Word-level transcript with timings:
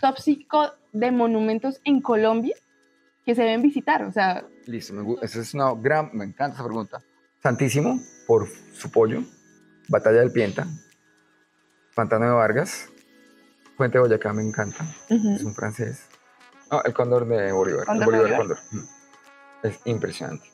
top 0.00 0.18
5 0.18 0.72
de 0.92 1.10
monumentos 1.10 1.80
en 1.84 2.00
Colombia 2.00 2.54
que 3.24 3.34
se 3.34 3.42
deben 3.42 3.62
visitar. 3.62 4.02
O 4.04 4.12
sea, 4.12 4.44
Listo, 4.66 4.94
me, 4.94 5.16
esa 5.22 5.40
es 5.40 5.54
una 5.54 5.72
gran, 5.74 6.10
me 6.12 6.24
encanta 6.24 6.56
esa 6.56 6.64
pregunta. 6.64 7.00
Santísimo, 7.42 8.00
por 8.26 8.48
su 8.72 8.90
pollo, 8.90 9.22
Batalla 9.88 10.20
del 10.20 10.32
Pienta, 10.32 10.66
Pantano 11.94 12.26
de 12.26 12.32
Vargas, 12.32 12.88
Puente 13.76 13.98
de 13.98 14.02
Boyacá 14.02 14.32
me 14.32 14.42
encanta, 14.42 14.84
es 15.08 15.44
un 15.44 15.54
francés. 15.54 16.08
No, 16.70 16.82
el 16.82 16.92
cóndor 16.92 17.26
de 17.26 17.52
Bolívar, 17.52 17.86
el 17.90 18.04
Bolívar 18.04 18.20
Bolívar. 18.20 18.38
cóndor. 18.38 18.58
Es 19.62 19.80
impresionante. 19.84 20.46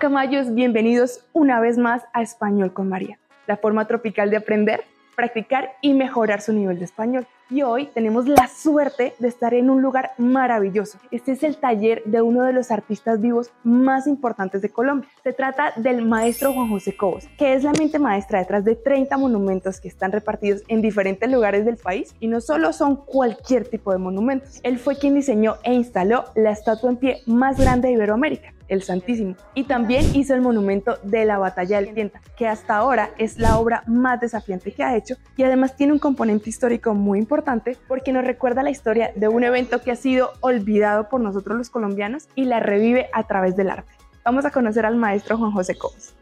Bienvenidos 0.00 1.24
una 1.32 1.58
vez 1.58 1.76
más 1.76 2.04
a 2.12 2.22
Español 2.22 2.72
con 2.72 2.88
María, 2.88 3.18
la 3.48 3.56
forma 3.56 3.88
tropical 3.88 4.30
de 4.30 4.36
aprender, 4.36 4.84
practicar 5.16 5.72
y 5.82 5.92
mejorar 5.92 6.40
su 6.40 6.52
nivel 6.52 6.78
de 6.78 6.84
español. 6.84 7.26
Y 7.50 7.62
hoy 7.62 7.86
tenemos 7.94 8.28
la 8.28 8.46
suerte 8.46 9.14
de 9.18 9.26
estar 9.26 9.54
en 9.54 9.70
un 9.70 9.82
lugar 9.82 10.12
maravilloso. 10.16 10.98
Este 11.10 11.32
es 11.32 11.42
el 11.42 11.56
taller 11.56 12.04
de 12.04 12.22
uno 12.22 12.44
de 12.44 12.52
los 12.52 12.70
artistas 12.70 13.20
vivos 13.20 13.50
más 13.64 14.06
importantes 14.06 14.62
de 14.62 14.68
Colombia. 14.68 15.10
Se 15.24 15.32
trata 15.32 15.72
del 15.74 16.06
maestro 16.06 16.52
Juan 16.52 16.68
José 16.68 16.96
Cobos, 16.96 17.26
que 17.36 17.54
es 17.54 17.64
la 17.64 17.72
mente 17.72 17.98
maestra 17.98 18.38
detrás 18.38 18.64
de 18.64 18.76
30 18.76 19.16
monumentos 19.16 19.80
que 19.80 19.88
están 19.88 20.12
repartidos 20.12 20.62
en 20.68 20.80
diferentes 20.80 21.28
lugares 21.28 21.64
del 21.64 21.76
país 21.76 22.14
y 22.20 22.28
no 22.28 22.40
solo 22.40 22.72
son 22.72 22.96
cualquier 22.96 23.66
tipo 23.66 23.90
de 23.90 23.98
monumentos. 23.98 24.60
Él 24.62 24.78
fue 24.78 24.96
quien 24.96 25.14
diseñó 25.14 25.56
e 25.64 25.74
instaló 25.74 26.26
la 26.36 26.52
estatua 26.52 26.90
en 26.90 26.96
pie 26.98 27.22
más 27.26 27.58
grande 27.58 27.88
de 27.88 27.94
Iberoamérica, 27.94 28.52
el 28.68 28.82
Santísimo. 28.82 29.36
Y 29.54 29.64
también 29.64 30.14
hizo 30.14 30.34
el 30.34 30.40
monumento 30.40 30.98
de 31.02 31.24
la 31.24 31.38
Batalla 31.38 31.80
del 31.80 31.94
Pienta, 31.94 32.20
que 32.36 32.46
hasta 32.46 32.76
ahora 32.76 33.10
es 33.18 33.38
la 33.38 33.58
obra 33.58 33.82
más 33.86 34.20
desafiante 34.20 34.72
que 34.72 34.84
ha 34.84 34.96
hecho 34.96 35.16
y 35.36 35.42
además 35.42 35.76
tiene 35.76 35.92
un 35.92 35.98
componente 35.98 36.50
histórico 36.50 36.94
muy 36.94 37.18
importante 37.18 37.76
porque 37.88 38.12
nos 38.12 38.24
recuerda 38.24 38.62
la 38.62 38.70
historia 38.70 39.12
de 39.14 39.28
un 39.28 39.44
evento 39.44 39.82
que 39.82 39.90
ha 39.90 39.96
sido 39.96 40.32
olvidado 40.40 41.08
por 41.08 41.20
nosotros 41.20 41.56
los 41.56 41.70
colombianos 41.70 42.28
y 42.34 42.44
la 42.44 42.60
revive 42.60 43.08
a 43.12 43.24
través 43.26 43.56
del 43.56 43.70
arte. 43.70 43.92
Vamos 44.24 44.44
a 44.44 44.50
conocer 44.50 44.84
al 44.84 44.96
maestro 44.96 45.38
Juan 45.38 45.52
José 45.52 45.76
Cobos. 45.76 46.14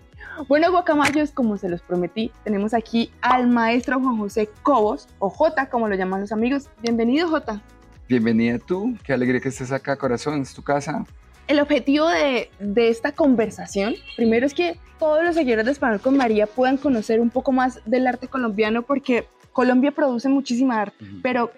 Bueno, 0.48 0.70
guacamayos, 0.70 1.31
como 1.31 1.57
se 1.57 1.69
los 1.69 1.81
prometí, 1.81 2.31
tenemos 2.45 2.75
aquí 2.75 3.11
al 3.23 3.48
maestro 3.48 3.98
Juan 3.98 4.19
José 4.19 4.51
Cobos, 4.63 5.09
o 5.19 5.31
J, 5.31 5.70
como 5.70 5.89
lo 5.89 5.95
llaman 5.95 6.20
los 6.20 6.31
amigos. 6.31 6.69
Bienvenido, 6.83 7.29
J. 7.29 7.61
Bienvenida 8.07 8.59
tú, 8.59 8.95
qué 9.03 9.15
alegría 9.15 9.41
que 9.41 9.48
estés 9.48 9.73
acá, 9.73 9.97
corazón, 9.97 10.42
es 10.42 10.53
tu 10.53 10.63
casa. 10.63 11.05
El 11.48 11.61
objetivo 11.61 12.08
de, 12.08 12.50
de 12.58 12.89
esta 12.89 13.12
conversación, 13.12 13.94
primero 14.16 14.47
es 14.47 14.55
que 14.55 14.78
todos 14.98 15.25
los 15.25 15.34
seguidores 15.34 15.64
de 15.64 15.72
Español 15.72 16.00
con 16.00 16.16
María 16.16 16.47
puedan 16.47 16.77
conocer 16.77 17.20
un 17.20 17.30
poco 17.30 17.52
más 17.52 17.80
del 17.84 18.06
arte 18.06 18.28
colombiano, 18.28 18.83
porque 18.83 19.27
Colombia 19.52 19.92
produce 19.92 20.28
muchísima 20.28 20.80
arte, 20.83 21.05
pero 21.22 21.50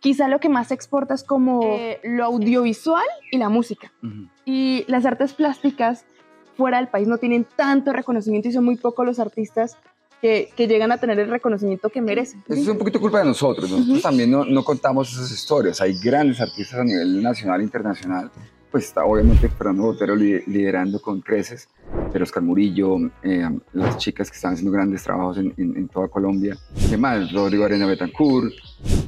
quizá 0.00 0.28
lo 0.28 0.40
que 0.40 0.48
más 0.48 0.68
se 0.68 0.74
exporta 0.74 1.14
es 1.14 1.22
como 1.22 1.62
eh, 1.62 2.00
lo 2.02 2.24
audiovisual 2.24 3.04
y 3.30 3.38
la 3.38 3.48
música. 3.48 3.92
Ujú. 4.02 4.28
Y 4.44 4.84
las 4.88 5.04
artes 5.04 5.32
plásticas 5.34 6.04
fuera 6.56 6.78
del 6.78 6.88
país 6.88 7.06
no 7.06 7.18
tienen 7.18 7.46
tanto 7.56 7.92
reconocimiento 7.92 8.48
y 8.48 8.52
son 8.52 8.64
muy 8.64 8.76
pocos 8.76 9.04
los 9.04 9.18
artistas 9.18 9.76
que, 10.20 10.48
que 10.56 10.66
llegan 10.66 10.92
a 10.92 10.98
tener 10.98 11.18
el 11.18 11.28
reconocimiento 11.28 11.90
que 11.90 12.00
merecen. 12.00 12.42
Eso 12.48 12.60
es 12.62 12.68
un 12.68 12.78
poquito 12.78 13.00
culpa 13.00 13.18
de 13.18 13.26
nosotros. 13.26 13.70
Nosotros 13.70 14.02
también 14.02 14.30
no, 14.30 14.44
no 14.44 14.64
contamos 14.64 15.12
esas 15.12 15.30
historias. 15.30 15.80
Hay 15.80 15.98
grandes 15.98 16.40
artistas 16.40 16.80
a 16.80 16.84
nivel 16.84 17.22
nacional 17.22 17.60
e 17.60 17.64
internacional. 17.64 18.30
Pues 18.76 18.88
está 18.88 19.06
obviamente 19.06 19.48
Fernando 19.48 19.84
Botero 19.84 20.14
li- 20.14 20.42
liderando 20.48 21.00
con 21.00 21.22
creces, 21.22 21.66
pero 22.12 22.24
Oscar 22.24 22.42
Murillo, 22.42 22.98
eh, 23.22 23.48
las 23.72 23.96
chicas 23.96 24.30
que 24.30 24.34
están 24.36 24.52
haciendo 24.52 24.70
grandes 24.70 25.02
trabajos 25.02 25.38
en, 25.38 25.54
en- 25.56 25.78
en 25.78 25.88
toda 25.88 26.08
Colombia. 26.08 26.58
¿Qué 26.90 26.98
más? 26.98 27.32
Rodrigo 27.32 27.64
Arena 27.64 27.86
Betancourt, 27.86 28.52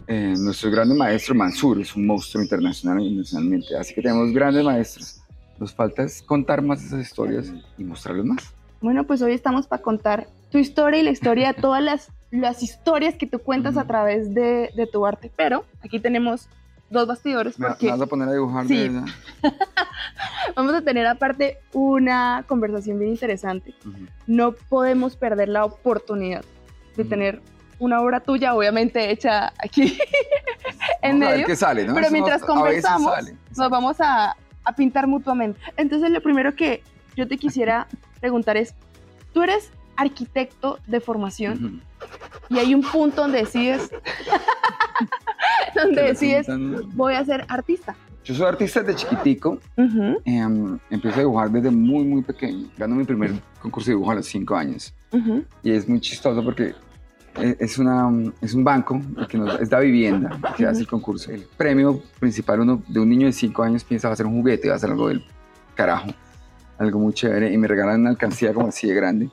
eh, 0.07 0.33
nuestro 0.39 0.71
gran 0.71 0.97
maestro 0.97 1.35
Mansur 1.35 1.83
es 1.83 1.95
un 1.95 2.07
monstruo 2.07 2.43
internacional 2.43 3.03
y 3.03 3.15
nacionalmente. 3.15 3.77
Así 3.77 3.93
que 3.93 4.01
tenemos 4.01 4.33
grandes 4.33 4.65
maestros. 4.65 5.21
Nos 5.59 5.75
falta 5.75 6.03
es 6.05 6.23
contar 6.23 6.63
más 6.63 6.83
esas 6.83 7.03
historias 7.03 7.53
y 7.77 7.85
mostrarlos 7.85 8.25
más. 8.25 8.55
Bueno, 8.81 9.05
pues 9.05 9.21
hoy 9.21 9.33
estamos 9.35 9.67
para 9.67 9.83
contar 9.83 10.29
tu 10.51 10.57
historia 10.57 11.01
y 11.01 11.03
la 11.03 11.11
historia 11.11 11.53
de 11.53 11.61
todas 11.61 11.83
las, 11.83 12.11
las 12.31 12.63
historias 12.63 13.17
que 13.17 13.27
tú 13.27 13.39
cuentas 13.41 13.77
a 13.77 13.87
través 13.87 14.33
de, 14.33 14.71
de 14.75 14.87
tu 14.91 15.05
arte. 15.05 15.31
Pero 15.37 15.67
aquí 15.85 16.01
tenemos 16.01 16.49
dos 16.91 17.07
bastidores 17.07 17.59
¿Me, 17.59 17.67
me 17.67 17.71
porque 17.75 17.91
vas 17.91 18.01
a 18.01 18.07
poner 18.07 18.29
a 18.29 18.33
dibujar? 18.33 18.67
Sí. 18.67 18.77
de 18.77 18.89
verdad? 18.89 19.07
vamos 20.57 20.75
a 20.75 20.81
tener 20.83 21.07
aparte 21.07 21.59
una 21.73 22.45
conversación 22.47 22.99
bien 22.99 23.11
interesante. 23.13 23.75
Ujú. 23.85 24.07
No 24.27 24.53
podemos 24.53 25.17
perder 25.17 25.49
la 25.49 25.65
oportunidad 25.65 26.45
de 26.97 27.03
Ujú. 27.03 27.11
tener 27.11 27.43
una 27.79 28.01
obra 28.01 28.21
tuya, 28.21 28.55
obviamente 28.55 29.11
hecha 29.11 29.53
aquí 29.63 29.97
en 31.03 31.13
Vamos 31.21 31.23
a 31.23 31.29
ver 31.29 31.35
medio. 31.37 31.47
qué 31.47 31.57
sale, 31.57 31.85
¿no? 31.87 31.95
pero 31.95 32.07
Eso 32.07 32.13
mientras 32.13 32.41
veces 32.41 32.55
conversamos, 32.55 33.15
sale. 33.15 33.37
nos 33.57 33.71
vamos 33.71 33.97
a, 34.01 34.35
a 34.65 34.73
pintar 34.75 35.07
mutuamente. 35.07 35.61
Entonces, 35.77 36.11
lo 36.11 36.21
primero 36.21 36.55
que 36.57 36.83
yo 37.17 37.29
te 37.29 37.37
quisiera 37.37 37.87
preguntar 38.21 38.57
es, 38.57 38.75
tú 39.33 39.43
eres 39.43 39.71
arquitecto 39.99 40.79
de 40.87 41.01
formación 41.01 41.65
Ujú. 41.65 42.55
y 42.55 42.59
hay 42.59 42.73
un 42.75 42.83
punto 42.83 43.23
donde 43.23 43.39
decides, 43.41 43.91
donde 45.75 46.03
decides, 46.03 46.47
voy 46.95 47.15
a 47.15 47.25
ser 47.25 47.45
artista. 47.49 47.95
Yo 48.25 48.35
soy 48.35 48.47
artista 48.47 48.83
desde 48.83 48.95
chiquitico. 49.01 49.59
Ujú, 49.77 50.21
em, 50.25 50.79
empecé 50.91 51.17
a 51.17 51.19
dibujar 51.21 51.51
desde 51.51 51.71
muy, 51.71 52.05
muy 52.05 52.23
pequeño. 52.23 52.69
Gano 52.77 52.95
mi 52.95 53.05
primer 53.05 53.33
concurso 53.61 53.91
de 53.91 53.95
dibujo 53.97 54.11
a 54.11 54.15
los 54.17 54.27
5 54.27 54.55
años. 54.55 54.95
ujú. 55.13 55.45
Y 55.63 55.71
es 55.73 55.89
muy 55.89 56.01
chistoso 56.01 56.45
porque 56.45 56.75
e- 57.37 57.57
es, 57.59 57.79
una, 57.79 58.11
es 58.43 58.53
un 58.55 58.65
banco 58.65 59.01
que 59.29 59.39
nos, 59.39 59.59
es 59.61 59.71
la 59.71 59.81
vivienda 59.81 60.39
que 60.57 60.67
hace 60.67 60.81
el 60.81 60.87
concurso. 60.87 61.31
El 61.33 61.43
premio 61.57 62.03
principal 62.21 62.61
uno, 62.61 62.83
de 62.87 63.01
un 63.01 63.09
niño 63.09 63.27
de 63.27 63.33
5 63.33 63.63
años 63.63 63.83
piensa 63.85 64.09
va 64.09 64.15
a 64.15 64.17
ser 64.17 64.27
un 64.27 64.35
juguete, 64.41 64.69
va 64.69 64.75
a 64.77 64.79
ser 64.79 64.91
algo 64.91 65.09
del 65.09 65.25
carajo, 65.75 66.09
algo 66.79 66.99
muy 66.99 67.15
chévere. 67.15 67.51
Y 67.51 67.57
me 67.57 67.67
regalan 67.67 68.01
una 68.03 68.11
alcancía 68.11 68.53
como 68.53 68.69
así 68.69 68.89
de 68.89 68.95
grande, 68.95 69.31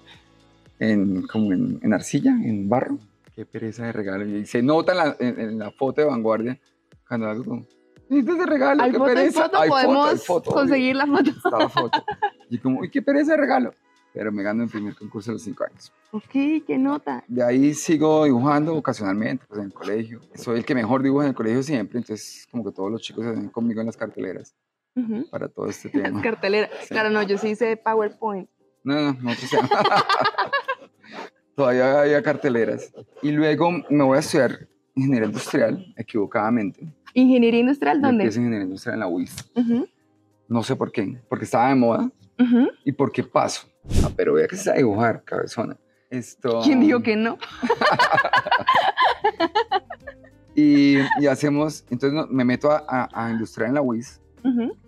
en, 0.79 1.21
como 1.27 1.51
en, 1.53 1.79
en 1.81 1.93
arcilla, 1.93 2.31
en 2.31 2.67
barro. 2.69 2.97
Qué 3.35 3.45
pereza 3.45 3.85
de 3.85 3.91
regalo. 3.91 4.25
Y 4.25 4.45
se 4.45 4.61
nota 4.61 4.91
en 4.93 4.97
la, 4.97 5.15
en- 5.19 5.39
en 5.39 5.59
la 5.59 5.71
foto 5.71 6.01
de 6.01 6.07
vanguardia 6.07 6.59
cuando 7.07 7.27
algo 7.29 7.43
como... 7.43 7.65
¿Necesitas 8.07 8.37
de 8.37 8.45
regalo? 8.45 8.83
Hay 8.83 8.91
qué 8.91 8.97
foto, 8.97 9.13
pereza. 9.13 9.43
foto, 9.45 9.59
Hay 9.61 9.69
podemos 9.69 10.09
hay 10.09 10.17
foto, 10.17 10.49
obvio 10.51 10.61
conseguir 10.61 10.95
la 10.95 11.07
foto. 11.07 11.69
foto. 11.69 12.03
Y 12.49 12.59
como, 12.59 12.79
uy, 12.81 12.89
qué 12.91 13.01
pereza 13.01 13.31
de 13.31 13.37
regalo. 13.37 13.73
Pero 14.13 14.31
me 14.31 14.43
gano 14.43 14.63
el 14.63 14.69
primer 14.69 14.95
concurso 14.95 15.31
a 15.31 15.33
los 15.33 15.41
cinco 15.41 15.65
años. 15.65 15.91
Ok, 16.11 16.29
qué 16.65 16.77
nota. 16.77 17.23
De 17.27 17.43
ahí 17.43 17.73
sigo 17.73 18.23
dibujando 18.23 18.73
ocasionalmente, 18.75 19.43
pues 19.47 19.59
en 19.59 19.65
el 19.65 19.73
colegio. 19.73 20.21
Soy 20.35 20.59
el 20.59 20.65
que 20.65 20.73
mejor 20.75 21.03
dibuja 21.03 21.25
en 21.25 21.29
el 21.31 21.35
colegio 21.35 21.61
siempre, 21.63 21.97
entonces 21.99 22.47
como 22.49 22.63
que 22.63 22.71
todos 22.71 22.89
los 22.91 23.01
chicos 23.01 23.25
se 23.25 23.31
ven 23.31 23.49
conmigo 23.49 23.81
en 23.81 23.87
las 23.87 23.97
carteleras 23.97 24.55
Ujú. 24.95 25.27
para 25.29 25.49
todo 25.49 25.67
este 25.67 25.89
Las 25.93 26.03
tema. 26.03 26.21
carteleras. 26.21 26.69
Sí. 26.83 26.87
Claro, 26.89 27.09
no, 27.09 27.23
yo 27.23 27.37
sí 27.37 27.49
hice 27.49 27.75
PowerPoint. 27.75 28.47
No, 28.85 29.13
no, 29.13 29.17
no. 29.21 29.31
Todavía 31.55 32.01
había 32.01 32.21
carteleras. 32.21 32.93
Y 33.21 33.31
luego 33.31 33.71
me 33.89 34.03
voy 34.03 34.17
a 34.17 34.19
estudiar 34.19 34.67
ingeniería 34.93 35.27
industrial, 35.27 35.93
equivocadamente. 35.97 36.87
Ingeniería 37.13 37.61
industrial, 37.61 37.97
Yo 37.97 38.01
¿dónde? 38.07 38.23
empiezo 38.23 38.39
ingeniería 38.39 38.65
industrial 38.65 38.93
en 38.93 38.99
la 38.99 39.07
UIS. 39.07 39.35
No 40.47 40.63
sé 40.63 40.75
por 40.75 40.91
qué, 40.91 41.17
porque 41.27 41.45
estaba 41.45 41.69
de 41.69 41.75
moda 41.75 42.11
ujú. 42.39 42.69
y 42.83 42.91
porque 42.91 43.23
paso. 43.23 43.67
Ah, 44.03 44.09
pero 44.15 44.33
vea 44.33 44.47
que 44.47 44.55
se 44.55 44.63
sabe 44.65 44.79
dibujar, 44.79 45.23
cabezona. 45.23 45.75
Esto... 46.09 46.61
¿Quién 46.63 46.81
dijo 46.81 47.01
que 47.01 47.15
no? 47.15 47.37
Y, 50.57 50.99
y 51.19 51.27
hacemos, 51.27 51.83
entonces 51.89 52.29
me 52.29 52.45
meto 52.45 52.71
a, 52.71 52.81
a, 52.87 53.25
a 53.25 53.29
industrial 53.29 53.67
en 53.69 53.75
la 53.75 53.81
UIS, 53.81 54.21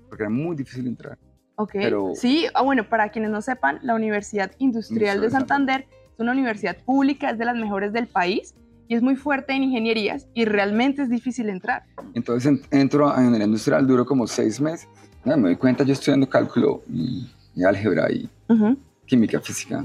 porque 0.08 0.24
era 0.24 0.30
muy 0.30 0.56
difícil 0.56 0.88
entrar. 0.88 1.18
Ok. 1.58 1.72
Pero- 1.74 2.12
Sí, 2.16 2.46
ah, 2.54 2.62
bueno, 2.62 2.88
para 2.88 3.10
quienes 3.10 3.32
no 3.32 3.42
sepan, 3.42 3.80
la 3.82 3.96
Universidad 3.96 4.52
Industrial 4.60 5.20
de 5.20 5.30
Santander 5.30 5.88
es 6.14 6.20
una 6.20 6.32
universidad 6.32 6.78
pública, 6.78 7.32
es 7.32 7.38
de 7.38 7.46
las 7.46 7.56
mejores 7.56 7.92
del 7.94 8.08
país 8.08 8.54
y 8.88 8.96
es 8.96 9.02
muy 9.02 9.16
fuerte 9.16 9.54
en 9.54 9.64
ingenierías 9.64 10.28
y 10.34 10.46
realmente 10.46 11.02
es 11.02 11.10
difícil 11.10 11.50
entrar. 11.50 11.84
Entonces 12.14 12.46
en- 12.46 12.62
entro 12.80 13.10
a 13.10 13.18
ingeniería 13.20 13.48
industrial, 13.48 13.86
duro 13.88 14.06
como 14.06 14.28
seis 14.28 14.62
meses. 14.62 14.88
No, 15.26 15.36
me 15.36 15.50
doy 15.50 15.56
cuenta, 15.58 15.84
yo 15.84 15.94
estudiando 15.94 16.30
cálculo 16.30 16.84
y, 16.90 17.28
y 17.56 17.64
álgebra 17.64 18.10
y 18.12 18.30
Ujú. 18.50 18.78
química 19.08 19.42
física, 19.42 19.84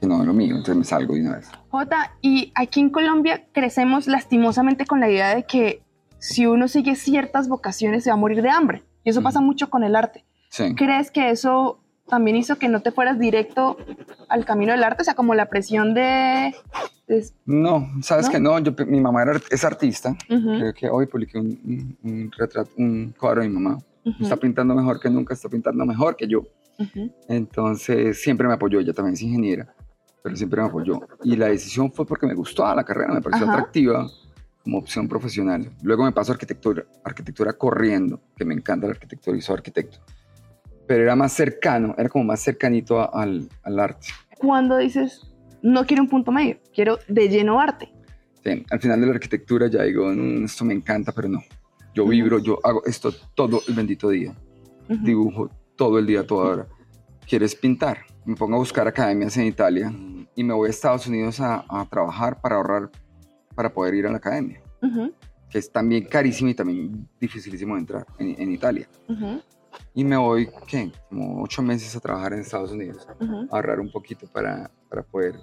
que 0.00 0.06
no 0.06 0.20
es 0.20 0.26
lo 0.26 0.34
mío, 0.34 0.50
entonces 0.54 0.76
me 0.76 0.84
salgo 0.84 1.14
de 1.14 1.22
una 1.22 1.36
vez. 1.36 1.48
Jota, 1.70 2.12
y 2.20 2.52
aquí 2.54 2.80
en 2.80 2.90
Colombia 2.90 3.46
crecemos 3.52 4.06
lastimosamente 4.06 4.84
con 4.86 5.00
la 5.00 5.08
idea 5.10 5.34
de 5.34 5.44
que 5.44 5.82
si 6.18 6.44
uno 6.46 6.68
sigue 6.68 6.94
ciertas 6.94 7.48
vocaciones 7.48 8.04
se 8.04 8.10
va 8.10 8.14
a 8.14 8.18
morir 8.18 8.42
de 8.42 8.50
hambre. 8.50 8.82
Y 9.02 9.08
eso 9.10 9.20
Ujú. 9.20 9.24
pasa 9.24 9.40
mucho 9.40 9.70
con 9.70 9.82
el 9.82 9.96
arte. 9.96 10.24
Sí. 10.50 10.74
¿Crees 10.74 11.10
que 11.10 11.30
eso 11.30 11.80
también 12.08 12.36
hizo 12.36 12.58
que 12.58 12.68
no 12.68 12.80
te 12.82 12.90
fueras 12.92 13.18
directo 13.18 13.76
al 14.28 14.44
camino 14.44 14.72
del 14.72 14.82
arte? 14.84 15.02
O 15.02 15.04
sea, 15.04 15.14
como 15.14 15.34
la 15.34 15.46
presión 15.48 15.94
de... 15.94 16.54
de- 17.08 17.24
No, 17.46 17.88
sabes 18.02 18.26
¿No? 18.26 18.32
que 18.32 18.40
no, 18.40 18.58
yo, 18.58 18.72
mi 18.86 19.00
mamá 19.00 19.22
era, 19.22 19.40
es 19.50 19.64
artista, 19.64 20.16
Ujú. 20.28 20.58
creo 20.58 20.74
que 20.74 20.88
hoy 20.90 21.06
publiqué 21.06 21.38
un, 21.38 21.58
un, 21.64 21.98
un 22.10 22.32
retrato, 22.36 22.70
un 22.78 23.14
cuadro 23.18 23.42
de 23.42 23.48
mi 23.48 23.54
mamá, 23.54 23.78
Está 24.20 24.36
pintando 24.36 24.74
mejor 24.74 24.98
que 24.98 25.08
nunca, 25.10 25.34
está 25.34 25.48
pintando 25.48 25.84
mejor 25.86 26.16
que 26.16 26.26
yo. 26.26 26.42
Entonces 27.28 28.20
siempre 28.22 28.48
me 28.48 28.54
apoyó, 28.54 28.80
ella 28.80 28.92
también 28.92 29.12
es 29.14 29.22
ingeniera, 29.22 29.72
pero 30.22 30.34
siempre 30.36 30.60
me 30.62 30.68
apoyó. 30.68 31.00
Y 31.22 31.36
la 31.36 31.46
decisión 31.48 31.92
fue 31.92 32.06
porque 32.06 32.26
me 32.26 32.34
gustó 32.34 32.64
la 32.74 32.82
carrera, 32.82 33.12
me 33.12 33.20
pareció 33.20 33.48
atractiva 33.48 34.08
como 34.64 34.78
opción 34.78 35.06
profesional. 35.06 35.70
Luego 35.82 36.04
me 36.04 36.12
paso 36.12 36.32
a 36.32 36.34
arquitectura, 36.34 36.84
arquitectura 37.04 37.52
corriendo, 37.52 38.20
que 38.36 38.44
me 38.44 38.54
encanta 38.54 38.86
la 38.86 38.92
arquitectura 38.94 39.36
y 39.36 39.42
soy 39.42 39.56
arquitecto. 39.56 39.98
Pero 40.90 41.04
era 41.04 41.14
más 41.14 41.32
cercano, 41.32 41.94
era 41.96 42.08
como 42.08 42.24
más 42.24 42.40
cercanito 42.40 43.14
al, 43.14 43.48
al 43.62 43.78
arte. 43.78 44.08
Cuando 44.38 44.76
dices, 44.76 45.32
no 45.62 45.86
quiero 45.86 46.02
un 46.02 46.08
punto 46.08 46.32
medio, 46.32 46.56
quiero 46.74 46.98
de 47.06 47.28
lleno 47.28 47.60
arte. 47.60 47.92
Sí, 48.42 48.66
al 48.68 48.80
final 48.80 49.00
de 49.00 49.06
la 49.06 49.12
arquitectura 49.12 49.68
ya 49.68 49.84
digo, 49.84 50.08
mm, 50.12 50.46
esto 50.46 50.64
me 50.64 50.74
encanta, 50.74 51.12
pero 51.12 51.28
no. 51.28 51.44
Yo 51.94 52.08
vibro, 52.08 52.40
yo 52.40 52.58
hago 52.64 52.84
esto 52.86 53.12
todo 53.36 53.62
el 53.68 53.74
bendito 53.74 54.08
día. 54.08 54.34
Dibujo 54.88 55.48
todo 55.76 55.96
el 56.00 56.06
día, 56.06 56.26
toda 56.26 56.50
hora. 56.50 56.66
¿Quieres 57.24 57.54
pintar? 57.54 57.98
Me 58.24 58.34
pongo 58.34 58.56
a 58.56 58.58
buscar 58.58 58.88
academias 58.88 59.36
en 59.36 59.46
Italia 59.46 59.94
y 60.34 60.42
me 60.42 60.54
voy 60.54 60.66
a 60.66 60.70
Estados 60.70 61.06
Unidos 61.06 61.38
a, 61.38 61.64
a 61.68 61.88
trabajar 61.88 62.40
para 62.40 62.56
ahorrar, 62.56 62.90
para 63.54 63.72
poder 63.72 63.94
ir 63.94 64.08
a 64.08 64.10
la 64.10 64.16
academia. 64.16 64.60
Que 65.48 65.58
es 65.58 65.70
también 65.70 66.06
carísimo 66.06 66.50
y 66.50 66.54
también 66.54 67.08
dificilísimo 67.20 67.78
entrar 67.78 68.04
en, 68.18 68.34
en 68.42 68.50
Italia. 68.50 68.88
Y 69.94 70.04
me 70.04 70.16
voy, 70.16 70.48
¿qué? 70.66 70.92
Como 71.08 71.42
ocho 71.42 71.62
meses 71.62 71.94
a 71.96 72.00
trabajar 72.00 72.32
en 72.32 72.40
Estados 72.40 72.72
Unidos. 72.72 73.06
A 73.50 73.56
ahorrar 73.56 73.80
un 73.80 73.90
poquito 73.90 74.26
para, 74.26 74.70
para 74.88 75.02
poder 75.02 75.36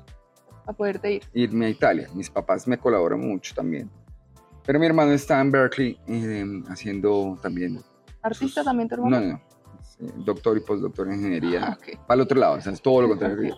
a 0.67 0.73
poderte 0.73 1.13
ir. 1.13 1.23
Irme 1.33 1.67
a 1.67 1.69
Italia. 1.69 2.09
Mis 2.13 2.29
papás 2.29 2.67
me 2.67 2.77
colaboran 2.77 3.21
mucho 3.21 3.55
también. 3.55 3.89
Pero 4.65 4.79
mi 4.79 4.85
hermano 4.85 5.13
está 5.13 5.39
en 5.39 5.49
Berkeley 5.49 5.97
eh, 6.07 6.45
haciendo 6.67 7.37
también. 7.41 7.81
¿Artista 8.21 8.63
también 8.63 8.89
tu 8.89 8.95
hermano? 8.95 9.21
No, 9.21 9.25
no, 9.25 9.39
no. 9.99 10.25
doctor 10.25 10.57
y 10.57 10.59
postdoctor 10.59 11.07
en 11.07 11.15
ingeniería. 11.15 11.67
Ah, 11.67 11.77
okay. 11.79 11.95
Para 12.05 12.15
el 12.15 12.21
otro 12.21 12.37
lado, 12.37 12.55
o 12.55 12.61
sea, 12.61 12.73
es 12.73 12.81
todo 12.81 13.01
lo 13.01 13.07
contrario. 13.07 13.55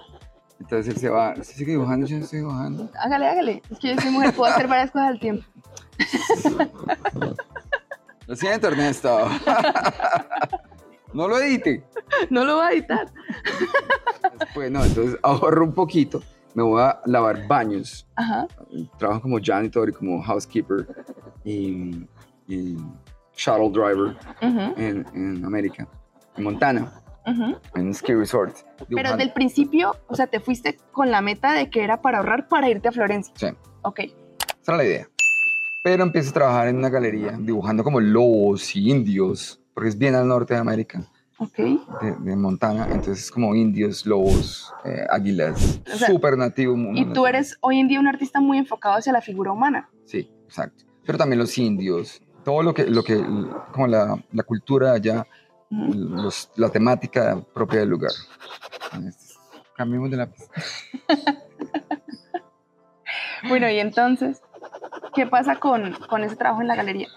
Entonces 0.60 0.94
él 0.94 1.00
se 1.00 1.10
va, 1.10 1.36
¿se 1.38 1.56
sigue 1.56 1.72
dibujando? 1.72 2.06
Yo 2.06 2.18
estoy 2.18 2.40
dibujando. 2.40 2.92
Hágale, 3.00 3.28
hágale. 3.28 3.62
Es 3.72 3.80
que 3.80 3.96
yo 3.96 4.02
soy 4.02 4.12
mujer, 4.12 4.34
puedo 4.36 4.52
hacer 4.52 4.68
varias 4.68 4.92
cosas 4.92 5.08
al 5.10 5.20
tiempo. 5.20 5.46
Lo 8.30 8.36
siento, 8.36 8.68
Ernesto. 8.68 9.28
No 11.12 11.28
lo 11.28 11.40
edite. 11.40 11.84
No 12.30 12.46
lo 12.46 12.58
va 12.58 12.68
a 12.68 12.72
editar. 12.72 13.12
Después, 14.40 14.70
no, 14.70 14.86
entonces 14.86 15.18
ahorro 15.24 15.64
un 15.64 15.74
poquito 15.74 16.22
me 16.54 16.62
voy 16.62 16.84
a 16.84 17.02
lavar 17.06 17.48
baños. 17.48 18.08
Trabajo 19.00 19.22
como 19.24 19.40
janitor 19.42 19.90
y 19.90 19.92
como 19.92 20.22
housekeeper 20.22 20.86
y, 21.44 22.06
shuttle 23.36 23.72
driver 23.72 24.16
en, 24.42 25.04
en, 25.16 25.44
América, 25.44 25.88
en 26.38 26.44
Montana, 26.44 26.94
en 27.26 27.88
un 27.88 27.94
ski 27.96 28.14
resort. 28.14 28.56
Pero 28.88 29.10
desde 29.10 29.24
el 29.24 29.34
principio, 29.34 29.96
o 30.08 30.16
sea, 30.16 30.28
te 30.28 30.40
fuiste 30.40 30.78
con 30.92 31.10
la 31.10 31.22
meta 31.22 31.54
de 31.54 31.72
que 31.72 31.84
era 31.84 32.04
para 32.04 32.20
ahorrar 32.20 32.48
para 32.48 32.70
irte 32.70 32.90
a 32.90 32.92
Florencia. 32.92 33.34
Sí. 33.36 33.48
Ok. 33.82 34.02
Esa 34.02 34.74
era 34.74 34.78
la 34.78 34.86
idea. 34.86 35.10
Pero 35.82 36.04
empiezo 36.04 36.32
a 36.32 36.34
trabajar 36.34 36.68
en 36.68 36.78
una 36.78 36.90
galería 36.90 37.38
dibujando 37.40 37.84
como 37.84 38.00
lobos 38.00 38.76
y 38.76 38.90
indios, 38.90 39.62
porque 39.74 39.90
es 39.90 39.98
bien 39.98 40.16
al 40.16 40.28
norte 40.28 40.54
de 40.54 40.60
América 40.60 41.06
de, 42.20 42.36
Montana, 42.36 42.88
entonces 42.92 43.32
como 43.32 43.56
indios, 43.56 44.06
lobos, 44.06 44.74
eh, 44.84 45.06
águilas, 45.10 45.80
súper 46.08 46.38
nativo. 46.38 46.76
Y 46.94 47.06
tú 47.14 47.26
eres 47.26 47.58
hoy 47.62 47.80
en 47.80 47.88
día 47.88 48.00
un 48.00 48.08
artista 48.08 48.42
muy 48.42 48.58
enfocado 48.58 48.96
hacia 48.96 49.14
la 49.14 49.22
figura 49.22 49.52
humana. 49.52 49.90
Sí, 50.06 50.30
exacto. 50.46 50.84
Pero 51.06 51.18
también 51.18 51.40
los 51.40 51.58
indios, 51.58 52.22
todo 52.44 52.62
lo 52.62 52.74
que, 52.74 52.86
lo 52.86 53.04
que 53.04 53.24
como 53.72 53.88
la, 53.88 54.22
la 54.34 54.44
cultura 54.44 54.92
allá, 54.92 55.26
los, 55.70 56.52
la 56.56 56.70
temática 56.70 57.42
propia 57.54 57.80
del 57.80 57.90
lugar. 57.90 58.12
Cambiemos 59.76 60.12
de 60.12 60.18
la 60.18 60.28
bueno, 63.48 63.70
y 63.70 63.80
entonces, 63.80 64.42
¿qué 65.14 65.28
pasa 65.28 65.56
con, 65.56 65.94
con 66.10 66.24
ese 66.24 66.36
trabajo 66.36 66.62
en 66.62 66.68
la 66.68 66.76
galería? 66.76 67.08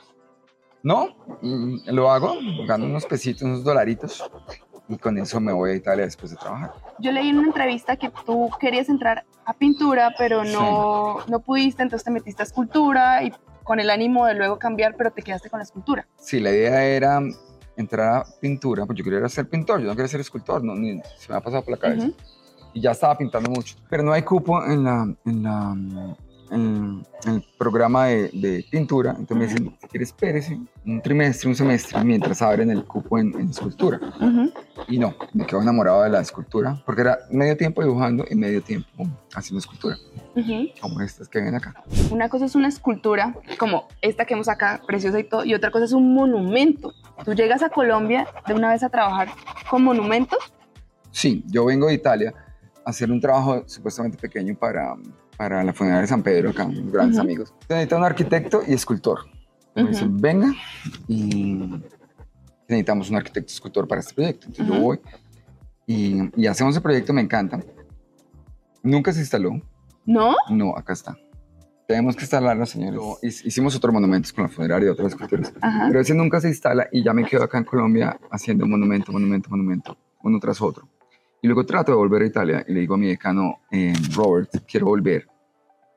No, 0.82 1.14
mm, 1.42 1.90
lo 1.90 2.10
hago, 2.10 2.34
gano 2.66 2.86
unos 2.86 3.06
pesitos, 3.06 3.42
unos 3.42 3.62
dolaritos 3.62 4.22
y 4.88 4.98
con 4.98 5.16
eso 5.18 5.40
me 5.40 5.52
voy 5.52 5.70
a 5.70 5.74
Italia 5.74 6.04
después 6.04 6.32
de 6.32 6.36
trabajar. 6.36 6.72
Yo 6.98 7.12
leí 7.12 7.28
en 7.28 7.38
una 7.38 7.48
entrevista 7.48 7.96
que 7.96 8.10
tú 8.26 8.50
querías 8.60 8.88
entrar 8.88 9.24
a 9.44 9.54
pintura, 9.54 10.14
pero 10.18 10.44
no, 10.44 11.18
no 11.28 11.40
pudiste, 11.40 11.82
entonces 11.82 12.04
te 12.04 12.10
metiste 12.10 12.42
a 12.42 12.44
escultura 12.44 13.22
y 13.22 13.32
con 13.62 13.80
el 13.80 13.90
ánimo 13.90 14.26
de 14.26 14.34
luego 14.34 14.58
cambiar, 14.58 14.96
pero 14.96 15.12
te 15.12 15.22
quedaste 15.22 15.48
con 15.50 15.58
la 15.58 15.64
escultura. 15.64 16.06
Sí, 16.16 16.40
la 16.40 16.50
idea 16.50 16.84
era 16.84 17.20
entrar 17.76 18.14
a 18.14 18.24
pintura, 18.40 18.84
pues 18.84 18.98
yo 18.98 19.04
quería 19.04 19.26
ser 19.28 19.48
pintor, 19.48 19.80
yo 19.80 19.86
no 19.86 19.94
quería 19.94 20.08
ser 20.08 20.20
escultor, 20.20 20.62
no, 20.62 20.74
ni, 20.74 21.00
se 21.16 21.30
me 21.30 21.36
ha 21.36 21.40
pasado 21.40 21.62
por 21.62 21.72
la 21.72 21.78
cabeza. 21.78 22.08
Y 22.74 22.80
ya 22.80 22.92
estaba 22.92 23.16
pintando 23.16 23.50
mucho, 23.50 23.76
pero 23.88 24.02
no 24.02 24.12
hay 24.12 24.22
cupo 24.22 24.64
en 24.64 24.84
la, 24.84 25.14
en 25.24 25.42
la 25.42 26.16
en, 26.52 27.06
el 27.26 27.44
programa 27.58 28.06
de, 28.06 28.64
pintura, 28.70 29.14
entonces 29.18 29.36
me 29.36 29.46
dicen, 29.46 29.76
si 29.80 29.88
quieres, 29.88 30.08
espérese 30.08 30.60
un 30.84 31.00
trimestre, 31.00 31.48
un 31.48 31.54
semestre, 31.54 32.02
mientras 32.04 32.42
abren 32.42 32.70
el 32.70 32.84
cupo 32.84 33.18
en, 33.18 33.48
escultura. 33.48 34.00
Y 34.88 34.98
no, 34.98 35.14
me 35.32 35.46
quedo 35.46 35.62
enamorado 35.62 36.02
de 36.02 36.10
la 36.10 36.20
escultura, 36.20 36.82
porque 36.84 37.02
era 37.02 37.18
medio 37.30 37.56
tiempo 37.56 37.82
dibujando 37.82 38.24
y 38.28 38.34
medio 38.34 38.62
tiempo 38.62 39.06
haciendo 39.34 39.60
escultura, 39.60 39.96
como 40.80 41.00
estas 41.00 41.28
que 41.28 41.40
ven 41.40 41.54
acá. 41.54 41.74
Una 42.10 42.28
cosa 42.28 42.44
es 42.44 42.54
una 42.54 42.68
escultura, 42.68 43.34
como 43.58 43.88
esta 44.00 44.24
que 44.24 44.34
vemos 44.34 44.48
acá, 44.48 44.82
preciosa 44.86 45.18
y 45.18 45.24
todo, 45.24 45.44
y 45.44 45.54
otra 45.54 45.70
cosa 45.70 45.84
es 45.84 45.92
un 45.92 46.14
monumento. 46.14 46.92
¿Tú 47.24 47.34
llegas 47.34 47.62
a 47.62 47.68
Colombia 47.68 48.26
de 48.46 48.54
una 48.54 48.70
vez 48.70 48.82
a 48.82 48.88
trabajar 48.88 49.28
con 49.70 49.84
monumentos? 49.84 50.38
Sí, 51.10 51.44
yo 51.46 51.66
vengo 51.66 51.88
de 51.88 51.94
Italia 51.94 52.34
a 52.84 52.90
hacer 52.90 53.10
un 53.10 53.20
trabajo 53.20 53.62
supuestamente 53.66 54.18
pequeño 54.18 54.56
para 54.56 54.96
para 55.42 55.64
la 55.64 55.72
funeraria 55.72 56.02
de 56.02 56.06
San 56.06 56.22
Pedro, 56.22 56.50
acá, 56.50 56.64
unos 56.66 56.92
grandes 56.92 57.18
amigos. 57.18 57.52
Necesita 57.68 57.96
un 57.96 58.04
arquitecto 58.04 58.62
y 58.64 58.74
escultor. 58.74 59.26
Me 59.74 59.88
dicen, 59.88 60.16
venga, 60.16 60.54
y 61.08 61.82
necesitamos 62.68 63.10
un 63.10 63.16
arquitecto 63.16 63.52
escultor 63.52 63.88
para 63.88 64.02
este 64.02 64.14
proyecto. 64.14 64.46
Entonces 64.46 64.72
yo 64.72 64.80
voy 64.80 65.00
y, 65.84 66.40
y, 66.40 66.46
hacemos 66.46 66.76
el 66.76 66.82
proyecto, 66.82 67.12
me 67.12 67.22
encanta. 67.22 67.58
Nunca 68.84 69.12
se 69.12 69.18
instaló. 69.18 69.60
¿No? 70.06 70.36
No, 70.48 70.76
acá 70.76 70.92
está. 70.92 71.18
Tenemos 71.88 72.14
que 72.14 72.22
instalarlo, 72.22 72.64
señores. 72.64 73.44
Hicimos 73.44 73.74
otros 73.74 73.92
monumentos 73.92 74.32
con 74.32 74.44
la 74.44 74.48
funeraria 74.48 74.86
y 74.86 74.90
otras 74.90 75.08
esculturas. 75.08 75.52
Pero 75.88 76.00
ese 76.00 76.14
nunca 76.14 76.40
se 76.40 76.50
instala 76.50 76.86
y 76.92 77.02
ya 77.02 77.12
me 77.12 77.24
quedo 77.24 77.42
acá 77.42 77.58
en 77.58 77.64
Colombia 77.64 78.16
haciendo 78.30 78.64
monumento, 78.64 79.10
monumento, 79.10 79.50
monumento, 79.50 79.98
uno 80.22 80.38
tras 80.38 80.62
otro. 80.62 80.88
Y 81.40 81.48
luego 81.48 81.66
trato 81.66 81.90
de 81.90 81.96
volver 81.96 82.22
a 82.22 82.26
Italia 82.26 82.64
y 82.68 82.72
le 82.72 82.80
digo 82.80 82.94
a 82.94 82.98
mi 82.98 83.08
decano, 83.08 83.62
eh, 83.72 83.92
Robert, 84.14 84.64
quiero 84.68 84.86
volver 84.86 85.31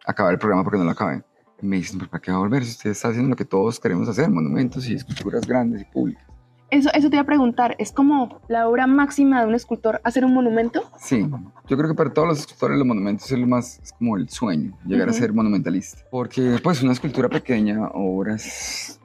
acabar 0.06 0.34
el 0.34 0.40
programa 0.40 0.64
porque 0.64 0.78
no 0.78 0.86
lo 0.86 0.92
acabé. 0.92 1.24
Y 1.62 1.66
me 1.66 1.78
dicen, 1.78 2.00
¿para 2.00 2.22
qué 2.22 2.32
va 2.32 2.38
a 2.38 2.42
volver? 2.42 2.64
Si 2.64 2.72
usted 2.72 2.90
está 2.92 3.10
haciendo 3.10 3.30
lo 3.30 3.36
que 3.36 3.46
todos 3.46 3.80
queremos 3.80 4.08
hacer, 4.10 4.30
monumentos 4.30 4.88
y 4.88 4.96
esculturas 4.96 5.46
grandes 5.48 5.82
y 5.82 5.86
públicas. 5.86 6.26
Eso, 6.72 6.90
eso 6.94 7.10
te 7.10 7.16
iba 7.16 7.22
a 7.22 7.26
preguntar, 7.26 7.76
¿es 7.78 7.92
como 7.92 8.42
la 8.48 8.68
obra 8.68 8.88
máxima 8.88 9.42
de 9.42 9.48
un 9.48 9.54
escultor 9.54 10.02
hacer 10.04 10.26
un 10.26 10.34
monumento? 10.34 10.84
Sí, 11.00 11.26
yo 11.68 11.78
creo 11.78 11.88
que 11.90 11.96
para 11.96 12.12
todos 12.12 12.28
los 12.28 12.40
escultores 12.40 12.78
los 12.78 12.88
monumentos 12.88 13.32
es, 13.32 13.38
lo 13.38 13.48
más, 13.48 13.80
es 13.84 13.94
como 13.94 14.18
el 14.18 14.28
sueño, 14.30 14.76
llegar 14.86 15.08
a 15.08 15.14
ser 15.14 15.32
monumentalista. 15.32 16.02
Porque 16.10 16.60
pues 16.64 16.82
una 16.82 16.94
escultura 16.94 17.30
pequeña, 17.30 17.88
obras 17.94 19.00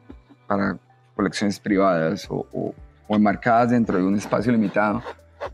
para 0.47 0.79
colecciones 1.15 1.61
privadas 1.61 2.27
o, 2.31 2.47
o, 2.51 2.75
o 3.07 3.15
enmarcadas 3.15 3.71
dentro 3.71 3.99
de 3.99 4.05
un 4.05 4.17
espacio 4.17 4.51
limitado, 4.51 5.03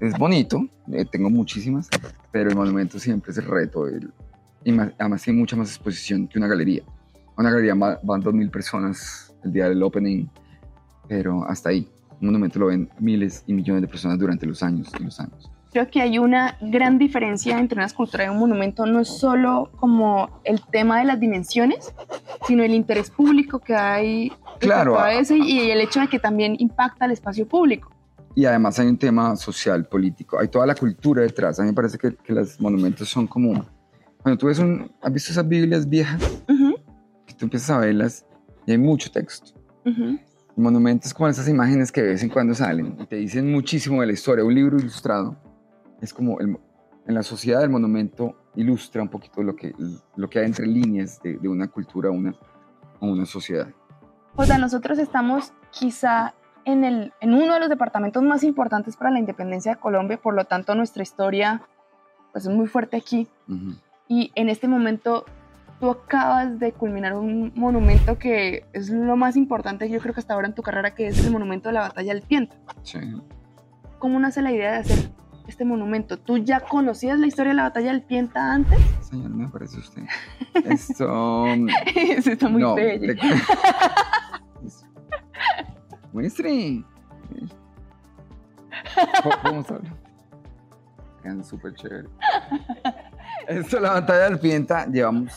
es 0.00 0.16
bonito, 0.16 0.66
eh, 0.92 1.04
tengo 1.04 1.30
muchísimas, 1.30 1.88
pero 2.30 2.50
el 2.50 2.56
monumento 2.56 2.98
siempre 2.98 3.32
es 3.32 3.38
el 3.38 3.46
reto. 3.46 3.86
El, 3.86 4.12
y 4.66 4.76
además 4.99 5.23
tiene 5.23 5.38
mucha 5.38 5.54
más 5.54 5.68
exposición 5.68 6.26
que 6.26 6.38
una 6.38 6.49
galería. 6.49 6.82
Una 7.37 7.50
galería 7.50 7.75
van 7.75 8.00
2.000 8.02 8.50
personas 8.50 9.32
el 9.44 9.52
día 9.52 9.68
del 9.68 9.80
opening, 9.80 10.26
pero 11.06 11.44
hasta 11.44 11.68
ahí. 11.68 11.88
Un 12.20 12.26
monumento 12.26 12.58
lo 12.58 12.66
ven 12.66 12.90
miles 12.99 13.44
y 13.46 13.52
millones 13.52 13.82
de 13.82 13.88
personas 13.88 14.18
durante 14.18 14.44
los 14.44 14.64
años 14.64 14.90
y 14.99 15.04
los 15.04 15.20
años. 15.20 15.49
Creo 15.70 15.88
que 15.88 16.00
hay 16.00 16.18
una 16.18 16.56
gran 16.61 16.99
diferencia 16.99 17.61
entre 17.61 17.76
una 17.76 17.87
escultura 17.87 18.25
y 18.25 18.28
un 18.28 18.38
monumento, 18.38 18.87
no 18.87 19.00
es 19.00 19.08
solo 19.08 19.70
como 19.76 20.40
el 20.42 20.61
tema 20.62 20.99
de 20.99 21.04
las 21.04 21.20
dimensiones, 21.20 21.94
sino 22.49 22.64
el 22.64 22.75
interés 22.75 23.11
público 23.11 23.61
que 23.61 23.76
hay 23.76 24.32
claro, 24.58 24.99
a 24.99 25.12
ese 25.12 25.38
y 25.38 25.70
el 25.70 25.80
hecho 25.80 26.00
de 26.00 26.08
que 26.08 26.18
también 26.18 26.56
impacta 26.58 27.04
el 27.04 27.12
espacio 27.12 27.46
público. 27.46 27.92
Y 28.35 28.46
además 28.46 28.80
hay 28.80 28.88
un 28.88 28.99
tema 28.99 29.37
social, 29.37 29.85
político, 29.87 30.40
hay 30.40 30.49
toda 30.49 30.66
la 30.66 30.75
cultura 30.75 31.23
detrás. 31.23 31.61
A 31.61 31.62
mí 31.62 31.68
me 31.68 31.75
parece 31.75 31.99
que, 31.99 32.16
que 32.16 32.32
los 32.32 32.61
monumentos 32.61 33.08
son 33.08 33.28
como 33.28 33.64
cuando 34.26 34.40
tú 34.40 34.47
ves 34.49 34.59
un, 34.59 34.90
¿has 35.02 35.12
visto 35.12 35.30
esas 35.30 35.47
Biblias 35.47 35.88
viejas? 35.88 36.21
Que 37.26 37.35
tú 37.35 37.45
empiezas 37.45 37.71
a 37.71 37.78
verlas 37.78 38.26
y 38.66 38.73
hay 38.73 38.78
mucho 38.78 39.09
texto. 39.09 39.52
Monumentos 40.56 41.14
como 41.14 41.28
esas 41.28 41.49
imágenes 41.49 41.92
que 41.92 42.02
de 42.02 42.09
vez 42.09 42.25
en 42.25 42.30
cuando 42.30 42.52
salen 42.52 42.97
y 42.99 43.06
te 43.06 43.14
dicen 43.14 43.52
muchísimo 43.52 44.00
de 44.00 44.09
la 44.09 44.14
historia. 44.14 44.45
Un 44.45 44.52
libro 44.52 44.78
ilustrado 44.80 45.37
es 46.00 46.12
como 46.12 46.40
el, 46.40 46.59
en 47.06 47.14
la 47.14 47.23
sociedad 47.23 47.61
del 47.61 47.71
monumento 47.71 48.35
ilustra 48.56 49.00
un 49.00 49.11
poquito 49.11 49.45
lo 49.45 49.54
que, 49.54 49.73
lo 50.16 50.28
que 50.28 50.40
hay 50.40 50.47
entre 50.47 50.66
líneas 50.66 51.23
de, 51.23 51.38
de 51.38 51.47
una 51.49 51.68
cultura 51.68 52.11
o 52.11 52.12
una, 52.12 52.35
una 52.99 53.26
sociedad. 53.26 53.68
O 54.35 54.45
sea, 54.45 54.59
nosotros 54.59 54.99
estamos 54.99 55.52
quizá 55.71 56.35
en, 56.64 56.83
el, 56.83 57.12
en 57.21 57.33
uno 57.33 57.54
de 57.54 57.61
los 57.61 57.68
departamentos 57.68 58.25
más 58.25 58.42
importantes 58.42 58.97
para 58.97 59.12
la 59.12 59.21
independencia 59.21 59.75
de 59.75 59.78
Colombia, 59.78 60.16
por 60.21 60.35
lo 60.35 60.47
tanto 60.47 60.75
nuestra 60.75 61.04
historia 61.04 61.62
pues, 62.33 62.45
es 62.45 62.52
muy 62.52 62.66
fuerte 62.66 62.97
aquí. 62.97 63.28
Ujú. 63.47 63.76
Y 64.08 64.30
en 64.34 64.48
este 64.48 64.68
momento 64.68 65.25
tú 65.80 65.90
acabas 65.90 66.58
de 66.58 66.72
culminar 66.72 67.14
un 67.14 67.52
monumento 67.54 68.18
que 68.18 68.64
es 68.72 68.88
lo 68.88 69.14
más 69.16 69.36
importante 69.36 69.90
yo 69.90 70.00
creo 70.00 70.14
que 70.14 70.20
hasta 70.20 70.32
ahora 70.34 70.46
en 70.48 70.54
tu 70.54 70.62
carrera, 70.62 70.94
que 70.94 71.08
es 71.08 71.25
el 71.25 71.30
monumento 71.32 71.68
de 71.68 71.75
la 71.75 71.80
batalla 71.80 72.14
del 72.14 72.22
Pienta. 72.22 72.56
Sí. 72.82 72.98
¿Cómo 73.98 74.18
nace 74.20 74.40
la 74.42 74.52
idea 74.52 74.72
de 74.72 74.78
hacer 74.78 75.10
este 75.48 75.64
monumento? 75.64 76.18
¿Tú 76.18 76.38
ya 76.38 76.60
conocías 76.60 77.18
la 77.18 77.26
historia 77.26 77.50
de 77.52 77.56
la 77.56 77.62
batalla 77.64 77.90
del 77.92 78.02
Pienta 78.02 78.52
antes? 78.52 78.78
Señor, 79.02 79.30
me 79.30 79.48
parece 79.48 79.78
usted. 79.78 80.02
Esto. 80.64 81.46
Eso 81.94 82.30
está 82.32 82.48
muy 82.48 82.62
no, 82.62 82.75
bello. 82.75 83.12
le- 83.14 83.18
Muestre. 86.12 86.82
Po- 89.22 89.30
Podemos 89.42 89.70
hablar. 89.70 89.92
Quedan 91.22 91.44
súper 91.44 91.75
chévere. 91.75 92.08
Esto, 93.48 93.80
la 93.80 93.92
batalla 93.92 94.28
del 94.30 94.38
Pienta, 94.38 94.86
llevamos. 94.86 95.32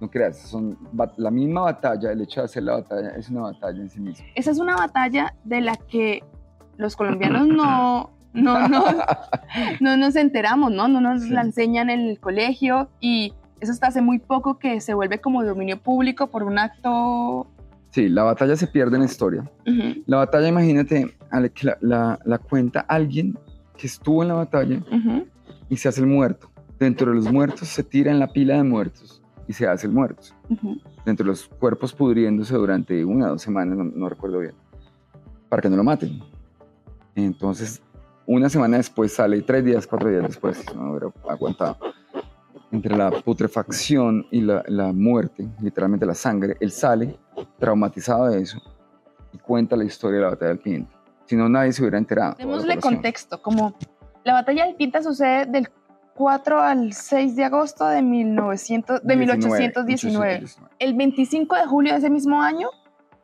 No 0.00 0.10
creas, 0.10 0.38
son 0.38 0.76
la 1.16 1.30
misma 1.30 1.62
batalla, 1.62 2.12
el 2.12 2.20
hecho 2.20 2.40
de 2.40 2.44
hacer 2.44 2.62
la 2.64 2.74
batalla 2.74 3.10
es 3.16 3.30
una 3.30 3.42
batalla 3.42 3.80
en 3.80 3.88
sí 3.88 3.98
misma. 4.00 4.26
Esa 4.34 4.50
es 4.50 4.58
una 4.58 4.76
batalla 4.76 5.34
de 5.44 5.62
la 5.62 5.74
que 5.76 6.22
los 6.76 6.96
colombianos 6.96 7.46
no, 7.48 8.10
no, 8.34 8.68
no, 8.68 8.84
no 9.80 9.96
nos 9.96 10.16
enteramos, 10.16 10.70
¿no? 10.70 10.86
No 10.88 11.00
nos 11.00 11.22
Sí. 11.22 11.30
la 11.30 11.40
enseñan 11.40 11.88
en 11.88 12.00
el 12.00 12.20
colegio 12.20 12.90
y 13.00 13.32
eso 13.60 13.72
hasta 13.72 13.86
hace 13.86 14.02
muy 14.02 14.18
poco 14.18 14.58
que 14.58 14.82
se 14.82 14.92
vuelve 14.92 15.18
como 15.18 15.42
dominio 15.42 15.78
público 15.80 16.26
por 16.26 16.42
un 16.42 16.58
acto... 16.58 17.46
Sí, 17.92 18.10
la 18.10 18.24
batalla 18.24 18.54
se 18.56 18.66
pierde 18.66 18.96
en 18.96 19.00
la 19.00 19.06
historia. 19.06 19.50
Ujú, 19.66 20.02
La 20.06 20.18
batalla, 20.18 20.48
imagínate, 20.48 21.16
la, 21.62 21.78
la- 21.80 22.18
la 22.22 22.36
cuenta 22.38 22.80
alguien 22.80 23.38
que 23.78 23.86
estuvo 23.86 24.20
en 24.22 24.28
la 24.28 24.34
batalla 24.34 24.76
ujú, 24.92 25.26
y 25.70 25.76
se 25.78 25.88
hace 25.88 26.02
el 26.02 26.06
muerto. 26.06 26.50
Dentro 26.78 27.10
de 27.10 27.16
los 27.16 27.32
muertos 27.32 27.68
se 27.68 27.82
tira 27.82 28.10
en 28.10 28.18
la 28.18 28.32
pila 28.32 28.56
de 28.56 28.62
muertos 28.62 29.22
y 29.48 29.52
se 29.52 29.66
hace 29.66 29.86
el 29.86 29.92
muerto. 29.92 30.22
ujú. 30.50 30.76
Dentro 31.04 31.24
de 31.24 31.30
los 31.30 31.46
cuerpos 31.46 31.92
pudriéndose 31.92 32.54
durante 32.54 33.04
una 33.04 33.26
o 33.26 33.30
dos 33.30 33.42
semanas, 33.42 33.78
no, 33.78 33.84
no 33.84 34.08
recuerdo 34.08 34.40
bien, 34.40 34.54
para 35.48 35.62
que 35.62 35.70
no 35.70 35.76
lo 35.76 35.84
maten. 35.84 36.20
Entonces, 37.14 37.80
una 38.26 38.48
semana 38.48 38.76
después 38.76 39.12
sale, 39.12 39.40
tres 39.42 39.64
días, 39.64 39.86
cuatro 39.86 40.10
días 40.10 40.22
después, 40.22 40.64
no 40.74 40.90
hubiera 40.90 41.12
aguantado. 41.28 41.78
Entre 42.72 42.96
la 42.96 43.10
putrefacción 43.10 44.26
y 44.32 44.40
la, 44.40 44.64
la 44.66 44.92
muerte, 44.92 45.48
literalmente 45.62 46.04
la 46.04 46.14
sangre, 46.14 46.56
él 46.60 46.72
sale 46.72 47.16
traumatizado 47.58 48.26
de 48.26 48.42
eso 48.42 48.60
y 49.32 49.38
cuenta 49.38 49.76
la 49.76 49.84
historia 49.84 50.16
de 50.16 50.24
la 50.24 50.30
batalla 50.30 50.48
del 50.50 50.58
Piente. 50.58 50.92
Si 51.26 51.36
no, 51.36 51.48
nadie 51.48 51.72
se 51.72 51.82
hubiera 51.82 51.98
enterado. 51.98 52.34
Démosle 52.36 52.78
contexto, 52.78 53.40
como 53.40 53.76
la 54.24 54.32
batalla 54.32 54.66
del 54.66 54.74
Pinta 54.74 55.02
sucede 55.02 55.46
del 55.46 55.68
4 56.16 56.60
al 56.60 56.92
6 56.92 57.36
de 57.36 57.44
agosto 57.44 57.86
de, 57.86 58.02
1900, 58.02 59.02
de 59.02 59.16
1819. 59.16 60.40
1819. 60.40 60.70
El 60.78 60.94
25 60.94 61.56
de 61.56 61.66
julio 61.66 61.92
de 61.92 61.98
ese 61.98 62.10
mismo 62.10 62.42
año 62.42 62.68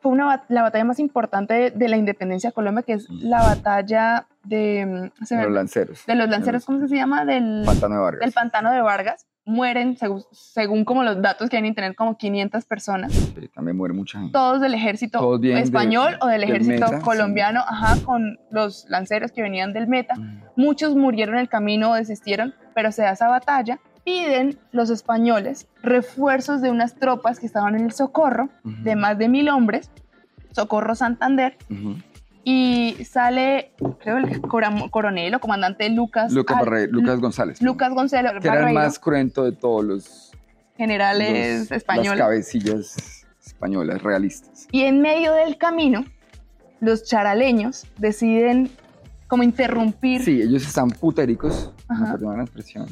fue 0.00 0.12
una, 0.12 0.44
la 0.48 0.62
batalla 0.62 0.84
más 0.84 0.98
importante 0.98 1.54
de, 1.54 1.70
de 1.70 1.88
la 1.88 1.96
independencia 1.96 2.50
de 2.50 2.54
Colombia, 2.54 2.82
que 2.82 2.94
es 2.94 3.08
la 3.08 3.42
batalla 3.42 4.26
de, 4.44 5.10
mm, 5.20 5.24
De 5.34 5.42
los 5.44 5.52
lanceros. 5.52 6.06
de 6.06 6.14
los 6.14 6.28
lanceros, 6.28 6.64
¿cómo 6.64 6.86
se 6.86 6.96
llama? 6.96 7.24
Del, 7.24 7.62
Pantano 7.64 7.94
de 7.94 8.00
Vargas. 8.00 8.20
del 8.20 8.32
pantano 8.32 8.70
de 8.72 8.82
Vargas. 8.82 9.26
Mueren, 9.44 9.96
segu- 9.96 10.24
según 10.30 10.84
como 10.84 11.02
los 11.02 11.20
datos 11.20 11.50
que 11.50 11.56
hay 11.56 11.60
en 11.60 11.66
internet, 11.66 11.96
como 11.96 12.16
500 12.16 12.64
personas, 12.64 13.12
también 13.52 13.76
muere 13.76 13.92
mucha 13.92 14.18
gente. 14.20 14.32
todos 14.32 14.60
del 14.60 14.72
ejército 14.74 15.18
Todos 15.18 15.40
vienen 15.40 15.58
de- 15.62 15.64
español 15.64 16.16
o 16.20 16.26
del 16.28 16.42
del 16.42 16.50
ejército 16.50 16.84
Meta, 16.86 16.98
sí. 16.98 17.04
colombiano, 17.04 17.60
ajá, 17.66 17.96
con 18.04 18.38
los 18.52 18.86
lanceros 18.88 19.32
que 19.32 19.42
venían 19.42 19.72
del 19.72 19.88
Meta. 19.88 20.14
Mm. 20.14 20.42
Muchos 20.54 20.94
murieron 20.94 21.34
en 21.34 21.40
el 21.40 21.48
camino 21.48 21.90
o 21.90 21.94
desistieron, 21.94 22.54
pero 22.74 22.92
se 22.92 23.02
da 23.02 23.10
esa 23.12 23.26
batalla. 23.28 23.80
Piden 24.04 24.58
los 24.70 24.90
españoles 24.90 25.66
refuerzos 25.82 26.60
de 26.62 26.70
unas 26.70 26.94
tropas 26.94 27.40
que 27.40 27.46
estaban 27.46 27.74
en 27.74 27.84
el 27.86 27.92
Socorro, 27.92 28.48
de 28.62 28.94
más 28.96 29.18
de 29.18 29.28
mil 29.28 29.48
hombres, 29.48 29.90
Socorro 30.52 30.94
Santander, 30.94 31.56
Ujú. 31.70 31.96
Y 32.44 32.96
sale, 33.04 33.72
creo, 34.00 34.18
el 34.18 34.40
coronel 34.90 35.34
o 35.34 35.40
comandante 35.40 35.88
Lucas, 35.90 36.32
Lucas, 36.32 36.58
Barre- 36.58 36.88
Lucas 36.88 37.20
González. 37.20 37.62
Lucas 37.62 37.92
Gonzalo 37.94 38.40
que 38.40 38.48
era 38.48 38.68
el 38.68 38.74
más 38.74 38.98
cruento 38.98 39.44
de 39.44 39.52
todos 39.52 39.84
los, 39.84 40.32
generales 40.76 41.60
los- 41.60 41.70
las 41.70 41.76
españoles. 41.78 42.18
cabecillas 42.20 43.24
españolas 43.44 44.02
realistas. 44.02 44.66
Y 44.72 44.82
en 44.82 45.00
medio 45.00 45.34
del 45.34 45.56
camino, 45.56 46.04
los 46.80 47.04
charaleños 47.04 47.86
deciden 47.98 48.70
como 49.28 49.42
interrumpir. 49.44 50.22
Sí, 50.24 50.42
ellos 50.42 50.66
están 50.66 50.90
putéricos, 50.90 51.72
Ajá. 51.88 52.16
la 52.20 52.42
expresión, 52.42 52.86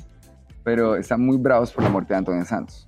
pero 0.63 0.97
están 0.97 1.25
muy 1.25 1.37
bravos 1.39 1.73
por 1.73 1.83
la 1.85 1.91
muerte 1.91 2.15
de 2.15 2.19
Antonio 2.19 2.45
Santos, 2.45 2.87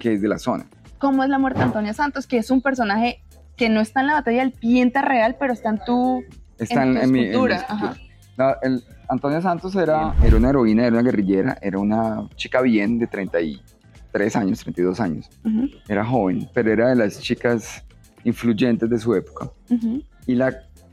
que 0.00 0.12
es 0.14 0.20
de 0.22 0.28
la 0.28 0.38
zona. 0.38 0.66
cómo 0.98 1.22
es 1.24 1.28
la 1.28 1.38
muerte 1.38 1.58
de 1.58 1.64
Antonia 1.66 1.92
Santos, 1.92 2.26
que 2.26 2.38
es 2.38 2.50
un 2.50 2.60
personaje 2.62 3.22
que 3.56 3.68
no 3.68 3.80
está 3.80 4.00
en 4.00 4.08
la 4.08 4.14
batalla 4.14 4.40
del 4.40 4.52
Pienta 4.52 5.02
real, 5.02 5.36
pero 5.38 5.52
está 5.52 5.70
en 5.70 5.80
tu... 5.84 6.22
Están 6.58 6.94
tu 6.94 7.06
mi- 7.06 7.12
mi 7.12 7.20
escultura, 7.26 7.56
escultura. 7.56 7.90
ajá. 7.92 8.00
No, 8.36 8.54
el- 8.62 8.82
Antonio 9.08 9.40
Santos 9.42 9.74
era, 9.76 10.14
era 10.24 10.36
una 10.36 10.48
heroína, 10.48 10.82
era 10.86 10.92
una 10.94 11.02
guerrillera, 11.02 11.58
era 11.60 11.78
una 11.78 12.28
chica 12.36 12.62
bien 12.62 12.98
de 12.98 13.06
33 13.06 14.36
años, 14.36 14.60
32 14.60 14.98
años. 15.00 15.28
Ujú, 15.44 15.68
Era 15.88 16.04
joven, 16.04 16.48
pero 16.54 16.72
era 16.72 16.88
de 16.88 16.96
las 16.96 17.20
chicas 17.20 17.84
influyentes 18.24 18.88
de 18.88 18.98
su 18.98 19.14
época. 19.14 19.50
ujú. 19.70 20.02
Y 20.26 20.34
la 20.34 20.52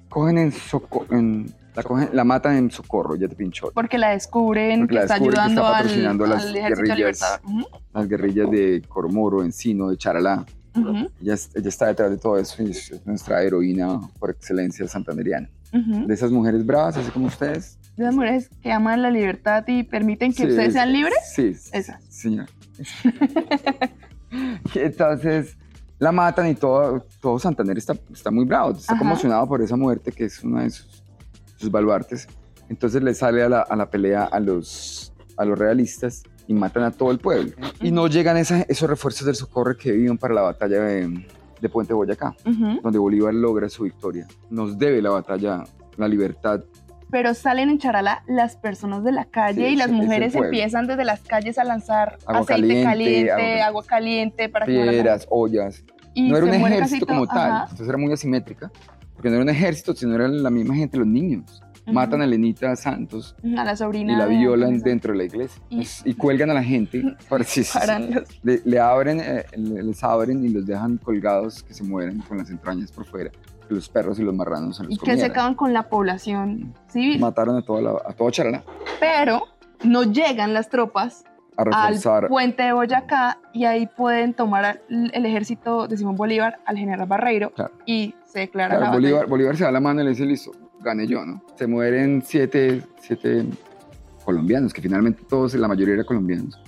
cogen 0.09 0.37
en, 0.37 0.53
en 1.11 1.55
la, 1.73 1.83
cogen- 1.83 2.09
la 2.11 2.23
matan 2.25 2.57
en 2.57 2.69
socorro, 2.69 3.15
ya 3.15 3.27
te 3.29 3.35
pinchó. 3.35 3.71
Porque 3.73 3.97
la 3.97 4.09
descubren 4.09 4.81
Porque 4.81 4.89
que 4.89 4.95
la 4.95 5.01
está 5.03 5.13
descubren 5.13 5.33
que 5.35 5.39
ayudando 5.41 5.61
está 5.61 5.77
al, 5.77 5.83
patrocinando 5.83 6.25
las 6.27 6.45
al 6.45 6.53
guerrillas. 6.53 6.97
libertador. 6.97 7.39
Ujú, 7.45 7.67
Las 7.93 8.07
guerrillas 8.09 8.51
de 8.51 8.81
Cormoro, 8.89 9.43
Encino, 9.43 9.89
de 9.89 9.97
Charalá. 9.97 10.45
Ujú, 10.75 11.09
Ella, 11.21 11.35
ella 11.55 11.69
está 11.69 11.87
detrás 11.87 12.09
de 12.11 12.17
todo 12.17 12.37
eso 12.37 12.61
y 12.63 12.71
es, 12.71 12.91
es 12.91 13.05
nuestra 13.05 13.41
heroína 13.43 13.99
por 14.19 14.29
excelencia 14.31 14.87
santanderiana. 14.87 15.49
ujú. 15.73 16.07
De 16.07 16.13
esas 16.13 16.31
mujeres 16.31 16.65
bravas, 16.65 16.97
así 16.97 17.09
como 17.11 17.27
ustedes. 17.27 17.77
De 17.97 18.03
las 18.05 18.15
mujeres 18.15 18.49
que 18.61 18.71
aman 18.71 19.01
la 19.01 19.11
libertad 19.11 19.63
y 19.67 19.83
permiten 19.83 20.31
que 20.31 20.43
Sí, 20.43 20.49
ustedes 20.49 20.67
es- 20.69 20.73
sean 20.73 20.91
libres. 20.93 21.15
Sí, 21.33 21.55
Esas. 21.73 22.03
señor. 22.09 22.47
Entonces 24.75 25.57
la 25.99 26.11
matan 26.11 26.47
y 26.47 26.55
todo, 26.55 27.05
todo 27.19 27.37
Santander 27.37 27.77
está, 27.77 27.93
está 28.11 28.31
muy 28.31 28.45
bravo, 28.45 28.71
está 28.71 28.93
Ajá. 28.93 28.99
conmocionado 28.99 29.47
por 29.47 29.61
esa 29.61 29.75
muerte 29.75 30.11
que 30.11 30.25
es 30.25 30.43
uno 30.43 30.61
de 30.61 30.69
sus, 30.71 31.03
sus 31.57 31.69
baluartes. 31.69 32.27
Entonces 32.69 33.03
le 33.03 33.13
sale 33.13 33.43
a 33.43 33.49
la, 33.49 33.61
a 33.61 33.75
la 33.75 33.89
pelea 33.89 34.23
a 34.23 34.39
los, 34.39 35.13
a 35.37 35.45
los 35.45 35.59
realistas 35.59 36.23
y 36.47 36.53
matan 36.53 36.83
a 36.83 36.91
todo 36.91 37.11
el 37.11 37.19
pueblo. 37.19 37.51
Y 37.81 37.91
no 37.91 38.07
llegan 38.07 38.37
esa- 38.37 38.61
esos 38.63 38.89
refuerzos 38.89 39.25
del 39.25 39.35
socorro 39.35 39.75
que 39.77 39.91
vivían 39.91 40.17
para 40.17 40.33
la 40.33 40.41
batalla 40.41 40.81
de, 40.81 41.25
de 41.61 41.69
Puente 41.69 41.93
Boyacá, 41.93 42.35
donde 42.81 42.99
Bolívar 42.99 43.33
logra 43.33 43.69
su 43.69 43.83
victoria. 43.83 44.27
Nos 44.49 44.77
debe 44.77 45.01
la 45.01 45.11
batalla, 45.11 45.63
la 45.97 46.07
libertad. 46.07 46.61
Pero 47.09 47.33
salen 47.33 47.69
en 47.69 47.77
Charalá 47.77 48.23
las 48.27 48.55
personas 48.55 49.03
de 49.03 49.11
la 49.11 49.25
calle 49.25 49.67
Sí, 49.67 49.73
y 49.73 49.75
las 49.75 49.91
mujeres 49.91 50.33
empiezan 50.33 50.87
desde 50.87 51.03
las 51.03 51.19
calles 51.21 51.57
a 51.57 51.63
lanzar 51.65 52.17
Agua 52.25 52.41
aceite 52.41 52.61
caliente, 52.83 52.83
caliente, 52.85 53.31
agua- 53.61 53.65
agua, 53.67 53.83
caliente 53.85 54.49
para 54.49 54.65
que 54.65 54.71
Piedras, 54.71 55.27
ollas, 55.29 55.83
y 56.13 56.29
no 56.29 56.37
era 56.37 56.45
un 56.45 56.53
ejército 56.53 57.05
como 57.05 57.27
tal, 57.27 57.63
entonces 57.63 57.87
era 57.89 57.97
muy 57.97 58.13
asimétrica, 58.13 58.71
porque 59.13 59.29
no 59.29 59.35
era 59.35 59.43
un 59.43 59.49
ejército, 59.49 59.93
sino 59.93 60.15
era 60.15 60.27
la 60.29 60.49
misma 60.49 60.73
gente, 60.75 60.97
los 60.97 61.07
niños. 61.07 61.61
Matan 61.93 62.21
a 62.21 62.25
Lenita 62.27 62.75
Santos 62.75 63.35
a 63.57 63.63
la 63.63 63.75
sobrina 63.75 64.13
y 64.13 64.15
la 64.15 64.25
de 64.27 64.37
violan 64.37 64.69
Antonio 64.69 64.83
dentro 64.85 65.11
de 65.13 65.17
la 65.17 65.23
iglesia 65.25 65.61
Y- 65.69 65.87
y, 66.05 66.13
cuelgan 66.13 66.49
a 66.49 66.53
la 66.53 66.63
gente. 66.63 67.03
Para, 67.29 67.43
sí, 67.43 67.63
sí, 67.63 67.77
sí. 67.79 68.37
Le, 68.43 68.61
le 68.65 68.79
abren, 68.79 69.19
eh, 69.19 69.45
le- 69.55 69.83
les 69.83 70.03
abren 70.03 70.43
y 70.45 70.49
los 70.49 70.65
dejan 70.65 70.97
colgados 70.97 71.63
que 71.63 71.73
se 71.73 71.83
mueren 71.83 72.19
con 72.21 72.37
las 72.37 72.49
entrañas 72.49 72.91
por 72.91 73.05
fuera. 73.05 73.31
Los 73.69 73.87
perros 73.87 74.19
y 74.19 74.23
los 74.23 74.35
marranos 74.35 74.77
se 74.77 74.83
los 74.83 74.91
y 74.91 74.95
que 74.97 75.05
se 75.05 75.11
comieran. 75.11 75.31
acaban 75.31 75.55
con 75.55 75.73
la 75.73 75.87
población 75.89 76.73
civil. 76.87 77.19
Mataron 77.19 77.55
a, 77.57 77.61
toda 77.61 77.81
la, 77.81 77.91
a 78.05 78.13
todo 78.13 78.29
Charalá 78.29 78.63
Pero 78.99 79.43
no 79.83 80.03
llegan 80.03 80.53
las 80.53 80.67
tropas 80.69 81.23
a 81.57 81.63
reforzar. 81.63 82.23
al 82.25 82.29
puente 82.29 82.63
de 82.63 82.73
Boyacá 82.73 83.37
y 83.53 83.65
ahí 83.65 83.87
pueden 83.87 84.33
tomar 84.33 84.65
al- 84.65 84.81
el 85.13 85.25
ejército 85.25 85.87
de 85.87 85.95
Simón 85.97 86.15
Bolívar 86.15 86.59
al 86.65 86.77
general 86.77 87.07
Barreiro 87.07 87.51
Claro. 87.51 87.71
y 87.85 88.13
se 88.25 88.39
declara 88.39 88.75
Claro, 88.75 88.85
la 88.85 88.91
Bolívar. 88.91 89.27
Bolívar 89.27 89.55
se 89.57 89.63
da 89.63 89.71
la 89.71 89.79
mano 89.79 90.01
y 90.01 90.03
le 90.05 90.09
dice, 90.11 90.25
listo, 90.25 90.51
gané 90.83 91.07
yo, 91.07 91.25
¿no? 91.25 91.43
Se 91.57 91.67
mueren 91.67 92.21
siete, 92.25 92.81
siete 92.99 93.45
colombianos, 94.25 94.73
que 94.73 94.81
finalmente 94.81 95.23
todos, 95.27 95.53
la 95.55 95.67
mayoría 95.67 95.93
eran 95.95 96.05
colombianos. 96.05 96.59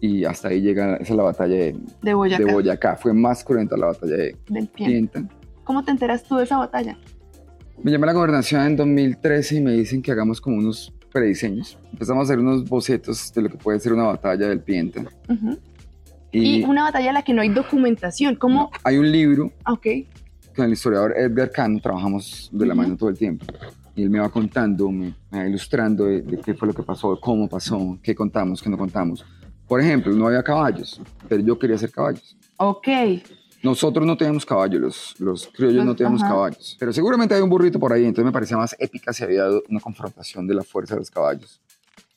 Y 0.00 0.24
hasta 0.24 0.48
ahí 0.48 0.60
llega, 0.60 0.94
esa 0.96 1.02
es 1.12 1.16
la 1.16 1.22
batalla 1.24 1.54
de, 1.56 1.76
de 2.02 2.14
Boyacá, 2.14 2.44
de 2.44 2.52
Boyacá. 2.52 2.96
Fue 2.96 3.12
más 3.12 3.42
cruenta 3.44 3.76
la 3.76 3.86
batalla 3.86 4.16
de 4.16 4.36
del 4.48 4.68
pie. 4.68 4.86
Pienta. 4.86 5.24
¿Cómo 5.64 5.84
te 5.84 5.90
enteras 5.90 6.22
tú 6.24 6.36
de 6.36 6.44
esa 6.44 6.56
batalla? 6.58 6.96
Me 7.82 7.90
llama 7.90 8.06
la 8.06 8.12
gobernación 8.12 8.62
en 8.62 8.76
2013 8.76 9.56
y 9.56 9.60
me 9.60 9.72
dicen 9.72 10.02
que 10.02 10.10
hagamos 10.12 10.40
como 10.40 10.56
unos 10.56 10.92
prediseños. 11.12 11.78
Empezamos 11.92 12.22
a 12.22 12.24
hacer 12.24 12.38
unos 12.38 12.68
bocetos 12.68 13.32
de 13.32 13.42
lo 13.42 13.48
que 13.50 13.56
puede 13.56 13.80
ser 13.80 13.92
una 13.92 14.04
batalla 14.04 14.48
del 14.48 14.60
Pienta. 14.60 15.02
Ujú. 15.28 15.58
Y, 16.30 16.60
Y 16.60 16.64
una 16.64 16.82
batalla 16.84 17.08
en 17.08 17.14
la 17.14 17.22
que 17.22 17.32
no 17.32 17.40
hay 17.42 17.48
documentación. 17.48 18.36
¿Cómo? 18.36 18.70
hay 18.84 18.98
un 18.98 19.10
libro 19.10 19.50
Ah, 19.64 19.72
Ok. 19.72 19.82
que 19.82 20.06
con 20.58 20.66
el 20.66 20.72
historiador 20.72 21.14
Edgar 21.16 21.52
Cano 21.52 21.78
trabajamos 21.80 22.48
de 22.52 22.66
la 22.66 22.74
mano 22.74 22.96
todo 22.96 23.08
el 23.10 23.16
tiempo. 23.16 23.46
Y 23.94 24.02
él 24.02 24.10
me 24.10 24.18
va 24.18 24.28
contando, 24.28 24.90
me, 24.90 25.14
va 25.32 25.46
ilustrando 25.46 26.04
de, 26.06 26.22
de 26.22 26.36
qué 26.38 26.52
fue 26.54 26.66
lo 26.66 26.74
que 26.74 26.82
pasó, 26.82 27.16
cómo 27.20 27.48
pasó, 27.48 27.96
qué 28.02 28.12
contamos, 28.12 28.60
qué 28.60 28.68
no 28.68 28.76
contamos. 28.76 29.24
Por 29.68 29.80
ejemplo, 29.80 30.12
no 30.14 30.26
había 30.26 30.42
caballos, 30.42 31.00
pero 31.28 31.42
yo 31.42 31.56
quería 31.58 31.76
hacer 31.76 31.92
caballos. 31.92 32.36
Ok. 32.56 32.88
Nosotros 33.62 34.04
no 34.04 34.16
teníamos 34.16 34.44
caballos, 34.44 34.80
los, 34.80 35.20
los 35.20 35.46
criollos 35.48 35.84
no 35.84 35.94
teníamos 35.94 36.22
ajá. 36.22 36.30
caballos. 36.32 36.76
Pero 36.78 36.92
seguramente 36.92 37.34
hay 37.36 37.40
un 37.40 37.50
burrito 37.50 37.78
por 37.78 37.92
ahí, 37.92 38.04
entonces 38.04 38.24
me 38.24 38.32
parecía 38.32 38.56
más 38.56 38.74
épica 38.80 39.12
si 39.12 39.22
había 39.22 39.44
una 39.68 39.78
confrontación 39.80 40.44
de 40.48 40.54
la 40.54 40.64
fuerza 40.64 40.94
de 40.94 41.00
los 41.00 41.10
caballos 41.10 41.60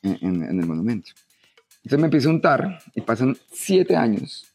en, 0.02 0.18
en- 0.22 0.44
en 0.44 0.60
el 0.60 0.66
monumento. 0.66 1.12
Entonces 1.84 2.00
me 2.00 2.06
empiezo 2.06 2.30
a 2.30 2.34
untar 2.34 2.80
y 2.96 3.02
pasan 3.02 3.38
siete 3.52 3.96
años 3.96 4.46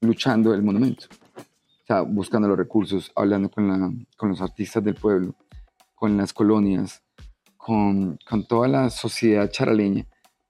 luchando 0.00 0.54
el 0.54 0.62
monumento. 0.62 1.06
Sea, 1.88 2.02
buscando 2.02 2.46
los 2.48 2.58
recursos, 2.58 3.10
hablando 3.16 3.50
con, 3.50 3.66
la- 3.66 3.90
con 4.18 4.28
los 4.28 4.42
artistas 4.42 4.84
del 4.84 4.94
pueblo, 4.94 5.34
con 5.94 6.18
las 6.18 6.34
colonias, 6.34 7.02
con, 7.56 8.18
con 8.28 8.44
toda 8.46 8.68
la 8.68 8.90
sociedad 8.90 9.50
charaleña, 9.50 10.04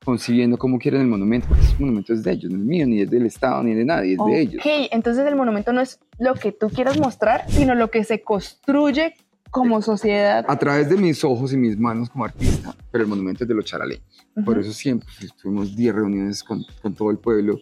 concibiendo 0.05 0.59
cómo 0.59 0.81
quieren 0.81 1.03
el 1.03 1.07
monumento, 1.07 1.47
porque 1.47 1.63
ese 1.63 1.77
monumento 1.79 2.13
es 2.13 2.25
de 2.25 2.33
ellos, 2.33 2.51
no 2.51 2.59
es 2.59 2.65
mío, 2.65 2.87
ni 2.89 3.03
es 3.03 3.09
del 3.11 3.25
Estado, 3.27 3.63
ni 3.63 3.73
de 3.73 3.85
nadie, 3.85 4.15
es 4.15 4.19
de 4.19 4.41
ellos. 4.41 4.57
Ok, 4.67 4.89
entonces 4.91 5.25
el 5.29 5.37
monumento 5.37 5.73
no 5.73 5.81
es 5.81 6.01
lo 6.19 6.35
que 6.35 6.51
tú 6.51 6.71
quieras 6.71 6.99
mostrar, 6.99 7.45
sino 7.49 7.77
lo 7.77 7.89
que 7.89 8.03
se 8.03 8.21
construye 8.21 9.15
como 9.53 9.81
sociedad. 9.81 10.45
a 10.49 10.59
través 10.59 10.89
de 10.91 10.97
mis 10.97 11.23
ojos 11.23 11.53
y 11.53 11.57
mis 11.57 11.79
manos 11.79 12.11
como 12.11 12.25
artista, 12.25 12.75
pero 12.91 13.05
el 13.05 13.09
monumento 13.11 13.45
es 13.45 13.49
de 13.49 13.55
los 13.55 13.65
charaleños. 13.65 14.27
Por 14.45 14.59
Ujú. 14.59 14.67
eso 14.67 14.73
siempre 14.73 15.07
tuvimos 15.41 15.77
10 15.77 15.95
reuniones 15.95 16.43
con, 16.43 16.65
con 16.83 16.95
todo 16.97 17.13
el 17.13 17.19
pueblo, 17.19 17.61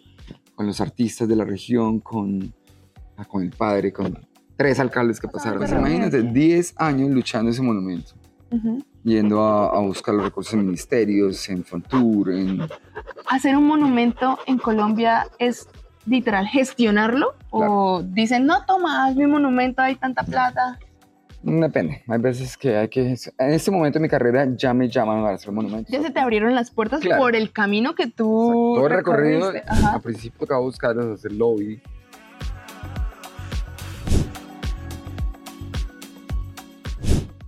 con 0.55 0.65
los 0.65 0.81
artistas 0.81 1.27
de 1.27 1.35
la 1.35 1.45
región, 1.45 1.99
con, 1.99 2.51
con 3.25 3.41
el 3.43 3.51
padre, 3.51 3.91
con 3.91 4.17
tres 4.55 4.79
alcaldes 4.79 5.19
que 5.19 5.27
pasaron. 5.27 5.59
Imagínate, 5.59 6.17
imagínate. 6.17 6.21
10 6.39 6.73
años 6.77 7.09
luchando 7.11 7.51
ese 7.51 7.61
monumento, 7.61 8.11
Ujú. 8.51 8.83
yendo 9.03 9.41
a, 9.43 9.75
a 9.75 9.79
buscar 9.79 10.15
los 10.15 10.23
recursos 10.25 10.53
en 10.53 10.65
ministerios, 10.65 11.47
en 11.49 11.63
Fontur, 11.63 12.31
en... 12.31 12.61
Hacer 13.29 13.55
un 13.57 13.65
monumento 13.67 14.39
en 14.47 14.57
Colombia 14.57 15.27
es 15.39 15.67
literal 16.05 16.47
gestionarlo 16.47 17.35
o 17.49 18.01
dicen, 18.03 18.45
no, 18.45 18.65
toma, 18.65 19.05
haz 19.07 19.15
mi 19.15 19.25
monumento, 19.27 19.81
hay 19.81 19.95
tanta 19.95 20.23
plata. 20.23 20.79
Depende, 21.43 22.03
hay 22.07 22.19
veces 22.19 22.57
que 22.57 22.75
hay 22.75 22.87
que... 22.89 23.15
En 23.37 23.51
este 23.51 23.69
momento 23.71 23.99
de 23.99 24.03
mi 24.03 24.09
carrera 24.09 24.47
ya 24.55 24.73
me 24.73 24.89
llaman 24.89 25.21
para 25.21 25.35
hacer 25.35 25.51
monumentos. 25.51 25.91
Ya 25.91 26.01
se 26.01 26.09
te 26.09 26.19
abrieron 26.19 26.55
las 26.55 26.71
puertas 26.71 26.99
Claro. 27.01 27.21
por 27.21 27.35
el 27.35 27.51
camino 27.51 27.93
que 27.95 28.07
tú 28.07 28.73
Todo 28.75 28.87
el 28.87 28.91
recorrido, 28.93 29.51
al 29.93 30.01
principio 30.01 30.39
tocaba 30.39 30.61
buscar 30.61 30.97
hacer 30.99 31.31
lobby, 31.33 31.81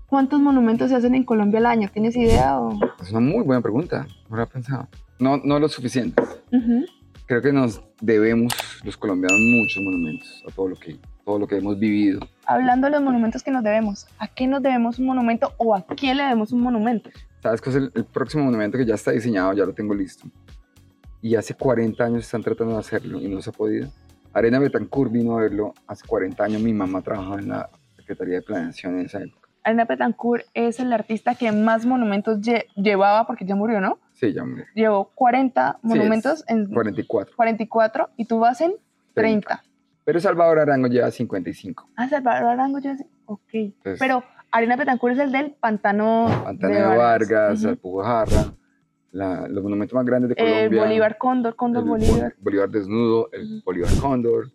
¿Cuántos 0.09 0.39
monumentos 0.39 0.89
se 0.89 0.95
hacen 0.95 1.13
en 1.13 1.23
Colombia 1.23 1.59
al 1.59 1.67
año? 1.67 1.89
¿Tienes 1.93 2.15
idea? 2.15 2.59
O... 2.59 2.79
Es 2.99 3.11
una 3.11 3.19
muy 3.19 3.43
buena 3.43 3.61
pregunta, 3.61 4.07
no 4.27 4.37
lo 4.37 4.43
he 4.43 4.47
pensado. 4.47 4.87
No, 5.19 5.37
no 5.37 5.59
lo 5.59 5.69
suficiente. 5.69 6.21
Ujú. 6.51 6.85
Creo 7.27 7.43
que 7.43 7.53
nos 7.53 7.83
debemos 8.01 8.51
los 8.83 8.97
colombianos 8.97 9.39
muchos 9.39 9.83
monumentos 9.83 10.43
a 10.47 10.51
todo 10.51 10.69
lo 10.69 10.75
que, 10.75 10.97
todo 11.23 11.37
lo 11.37 11.45
que 11.45 11.57
hemos 11.57 11.77
vivido. 11.77 12.21
Hablando 12.47 12.87
de 12.87 12.91
los 12.91 13.03
monumentos 13.03 13.43
que 13.43 13.51
nos 13.51 13.63
debemos, 13.63 14.07
¿a 14.17 14.27
qué 14.27 14.47
nos 14.47 14.63
debemos 14.63 14.97
un 14.97 15.05
monumento 15.05 15.53
o 15.57 15.75
a 15.75 15.85
quién 15.85 16.17
le 16.17 16.23
debemos 16.23 16.51
un 16.51 16.61
monumento? 16.61 17.11
¿Sabes 17.43 17.61
cuál 17.61 17.75
es 17.75 17.83
el, 17.83 17.91
el 17.93 18.05
próximo 18.05 18.45
monumento 18.45 18.79
que 18.79 18.85
ya 18.85 18.95
está 18.95 19.11
diseñado? 19.11 19.53
Ya 19.53 19.63
lo 19.63 19.73
tengo 19.73 19.93
listo. 19.93 20.27
Y 21.21 21.35
hace 21.35 21.53
40 21.53 22.03
años 22.03 22.25
están 22.25 22.41
tratando 22.41 22.73
de 22.73 22.79
hacerlo 22.79 23.21
y 23.21 23.27
no 23.27 23.43
se 23.43 23.51
ha 23.51 23.53
podido. 23.53 23.89
Arena 24.33 24.57
Betancourt 24.57 25.11
vino 25.11 25.37
a 25.37 25.41
verlo 25.41 25.75
hace 25.85 26.07
40 26.07 26.43
años. 26.43 26.63
Mi 26.63 26.73
mamá 26.73 27.03
trabajaba 27.03 27.39
en 27.39 27.49
la 27.49 27.69
Secretaría 27.95 28.35
de 28.35 28.41
Planeación 28.41 28.99
en 28.99 29.05
esa 29.05 29.21
época. 29.21 29.38
Arena 29.63 29.85
Betancourt 29.85 30.45
es 30.53 30.79
el 30.79 30.91
artista 30.93 31.35
que 31.35 31.51
más 31.51 31.85
monumentos 31.85 32.39
lle- 32.39 32.65
llevaba, 32.75 33.27
porque 33.27 33.45
ya 33.45 33.55
murió, 33.55 33.81
¿no? 33.81 33.99
Sí, 34.13 34.33
ya 34.33 34.43
hombre. 34.43 34.65
Llevó 34.73 35.11
40 35.15 35.77
Sí, 35.81 35.87
monumentos 35.87 36.39
es 36.39 36.45
en 36.47 36.73
44. 36.73 37.35
44 37.35 38.09
y 38.17 38.25
tú 38.25 38.39
vas 38.39 38.61
en 38.61 38.73
30. 39.13 39.63
Pero 40.05 40.19
Salvador 40.19 40.59
Arango 40.59 40.87
lleva 40.87 41.11
55. 41.11 41.89
Ah, 41.95 42.07
Salvador 42.09 42.49
Arango, 42.49 42.79
sé. 42.81 43.05
Ok. 43.25 43.41
Entonces, 43.53 43.99
Pero 43.99 44.23
Arena 44.51 44.75
Betancourt 44.75 45.13
es 45.15 45.19
el 45.19 45.31
del 45.31 45.51
pantano, 45.51 46.27
Pantano 46.43 46.73
de 46.73 46.97
Vargas, 46.97 47.59
Ujú. 47.59 47.69
Alpujarra, 47.69 48.53
la- 49.11 49.47
los 49.47 49.61
monumentos 49.63 49.93
más 49.93 50.05
grandes 50.05 50.29
de 50.35 50.41
El 50.41 50.53
Colombia. 50.69 50.81
Bolívar 50.83 51.17
Cóndor, 51.17 51.55
Cóndor 51.55 51.83
el 51.83 51.89
Bolívar. 51.89 52.19
Bol- 52.21 52.35
Bolívar 52.39 52.69
desnudo, 52.69 53.29
el. 53.33 53.61
Bolívar 53.63 53.91
Cóndor. 54.01 54.49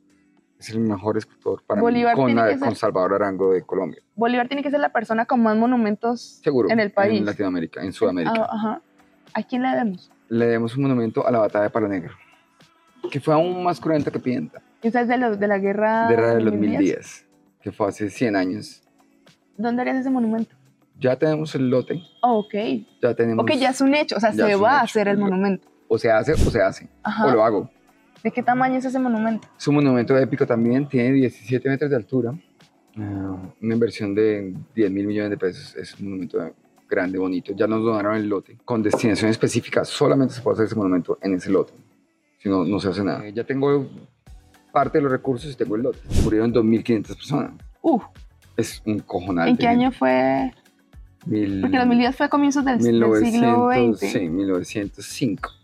Es 0.58 0.70
el 0.70 0.80
mejor 0.80 1.18
escultor 1.18 1.62
para 1.66 1.80
Bolívar 1.80 2.16
mí 2.16 2.22
con, 2.22 2.34
la- 2.34 2.48
que 2.48 2.58
con 2.58 2.68
ser- 2.70 2.76
Salvador 2.78 3.14
Arango 3.14 3.52
de 3.52 3.62
Colombia. 3.62 4.00
Bolívar 4.14 4.48
tiene 4.48 4.62
que 4.62 4.70
ser 4.70 4.80
la 4.80 4.90
persona 4.90 5.26
con 5.26 5.42
más 5.42 5.56
monumentos 5.56 6.40
Seguro. 6.42 6.70
en 6.70 6.80
el 6.80 6.90
país. 6.92 7.18
En 7.20 7.26
Latinoamérica, 7.26 7.82
en 7.82 7.92
Sudamérica. 7.92 8.34
Ah, 8.36 8.48
ajá. 8.50 8.82
¿A 9.34 9.42
quién 9.42 9.62
le 9.62 9.68
debemos? 9.68 10.10
Le 10.28 10.46
demos 10.46 10.76
un 10.76 10.82
monumento 10.84 11.26
a 11.26 11.30
la 11.30 11.38
batalla 11.40 11.64
de 11.64 11.70
Palo 11.70 11.88
Negro, 11.88 12.14
que 13.10 13.20
fue 13.20 13.34
aún 13.34 13.62
más 13.62 13.78
cruenta 13.80 14.10
que 14.10 14.18
Pienta, 14.18 14.62
Esa 14.82 15.02
es 15.02 15.08
de, 15.08 15.18
los- 15.18 15.38
de 15.38 15.48
la 15.48 15.58
guerra 15.58 16.08
de 16.08 16.40
los 16.40 16.52
mil 16.54 16.60
mil 16.60 16.70
días. 16.70 16.80
días, 16.82 17.26
que 17.60 17.72
fue 17.72 17.88
hace 17.88 18.08
100 18.08 18.36
años. 18.36 18.82
¿Dónde 19.56 19.82
harías 19.82 19.96
ese 19.98 20.10
monumento? 20.10 20.54
Ya 20.98 21.16
tenemos 21.16 21.54
el 21.56 21.68
lote, 21.68 22.00
Oh, 22.22 22.38
ok. 22.38 22.54
ya 23.02 23.14
tenemos... 23.14 23.42
Ok, 23.42 23.52
ya 23.58 23.70
es 23.70 23.80
un 23.80 23.94
hecho. 23.94 24.16
O 24.16 24.20
sea, 24.20 24.32
se 24.32 24.54
va 24.54 24.78
a 24.78 24.82
hacer 24.82 25.08
el 25.08 25.18
monumento. 25.18 25.66
O 25.88 25.98
se 25.98 26.10
hace 26.10 26.32
o 26.32 26.36
se 26.36 26.62
hace, 26.62 26.88
Ajá. 27.02 27.26
o 27.26 27.30
lo 27.30 27.44
hago. 27.44 27.70
¿De 28.24 28.30
qué 28.32 28.42
tamaño 28.42 28.78
es 28.78 28.84
ese 28.86 28.98
monumento? 28.98 29.46
Es 29.58 29.68
un 29.68 29.74
monumento 29.76 30.16
épico 30.18 30.46
también, 30.46 30.88
tiene 30.88 31.12
17 31.12 31.68
metros 31.68 31.90
de 31.90 31.96
altura, 31.96 32.34
ah, 32.96 33.36
una 33.60 33.74
inversión 33.74 34.14
de 34.14 34.54
10 34.74 34.90
mil 34.90 35.06
millones 35.06 35.30
de 35.30 35.36
pesos, 35.36 35.76
es 35.76 35.94
un 36.00 36.06
monumento 36.08 36.38
grande, 36.88 37.18
bonito. 37.18 37.52
Ya 37.54 37.66
nos 37.66 37.82
donaron 37.84 38.16
el 38.16 38.26
lote 38.26 38.56
con 38.64 38.82
destinación 38.82 39.30
específica, 39.30 39.84
solamente 39.84 40.32
se 40.34 40.40
puede 40.40 40.54
hacer 40.54 40.66
ese 40.66 40.74
monumento 40.74 41.18
en 41.20 41.34
ese 41.34 41.50
lote, 41.50 41.74
si 42.38 42.48
no, 42.48 42.64
no 42.64 42.80
se 42.80 42.88
hace 42.88 43.04
nada. 43.04 43.26
Eh, 43.26 43.32
ya 43.34 43.44
tengo 43.44 43.86
parte 44.72 44.98
de 44.98 45.02
los 45.02 45.12
recursos 45.12 45.52
y 45.52 45.54
tengo 45.54 45.76
el 45.76 45.82
lote. 45.82 45.98
Murieron 46.24 46.52
2.500 46.52 47.06
personas, 47.14 47.52
Uh, 47.82 48.00
es 48.56 48.80
un 48.86 49.00
cojonal. 49.00 49.48
¿en 49.50 49.56
qué 49.58 49.66
año 49.66 49.92
fue? 49.92 50.50
Mil- 51.26 51.60
Porque 51.60 51.76
los 51.76 51.86
mil 51.86 51.98
días 51.98 52.16
fue 52.16 52.24
a 52.24 52.28
comienzos 52.30 52.64
del, 52.64 52.78
del 52.78 52.84
siglo 52.84 53.08
1900, 53.68 53.98
XX. 54.00 54.10
Sí, 54.12 54.28
1905, 54.30 55.50
creo. 55.50 55.63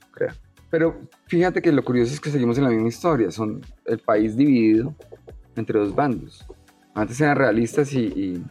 Pero 0.71 1.01
fíjate 1.27 1.61
que 1.61 1.73
lo 1.73 1.85
curioso 1.85 2.13
es 2.15 2.21
que 2.21 2.31
seguimos 2.31 2.57
en 2.59 2.65
la 2.65 2.71
misma 2.71 2.89
historia. 2.89 3.31
Son 3.31 3.61
el 3.87 3.99
país 3.99 4.37
dividido 4.37 4.95
entre 5.57 5.79
dos 5.79 5.95
bandos. 5.95 6.47
Antes 6.95 7.21
eran 7.21 7.37
realistas 7.37 7.93
y, 7.93 8.01
y- 8.07 8.45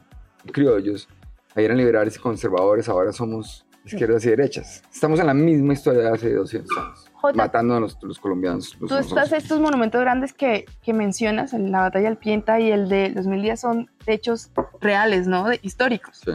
y 0.45 0.51
criollos. 0.51 1.07
Ahí 1.55 1.65
eran 1.65 1.77
liberales 1.77 2.15
y 2.17 2.19
conservadores. 2.19 2.89
Ahora 2.89 3.11
somos 3.13 3.65
izquierdas 3.85 4.23
y 4.25 4.29
derechas. 4.29 4.83
Estamos 4.93 5.19
en 5.19 5.27
la 5.27 5.33
misma 5.33 5.73
historia 5.73 6.01
de 6.01 6.09
hace 6.09 6.33
200 6.33 6.77
años. 6.77 7.05
Jota, 7.13 7.35
Matando 7.37 7.75
a 7.75 7.79
los, 7.79 7.97
los 8.01 8.19
colombianos. 8.19 8.77
los 8.79 8.89
Tú 8.89 8.97
estás, 8.97 9.31
estos 9.33 9.59
monumentos 9.59 9.99
grandes 9.99 10.31
que, 10.31 10.65
que 10.81 10.93
mencionas, 10.93 11.53
el- 11.53 11.71
la 11.71 11.81
batalla 11.81 12.07
del 12.09 12.17
Pienta 12.17 12.59
y 12.59 12.71
el 12.71 12.87
de 12.89 13.09
los 13.09 13.27
mil 13.27 13.41
días, 13.41 13.59
son 13.61 13.89
hechos 14.05 14.51
reales, 14.79 15.27
¿no? 15.27 15.47
De- 15.47 15.59
históricos. 15.61 16.21
Sí. 16.23 16.31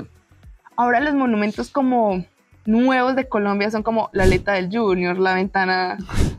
Ahora 0.76 1.00
los 1.00 1.14
monumentos 1.14 1.70
como 1.70 2.24
nuevos 2.66 3.16
de 3.16 3.28
Colombia 3.28 3.70
son 3.70 3.82
como 3.82 4.10
la 4.12 4.24
aleta 4.24 4.52
del 4.52 4.70
Junior, 4.76 5.18
la 5.18 5.34
ventana 5.34 5.98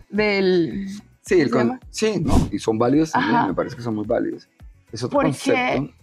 del... 0.10 0.88
Sí, 1.22 1.42
el 1.42 1.50
¿Cómo 1.50 1.64
se 1.64 1.70
con- 1.70 1.80
sí, 1.90 2.20
¿no? 2.24 2.50
Y 2.52 2.60
son 2.60 2.78
válidos 2.78 3.12
también. 3.12 3.36
Ajá. 3.36 3.48
Me 3.48 3.54
parece 3.54 3.76
que 3.76 3.82
son 3.82 3.96
muy 3.96 4.06
válidos. 4.06 4.48
Es 4.92 5.04
otro 5.04 5.18
¿Por 5.20 5.26
qué? 5.26 5.32
concepto. 5.32 5.94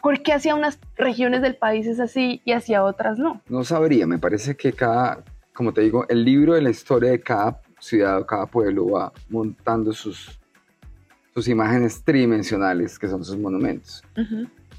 ¿Por 0.00 0.22
qué 0.22 0.32
hacia 0.32 0.54
unas 0.54 0.78
regiones 0.96 1.42
del 1.42 1.56
país 1.56 1.86
es 1.86 2.00
así 2.00 2.40
y 2.44 2.52
hacia 2.52 2.82
otras 2.84 3.18
no? 3.18 3.42
No 3.48 3.64
sabría, 3.64 4.06
me 4.06 4.18
parece 4.18 4.56
que 4.56 4.72
cada, 4.72 5.22
como 5.52 5.74
te 5.74 5.82
digo, 5.82 6.06
el 6.08 6.24
libro 6.24 6.54
de 6.54 6.62
la 6.62 6.70
historia 6.70 7.10
de 7.10 7.20
cada 7.20 7.60
ciudad 7.80 8.18
o 8.18 8.26
cada 8.26 8.46
pueblo 8.46 8.88
va 8.90 9.12
montando 9.28 9.92
sus, 9.92 10.38
sus 11.34 11.48
imágenes 11.48 12.02
tridimensionales, 12.02 12.98
que 12.98 13.08
son 13.08 13.22
sus 13.24 13.36
monumentos. 13.36 14.02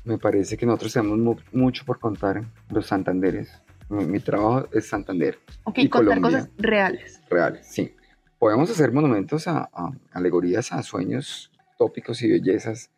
Me 0.06 0.18
parece 0.18 0.58
que 0.58 0.66
nosotros 0.66 0.94
tenemos 0.94 1.20
mu- 1.20 1.36
mucho 1.52 1.86
por 1.86 2.00
contar 2.00 2.44
los 2.72 2.88
Santanderes. 2.88 3.52
Mi, 3.92 4.06
mi 4.06 4.20
trabajo 4.20 4.68
es 4.72 4.88
Santander, 4.88 5.38
Ok, 5.66 5.78
Y 5.80 5.90
contar 5.90 6.16
Colombia. 6.22 6.40
cosas 6.40 6.50
reales. 6.58 7.22
reales, 7.30 7.68
sí. 7.68 7.94
Podemos 8.40 8.70
hacer 8.72 8.92
monumentos 8.92 9.48
a, 9.48 9.70
a 9.74 9.92
alegorías 10.14 10.72
a 10.72 10.82
sueños 10.82 11.52
tópicos 11.78 12.22
y 12.24 12.30
bellezas, 12.32 12.90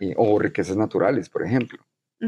eh, 0.00 0.14
o 0.16 0.38
riquezas 0.38 0.76
naturales, 0.76 1.28
por 1.28 1.44
ejemplo. 1.44 1.78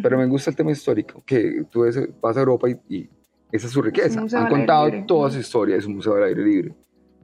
Pero 0.03 0.19
me 0.19 0.27
gusta 0.27 0.51
el 0.51 0.57
tema 0.57 0.73
histórico, 0.73 1.23
que 1.25 1.65
tú 1.71 1.85
vas 2.21 2.37
a 2.37 2.41
Europa 2.41 2.69
y, 2.69 2.79
y 2.89 3.11
esa 3.51 3.67
es 3.67 3.73
su 3.73 3.81
riqueza. 3.81 4.21
Han 4.21 4.49
contado 4.49 4.87
libre. 4.87 5.05
toda 5.09 5.31
su 5.31 5.39
historia, 5.39 5.77
es 5.77 5.87
un 5.87 5.95
museo 5.97 6.15
al 6.17 6.25
aire 6.25 6.45
libre, 6.45 6.75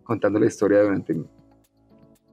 contando 0.04 0.38
la 0.38 0.46
historia 0.46 0.80
durante 0.82 1.14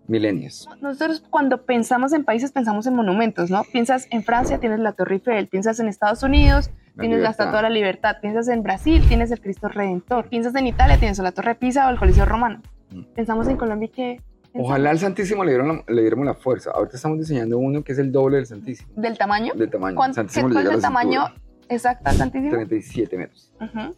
milenios. 0.10 0.68
Nosotros 0.82 1.24
cuando 1.30 1.64
pensamos 1.66 2.14
en 2.14 2.24
países 2.24 2.52
pensamos 2.52 2.88
en 2.88 2.96
monumentos, 2.96 3.50
¿no? 3.50 3.64
Piensas 3.72 4.08
en 4.12 4.24
Francia, 4.24 4.58
tienes 4.60 4.80
la 4.80 4.94
Torre 4.94 5.16
Eiffel, 5.16 5.48
piensas 5.48 5.80
en 5.80 5.88
Estados 5.88 6.24
Unidos, 6.24 6.72
La 6.96 7.02
tienes 7.02 7.20
la 7.20 7.30
libertad. 7.30 7.30
Estatua 7.46 7.58
de 7.58 7.64
la 7.64 7.70
Libertad, 7.70 8.16
piensas 8.22 8.48
en 8.50 8.64
Brasil, 8.64 9.04
tienes 9.08 9.32
el 9.32 9.40
Cristo 9.40 9.68
Redentor, 9.70 10.28
piensas 10.28 10.54
en 10.56 10.68
Italia, 10.68 10.98
tienes 10.98 11.20
la 11.20 11.32
Torre 11.32 11.56
Pisa 11.56 11.88
o 11.88 11.92
el 11.92 11.98
Coliseo 12.00 12.26
Romano. 12.26 12.62
Mm. 12.92 13.02
Pensamos 13.16 13.48
en 13.48 13.58
Colombia 13.58 13.86
y 13.86 13.90
¿qué, 13.90 14.22
Ojalá 14.56 14.90
al 14.90 14.98
Santísimo 14.98 15.44
le, 15.44 15.52
dieron 15.52 15.68
la- 15.68 15.84
le 15.94 16.02
diéramos 16.02 16.26
la 16.26 16.34
fuerza. 16.34 16.72
Ahorita 16.74 16.96
estamos 16.96 17.20
diseñando 17.20 17.60
uno 17.60 17.84
que 17.84 17.92
es 17.92 18.00
el 18.00 18.12
doble 18.12 18.38
del 18.38 18.48
Santísimo. 18.48 18.90
¿Del 18.96 19.16
tamaño? 19.16 19.54
Del 19.54 19.70
tamaño. 19.70 19.96
¿Cuán- 19.96 20.14
Santísimo 20.16 20.48
qué- 20.48 20.50
le 20.50 20.54
¿Cuál 20.56 20.64
llega 20.66 20.74
es 20.74 20.78
el 20.78 20.82
la 20.82 20.88
tamaño 20.88 21.26
exacto 21.70 22.10
al 22.10 22.16
Santísimo? 22.16 22.52
37 22.52 23.16
metros. 23.18 23.52
Ujú. 23.62 23.96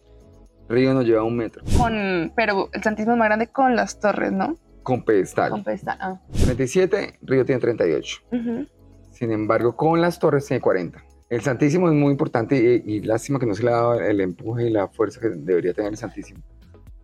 Río 0.67 0.93
nos 0.93 1.06
lleva 1.06 1.24
un 1.24 1.38
metro. 1.38 1.63
Con, 1.78 2.34
pero 2.36 2.69
el 2.74 2.84
Santísimo 2.84 3.13
es 3.13 3.19
más 3.19 3.28
grande 3.30 3.47
con 3.47 3.76
las 3.78 4.00
torres, 4.02 4.34
¿no? 4.34 4.58
Con 4.83 5.03
pedestal. 5.03 5.51
Con 5.51 5.63
pedestal. 5.63 5.97
Ah. 6.01 6.19
37, 6.43 7.19
Río 7.21 7.45
tiene 7.45 7.61
38. 7.61 8.21
Ujú. 8.31 8.67
Sin 9.11 9.31
embargo, 9.31 9.75
con 9.75 10.01
las 10.01 10.17
torres 10.19 10.45
tiene 10.47 10.61
40. 10.61 11.03
El 11.29 11.41
Santísimo 11.41 11.87
es 11.87 11.93
muy 11.95 12.11
importante 12.11 12.81
y, 12.85 12.91
y 12.95 12.99
lástima 13.01 13.39
que 13.39 13.45
no 13.45 13.53
se 13.53 13.63
le 13.63 13.69
ha 13.69 13.75
dado 13.75 13.93
el 14.01 14.19
empuje 14.21 14.67
y 14.67 14.69
la 14.71 14.87
fuerza 14.89 15.21
que 15.21 15.29
debería 15.29 15.73
tener 15.73 15.91
el 15.91 15.97
Santísimo. 15.97 16.41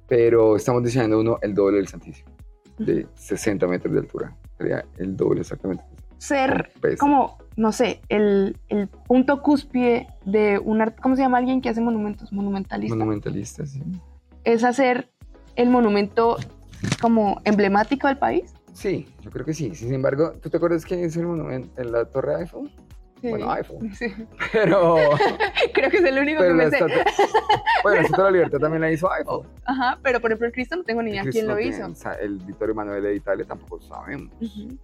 Pero 0.08 0.56
estamos 0.56 0.84
diseñando 0.84 1.20
uno 1.20 1.38
el 1.42 1.54
doble 1.54 1.78
del 1.78 1.88
Santísimo, 1.88 2.30
de 2.78 3.08
60 3.16 3.68
metros 3.68 3.94
de 3.94 4.00
altura. 4.00 4.36
Sería 4.58 4.84
el 4.98 5.16
doble 5.16 5.42
exactamente. 5.42 5.84
Ser 6.18 6.72
como, 6.98 7.38
no 7.58 7.72
sé, 7.72 8.02
el, 8.10 8.58
el 8.70 8.88
punto 8.88 9.42
cúspide 9.44 10.08
de 10.26 10.60
un 10.60 10.82
art- 10.82 11.00
¿cómo 11.00 11.16
se 11.16 11.22
llama 11.22 11.38
alguien 11.38 11.62
que 11.62 11.70
hace 11.70 11.80
monumentos? 11.82 12.34
Monumentalista. 12.34 12.96
Monumentalista, 12.96 13.66
sí. 13.66 13.82
es 14.44 14.64
hacer 14.64 15.10
el 15.56 15.70
monumento 15.70 16.38
como 17.02 17.42
emblemático 17.46 18.08
del 18.08 18.18
país. 18.18 18.54
Sí, 18.74 19.08
yo 19.22 19.32
creo 19.32 19.46
que 19.46 19.54
sí. 19.54 19.74
Sin 19.76 19.94
embargo, 19.94 20.34
¿tú 20.42 20.50
te 20.50 20.58
acuerdas 20.58 20.86
que 20.86 21.04
es 21.04 21.16
el 21.18 21.26
monumento 21.26 21.82
en 21.82 21.92
la 21.92 22.06
Torre 22.06 22.42
Eiffel? 22.42 22.72
Bueno, 23.24 23.52
iPhone. 23.52 23.92
Sí. 23.96 24.14
Pero, 24.54 24.96
Creo 25.74 25.90
que 25.90 25.98
es 25.98 26.04
el 26.04 26.20
único 26.20 26.44
que 26.44 26.50
me 26.54 26.70
sé. 26.70 26.78
estatua, 26.78 27.04
bueno, 27.82 27.96
la 28.02 28.06
Estatua 28.06 28.26
de 28.26 28.32
la 28.32 28.38
Libertad 28.38 28.60
también 28.60 28.82
la 28.82 28.92
hizo 28.92 29.12
iPhone. 29.12 29.48
Ajá, 29.66 29.98
pero 30.04 30.22
por 30.22 30.30
ejemplo 30.30 30.46
el 30.48 30.54
Cristo 30.54 30.76
no 30.76 30.84
tengo 30.84 31.02
ni 31.02 31.10
idea 31.12 31.24
quién 31.24 31.48
lo 31.48 31.60
hizo. 31.60 31.70
tiene, 31.78 31.84
o 31.92 31.96
sea, 31.96 32.14
el 32.14 32.38
Vittorio 32.38 32.74
Emanuele 32.74 33.08
de 33.10 33.16
Italia 33.16 33.44
tampoco 33.48 33.82
sabemos. 33.82 34.32
Ujú, 34.40 34.78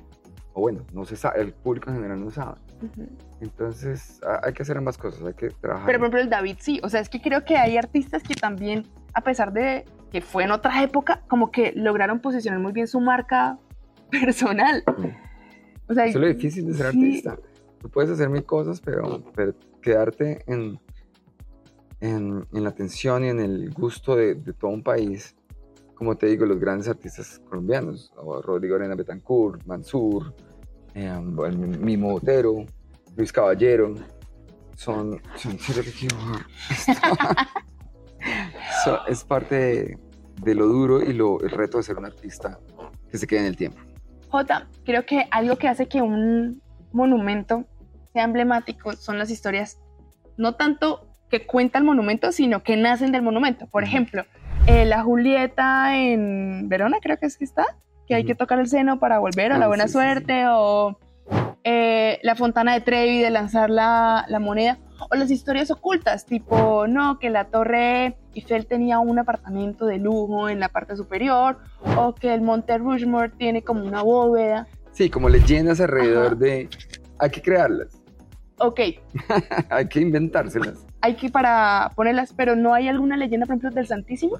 O 0.53 0.61
bueno, 0.61 0.83
no 0.93 1.05
se 1.05 1.15
sabe, 1.15 1.41
el 1.41 1.53
público 1.53 1.91
en 1.91 1.97
general 1.97 2.23
no 2.25 2.31
sabe. 2.31 2.57
ujú. 2.81 3.07
Entonces, 3.39 4.19
a- 4.23 4.41
hay 4.47 4.53
que 4.53 4.63
hacer 4.63 4.77
ambas 4.77 4.97
cosas, 4.97 5.23
hay 5.23 5.33
que 5.35 5.49
trabajar. 5.49 5.85
Pero 5.85 5.99
por 5.99 6.05
ejemplo 6.07 6.21
el 6.21 6.29
David 6.31 6.57
sí, 6.59 6.79
o 6.83 6.89
sea, 6.89 7.01
es 7.01 7.09
que 7.09 7.21
creo 7.21 7.45
que 7.45 7.57
hay 7.57 7.77
artistas 7.77 8.23
que 8.23 8.33
también, 8.33 8.87
a 9.13 9.21
pesar 9.21 9.53
de 9.53 9.85
que 10.13 10.21
fue 10.21 10.43
en 10.43 10.51
otra 10.51 10.83
época, 10.83 11.23
como 11.27 11.51
que 11.51 11.73
lograron 11.75 12.19
posicionar 12.19 12.59
muy 12.59 12.71
bien 12.71 12.87
su 12.87 13.01
marca 13.01 13.57
personal. 14.11 14.83
O 15.87 15.93
sea, 15.95 16.05
Eso 16.05 16.19
es 16.19 16.21
lo 16.21 16.27
difícil 16.27 16.67
de 16.67 16.75
ser 16.75 16.91
sí. 16.91 16.99
artista. 16.99 17.37
Tú 17.79 17.89
puedes 17.89 18.11
hacer 18.11 18.29
mil 18.29 18.45
cosas, 18.45 18.79
pero, 18.79 19.23
pero 19.35 19.55
quedarte 19.81 20.43
en, 20.45 20.79
en, 21.99 22.45
en 22.53 22.63
la 22.63 22.69
atención 22.69 23.25
y 23.25 23.29
en 23.29 23.39
el 23.39 23.71
gusto 23.71 24.15
de, 24.15 24.35
de 24.35 24.53
todo 24.53 24.69
un 24.69 24.83
país, 24.83 25.35
como 25.95 26.15
te 26.15 26.27
digo, 26.27 26.45
los 26.45 26.59
grandes 26.59 26.87
artistas 26.87 27.41
colombianos, 27.49 28.13
Rodrigo 28.43 28.75
Arena 28.75 28.93
Betancourt, 28.93 29.65
Mansur, 29.65 30.31
eh, 30.93 31.11
el 31.47 31.57
Mimo 31.57 32.11
Botero, 32.11 32.65
Luis 33.17 33.33
Caballero, 33.33 33.95
son... 34.75 35.19
son 35.37 35.57
sí, 35.57 36.07
lo 38.85 38.97
que 38.97 39.01
quiero, 39.01 39.01
ah, 39.01 39.05
So- 39.05 39.11
es 39.11 39.23
parte 39.23 39.55
de, 39.55 39.97
de 40.41 40.55
lo 40.55 40.67
duro 40.67 41.01
y 41.01 41.13
lo, 41.13 41.39
el 41.41 41.49
reto 41.51 41.77
de 41.77 41.83
ser 41.83 41.97
un 41.97 42.05
artista 42.05 42.59
que 43.11 43.17
se 43.17 43.27
quede 43.27 43.41
en 43.41 43.45
el 43.47 43.55
tiempo. 43.57 43.79
Jota, 44.29 44.67
creo 44.83 45.05
que 45.05 45.27
algo 45.31 45.57
que 45.57 45.67
hace 45.67 45.87
que 45.87 46.01
un 46.01 46.61
monumento 46.91 47.65
sea 48.11 48.23
emblemático 48.23 48.93
son 48.93 49.17
las 49.19 49.29
historias, 49.29 49.79
no 50.37 50.55
tanto 50.55 51.07
que 51.29 51.45
cuenta 51.45 51.77
el 51.79 51.83
monumento, 51.83 52.31
sino 52.31 52.63
que 52.63 52.77
nacen 52.77 53.11
del 53.11 53.21
monumento. 53.23 53.67
Por 53.67 53.83
ejemplo, 53.83 54.23
eh, 54.67 54.85
la 54.85 55.03
Julieta 55.03 55.95
en 55.97 56.69
Verona, 56.69 56.97
creo 57.01 57.17
que 57.17 57.25
es 57.25 57.37
que 57.37 57.43
está, 57.45 57.65
que 58.07 58.15
hay 58.15 58.23
que 58.25 58.35
tocar 58.35 58.59
el 58.59 58.67
seno 58.67 58.99
para 58.99 59.17
volver 59.19 59.51
la 59.57 59.65
Ah, 59.65 59.67
buena 59.67 59.83
sí, 59.83 59.89
sí, 59.89 59.93
sí. 59.93 59.99
suerte, 59.99 60.43
o 60.47 60.99
eh, 61.63 62.19
la 62.21 62.35
fontana 62.35 62.73
de 62.73 62.81
Trevi 62.81 63.19
de 63.19 63.29
lanzar 63.31 63.69
la, 63.69 64.25
la 64.27 64.39
moneda, 64.39 64.77
o 65.11 65.15
las 65.15 65.29
historias 65.31 65.69
ocultas, 65.71 66.25
tipo, 66.25 66.87
no, 66.87 67.19
que 67.19 67.29
la 67.29 67.45
torre 67.45 68.17
Eiffel 68.33 68.65
tenía 68.65 68.99
un 68.99 69.19
apartamento 69.19 69.85
de 69.85 69.97
lujo 69.99 70.49
en 70.49 70.59
la 70.59 70.69
parte 70.69 70.95
superior, 70.95 71.57
o 71.97 72.13
que 72.15 72.33
el 72.33 72.41
Monte 72.41 72.77
Rushmore 72.77 73.29
tiene 73.37 73.61
como 73.63 73.83
una 73.85 74.01
bóveda. 74.03 74.67
Sí, 74.91 75.09
como 75.09 75.29
leyendas 75.29 75.79
alrededor 75.81 76.25
Ajá. 76.27 76.35
de... 76.35 76.69
Hay 77.19 77.29
que 77.29 77.41
crearlas, 77.41 77.99
Ok, 78.59 78.79
hay 79.69 79.87
que 79.87 79.99
inventárselas. 80.01 80.85
hay 81.01 81.15
que 81.15 81.29
para 81.29 81.91
ponerlas, 81.95 82.33
pero 82.33 82.55
no 82.55 82.73
hay 82.73 82.87
alguna 82.87 83.17
leyenda, 83.17 83.45
por 83.45 83.53
ejemplo, 83.55 83.71
del 83.71 83.87
Santísimo. 83.87 84.37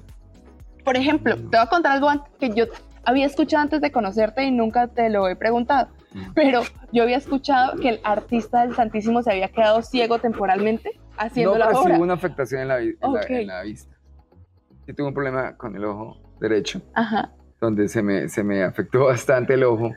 Por 0.84 0.96
ejemplo, 0.96 1.34
No. 1.36 1.42
te 1.50 1.56
voy 1.56 1.66
a 1.66 1.68
contar 1.68 1.92
algo 1.92 2.08
que 2.38 2.50
yo 2.50 2.66
había 3.06 3.26
escuchado 3.26 3.62
antes 3.62 3.80
de 3.80 3.90
conocerte 3.92 4.44
y 4.44 4.50
nunca 4.50 4.88
te 4.88 5.08
lo 5.10 5.28
he 5.28 5.36
preguntado, 5.36 5.88
pero 6.34 6.62
yo 6.92 7.02
había 7.02 7.16
escuchado 7.16 7.76
que 7.78 7.88
el 7.90 8.00
artista 8.04 8.62
del 8.62 8.74
Santísimo 8.74 9.22
se 9.22 9.32
había 9.32 9.48
quedado 9.48 9.82
ciego 9.82 10.18
temporalmente 10.18 11.00
haciendo 11.16 11.52
no, 11.52 11.58
la 11.58 11.66
pero 11.68 11.80
obra. 11.80 11.94
hubo 11.96 12.02
una 12.02 12.14
afectación 12.14 12.62
en 12.62 12.68
la, 12.68 12.78
en 12.80 12.96
la- 13.00 13.08
Ok. 13.08 13.30
en 13.30 13.46
la 13.46 13.62
vista. 13.62 13.94
Yo 14.86 14.94
tuve 14.94 15.06
un 15.08 15.14
problema 15.14 15.56
con 15.56 15.74
el 15.76 15.84
ojo 15.84 16.16
derecho, 16.40 16.82
Ajá, 16.94 17.32
donde 17.60 17.88
se 17.88 18.02
me, 18.02 18.28
se 18.28 18.44
me 18.44 18.62
afectó 18.62 19.06
bastante 19.06 19.54
el 19.54 19.64
ojo 19.64 19.90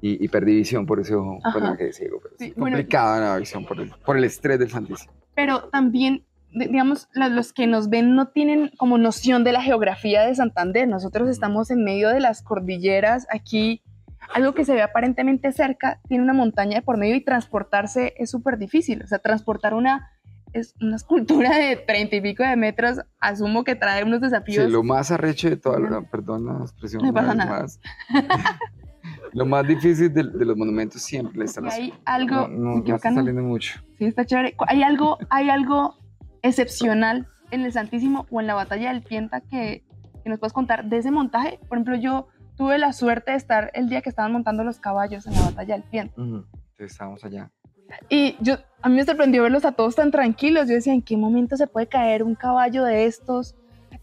y, 0.00 0.24
y 0.24 0.28
perdí 0.28 0.56
visión 0.56 0.86
por 0.86 1.00
ese 1.00 1.14
ojo 1.14 1.38
cuando 1.42 1.60
Ajá. 1.60 1.70
me 1.72 1.76
quedé 1.76 1.92
ciego. 1.92 2.18
Pero 2.22 2.34
Sí, 2.38 2.52
bueno, 2.56 2.76
complicada 2.76 3.20
la 3.34 3.36
visión 3.38 3.64
por 3.66 3.80
el, 3.80 3.90
por 4.04 4.16
el 4.16 4.24
estrés 4.24 4.58
del 4.58 4.70
Santísimo. 4.70 5.12
pero 5.34 5.68
también, 5.68 6.24
digamos, 6.52 7.08
los 7.14 7.52
que 7.52 7.66
nos 7.66 7.88
ven 7.88 8.14
no 8.14 8.28
tienen 8.28 8.70
como 8.78 8.98
noción 8.98 9.44
de 9.44 9.52
la 9.52 9.62
geografía 9.62 10.22
de 10.26 10.34
Santander. 10.34 10.86
Nosotros 10.88 11.28
estamos 11.28 11.70
en 11.70 11.82
medio 11.84 12.08
de 12.10 12.20
las 12.20 12.42
cordilleras, 12.42 13.26
aquí 13.30 13.82
algo 14.34 14.54
que 14.54 14.64
se 14.64 14.72
ve 14.74 14.82
aparentemente 14.82 15.50
cerca 15.52 16.00
tiene 16.08 16.22
una 16.22 16.32
montaña 16.32 16.76
de 16.76 16.82
por 16.82 16.96
medio 16.96 17.16
y 17.16 17.24
transportarse 17.24 18.14
es 18.18 18.30
súper 18.30 18.56
difícil. 18.58 19.02
O 19.02 19.06
sea, 19.06 19.18
transportar 19.18 19.74
una, 19.74 20.10
es 20.52 20.74
una 20.80 20.96
escultura 20.96 21.56
de 21.56 21.76
treinta 21.76 22.16
y 22.16 22.20
pico 22.20 22.42
de 22.44 22.54
metros, 22.56 23.00
asumo 23.18 23.64
que 23.64 23.74
trae 23.74 24.04
unos 24.04 24.20
Sí, 24.20 24.26
desafíos. 24.26 24.70
lo 24.70 24.82
más 24.84 25.10
arrecho 25.10 25.50
de 25.50 25.56
toda 25.56 25.80
la, 25.80 26.02
perdón 26.02 26.46
la 26.46 26.58
expresión, 26.62 27.02
No 27.04 27.12
pasa 27.12 27.34
nada. 27.34 27.62
más. 27.62 27.80
lo 29.32 29.46
más 29.46 29.66
difícil 29.66 30.12
de, 30.12 30.22
de 30.24 30.44
los 30.44 30.56
monumentos 30.56 31.02
siempre 31.02 31.42
instalación. 31.42 31.86
hay 31.86 31.94
algo, 32.04 32.48
No, 32.48 32.76
no, 32.76 32.82
no 32.84 32.94
está 32.96 33.12
saliendo 33.12 33.42
mucho. 33.42 33.80
Sí, 33.98 34.04
está 34.04 34.24
chévere. 34.24 34.54
Hay 34.68 34.82
algo, 34.82 35.18
hay 35.30 35.50
algo 35.50 35.96
excepcional 36.42 37.26
en 37.50 37.62
el 37.64 37.72
Santísimo 37.72 38.26
o 38.30 38.40
en 38.40 38.46
la 38.46 38.54
batalla 38.54 38.92
del 38.92 39.02
Pienta 39.02 39.40
que, 39.40 39.84
que 40.22 40.30
nos 40.30 40.38
puedes 40.38 40.52
contar 40.52 40.84
de 40.86 40.98
ese 40.98 41.10
montaje. 41.10 41.58
Por 41.68 41.78
ejemplo, 41.78 41.96
yo 41.96 42.28
tuve 42.56 42.78
la 42.78 42.92
suerte 42.92 43.32
de 43.32 43.36
estar 43.36 43.70
el 43.74 43.88
día 43.88 44.02
que 44.02 44.08
estaban 44.10 44.32
montando 44.32 44.64
los 44.64 44.78
caballos 44.78 45.26
en 45.26 45.34
la 45.34 45.40
batalla 45.42 45.74
del 45.74 45.84
Pienta. 45.84 46.14
Ujú. 46.20 46.44
Entonces 46.46 46.92
estábamos 46.92 47.24
allá. 47.24 47.50
Y 48.08 48.36
yo, 48.40 48.56
a 48.80 48.88
mí 48.88 48.96
me 48.96 49.04
sorprendió 49.04 49.42
verlos 49.42 49.64
a 49.66 49.72
todos 49.72 49.94
tan 49.96 50.10
tranquilos. 50.10 50.66
Yo 50.68 50.74
decía, 50.74 50.94
¿en 50.94 51.02
qué 51.02 51.16
momento 51.16 51.56
se 51.56 51.66
puede 51.66 51.86
caer 51.88 52.22
un 52.22 52.34
caballo 52.34 52.84
de 52.84 53.04
estos? 53.04 53.54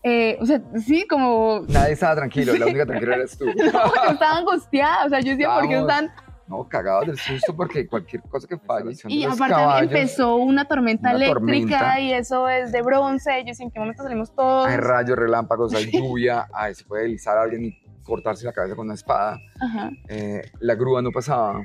Eh, 0.03 0.37
o 0.39 0.45
sea, 0.45 0.61
sí, 0.85 1.07
como... 1.09 1.61
Nadie 1.67 1.93
estaba 1.93 2.15
tranquilo, 2.15 2.53
la 2.53 2.57
Sí. 2.59 2.63
única 2.71 2.85
tranquila 2.85 3.15
eres 3.15 3.37
tú. 3.37 3.45
No, 3.45 3.53
yo 3.55 4.11
estaba 4.11 4.37
angustiada. 4.37 5.05
O 5.05 5.09
sea, 5.09 5.19
yo 5.21 5.31
decía, 5.31 5.49
¿por 5.55 5.67
qué 5.67 5.75
Vamos. 5.75 5.89
están...? 5.91 6.11
No, 6.49 6.67
cagados 6.67 7.05
del 7.05 7.17
susto 7.19 7.55
porque 7.55 7.85
cualquier 7.87 8.23
cosa 8.23 8.47
que 8.47 8.57
falle. 8.57 8.91
Y 9.07 9.23
aparte 9.23 9.53
caballos, 9.53 9.91
empezó 9.91 10.35
una 10.37 10.65
tormenta 10.65 11.09
una 11.09 11.17
eléctrica 11.25 11.35
tormenta. 11.79 11.99
y 11.99 12.11
eso 12.13 12.49
es 12.49 12.71
de 12.71 12.81
bronce. 12.81 13.29
Yo 13.41 13.45
decía, 13.45 13.65
¿en 13.65 13.71
qué 13.71 13.79
momento 13.79 14.01
salimos 14.01 14.33
todos? 14.33 14.67
Hay 14.67 14.77
rayos, 14.77 15.15
relámpagos, 15.17 15.75
hay 15.75 15.85
lluvia, 15.91 16.47
ay, 16.51 16.73
se 16.73 16.83
puede 16.85 17.03
deslizar 17.03 17.37
a 17.37 17.43
alguien 17.43 17.65
y 17.65 17.77
cortarse 18.03 18.45
la 18.45 18.53
cabeza 18.53 18.75
con 18.75 18.85
una 18.87 18.95
espada. 18.95 19.37
Ajá. 19.61 19.91
Eh, 20.07 20.41
la 20.59 20.73
grúa 20.73 21.03
no 21.03 21.11
pasaba. 21.11 21.61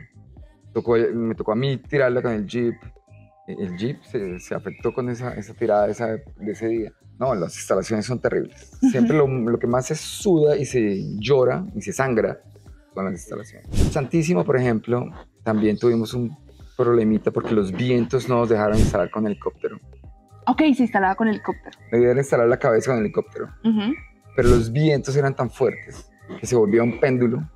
Tocó, 0.74 0.96
me 0.96 1.34
tocó 1.34 1.52
a 1.52 1.56
mí 1.56 1.78
tirarla 1.78 2.20
con 2.20 2.32
el 2.32 2.46
jeep. 2.46 2.74
Eh, 3.46 3.56
El 3.58 3.76
jeep 3.78 4.02
se, 4.02 4.38
se 4.38 4.54
afectó 4.54 4.92
con 4.92 5.08
esa, 5.08 5.32
esa 5.34 5.54
tirada 5.54 5.86
de, 5.86 5.92
esa- 5.92 6.08
de 6.08 6.52
ese 6.52 6.66
día. 6.68 6.92
No, 7.18 7.34
las 7.34 7.54
instalaciones 7.56 8.04
son 8.04 8.20
terribles. 8.20 8.70
Siempre 8.90 9.16
lo, 9.16 9.26
lo 9.26 9.58
que 9.58 9.66
más 9.66 9.86
se 9.86 9.94
suda 9.94 10.56
y 10.56 10.66
se 10.66 11.00
llora 11.18 11.64
y 11.74 11.80
se 11.80 11.92
sangra 11.92 12.40
son 12.94 13.04
las 13.06 13.14
instalaciones. 13.14 13.68
Santísimo, 13.90 14.44
por 14.44 14.56
ejemplo, 14.56 15.10
también 15.42 15.78
tuvimos 15.78 16.14
un 16.14 16.36
problemita 16.76 17.30
porque 17.30 17.54
los 17.54 17.70
vientos 17.72 18.28
no 18.28 18.38
nos 18.38 18.48
dejaron 18.48 18.78
instalar 18.78 19.10
con 19.10 19.26
helicóptero. 19.26 19.78
Ok, 20.46 20.58
se 20.74 20.82
instalaba 20.82 21.14
con 21.14 21.28
helicóptero. 21.28 21.78
Era 21.90 22.18
instalar 22.18 22.48
la 22.48 22.58
cabeza 22.58 22.90
con 22.92 23.00
helicóptero, 23.00 23.46
Ujú. 23.64 23.94
pero 24.36 24.48
los 24.48 24.72
vientos 24.72 25.16
eran 25.16 25.34
tan 25.34 25.50
fuertes 25.50 26.10
que 26.40 26.46
se 26.46 26.56
volvía 26.56 26.82
un 26.82 26.98
péndulo 27.00 27.48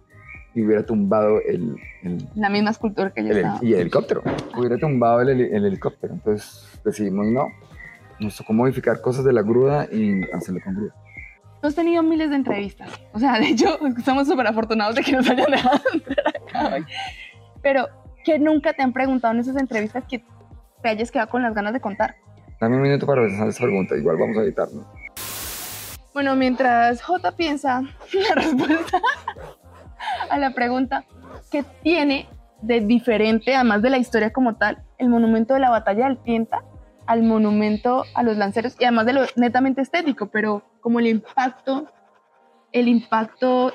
y 0.54 0.62
hubiera 0.62 0.84
tumbado 0.84 1.40
el, 1.46 1.76
el- 2.02 2.28
La 2.34 2.48
misma 2.48 2.70
escultura 2.70 3.12
que 3.12 3.22
yo 3.24 3.30
el- 3.30 3.36
estaba. 3.38 3.58
y 3.62 3.74
el 3.74 3.80
helicóptero. 3.80 4.22
Hubiera 4.56 4.76
tumbado 4.78 5.20
el, 5.20 5.28
el 5.40 5.64
helicóptero. 5.66 6.14
Entonces 6.14 6.80
decidimos 6.84 7.26
no. 7.26 7.48
Nos 8.20 8.36
tocó 8.36 8.52
modificar 8.52 9.00
cosas 9.00 9.24
de 9.24 9.32
la 9.32 9.42
grúa 9.42 9.86
y 9.92 10.22
hacerlo 10.32 10.60
con 10.64 10.74
grúa. 10.74 10.94
Tú 11.60 11.66
has 11.66 11.74
tenido 11.74 12.02
miles 12.02 12.30
de 12.30 12.36
entrevistas. 12.36 12.90
O 13.12 13.18
sea, 13.18 13.38
de 13.38 13.48
hecho, 13.48 13.78
somos 14.04 14.28
súper 14.28 14.46
afortunados 14.46 14.94
de 14.94 15.02
que 15.02 15.12
nos 15.12 15.28
hayan 15.28 15.50
dejado 15.50 15.80
entrar 15.92 16.26
acá 16.28 16.74
hoy. 16.74 16.84
Pero, 17.62 17.88
¿qué 18.24 18.38
nunca 18.38 18.72
te 18.72 18.82
han 18.82 18.92
preguntado 18.92 19.34
en 19.34 19.40
esas 19.40 19.56
entrevistas 19.56 20.04
que 20.08 20.24
te 20.82 20.88
hayas 20.88 21.10
quedado 21.10 21.28
con 21.28 21.42
las 21.42 21.54
ganas 21.54 21.72
de 21.72 21.80
contar? 21.80 22.16
Dame 22.60 22.76
un 22.76 22.82
minuto 22.82 23.06
para 23.06 23.22
realizar 23.22 23.48
esa 23.48 23.64
pregunta. 23.64 23.96
Igual 23.96 24.16
vamos 24.16 24.36
a 24.36 24.42
evitarlo. 24.42 24.84
Bueno, 26.14 26.34
mientras 26.36 27.02
J 27.02 27.32
piensa 27.32 27.82
la 28.28 28.34
respuesta 28.34 29.00
a 30.30 30.38
la 30.38 30.52
pregunta, 30.52 31.04
¿qué 31.50 31.64
tiene 31.82 32.28
de 32.62 32.80
diferente, 32.80 33.54
además 33.54 33.82
de 33.82 33.90
la 33.90 33.98
historia 33.98 34.32
como 34.32 34.56
tal, 34.56 34.82
el 34.98 35.08
monumento 35.08 35.54
de 35.54 35.60
la 35.60 35.70
batalla 35.70 36.06
del 36.06 36.16
Pienta 36.16 36.62
al 37.08 37.22
monumento 37.22 38.04
a 38.14 38.22
los 38.22 38.36
lanceros 38.36 38.76
y 38.78 38.84
además 38.84 39.06
de 39.06 39.12
lo 39.14 39.22
netamente 39.36 39.80
estético, 39.80 40.26
pero 40.26 40.62
como 40.80 41.00
el 41.00 41.06
impacto, 41.08 41.86
el 42.70 42.86
impacto, 42.86 43.72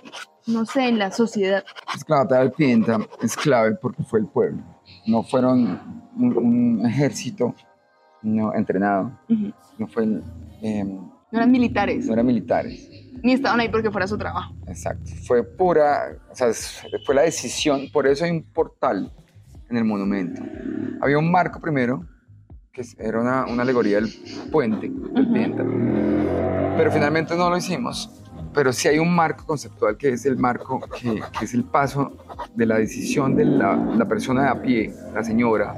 no 0.47 0.65
sé, 0.65 0.87
en 0.87 0.99
la 0.99 1.11
sociedad. 1.11 1.63
Es 1.95 2.03
que 2.03 2.13
la 2.13 2.19
batalla 2.19 2.41
del 2.41 2.51
Pienta 2.51 2.99
es 3.21 3.35
clave 3.35 3.75
porque 3.81 4.03
fue 4.03 4.19
el 4.19 4.27
pueblo, 4.27 4.63
no 5.07 5.23
fueron 5.23 5.79
un, 6.15 6.37
un 6.37 6.85
ejército 6.85 7.55
no 8.21 8.53
entrenado, 8.53 9.11
Ujú. 9.27 9.51
no 9.79 9.87
fue 9.87 10.03
eh, 10.61 10.83
No 10.85 11.11
eran 11.31 11.51
militares, 11.51 12.05
no 12.05 12.13
eran 12.13 12.25
militares. 12.25 12.87
ni 13.23 13.33
estaban 13.33 13.59
ahí 13.59 13.69
porque 13.69 13.89
fuera 13.91 14.05
su 14.07 14.17
trabajo. 14.17 14.53
Exacto. 14.67 15.09
Fue 15.25 15.43
pura, 15.43 16.17
o 16.31 16.35
sea, 16.35 16.47
fue 17.05 17.15
la 17.15 17.23
decisión, 17.23 17.87
por 17.91 18.05
eso 18.07 18.25
hay 18.25 18.31
un 18.31 18.43
portal 18.43 19.11
en 19.69 19.77
el 19.77 19.83
monumento. 19.85 20.41
Había 21.01 21.17
un 21.17 21.31
marco 21.31 21.59
primero, 21.59 22.05
que 22.73 22.81
era 22.97 23.21
una, 23.21 23.45
una 23.45 23.61
alegoría 23.61 23.97
del 23.97 24.11
puente, 24.51 24.89
del. 24.89 25.27
Pienta, 25.31 25.63
pero 26.75 26.91
finalmente 26.91 27.35
no 27.37 27.49
lo 27.49 27.57
hicimos. 27.57 28.09
Pero 28.51 28.71
sí 28.73 28.87
hay 28.87 28.99
un 28.99 29.13
marco 29.15 29.45
conceptual 29.45 29.95
que 29.97 30.09
es 30.09 30.25
el 30.25 30.37
marco 30.37 30.79
que, 30.99 31.21
que 31.37 31.45
es 31.45 31.53
el 31.53 31.63
paso 31.63 32.11
de 32.55 32.65
la 32.65 32.77
decisión 32.77 33.35
de 33.35 33.45
la, 33.45 33.75
la 33.75 34.07
persona 34.07 34.43
de 34.43 34.49
a 34.49 34.61
pie, 34.61 34.93
la 35.13 35.23
señora, 35.23 35.73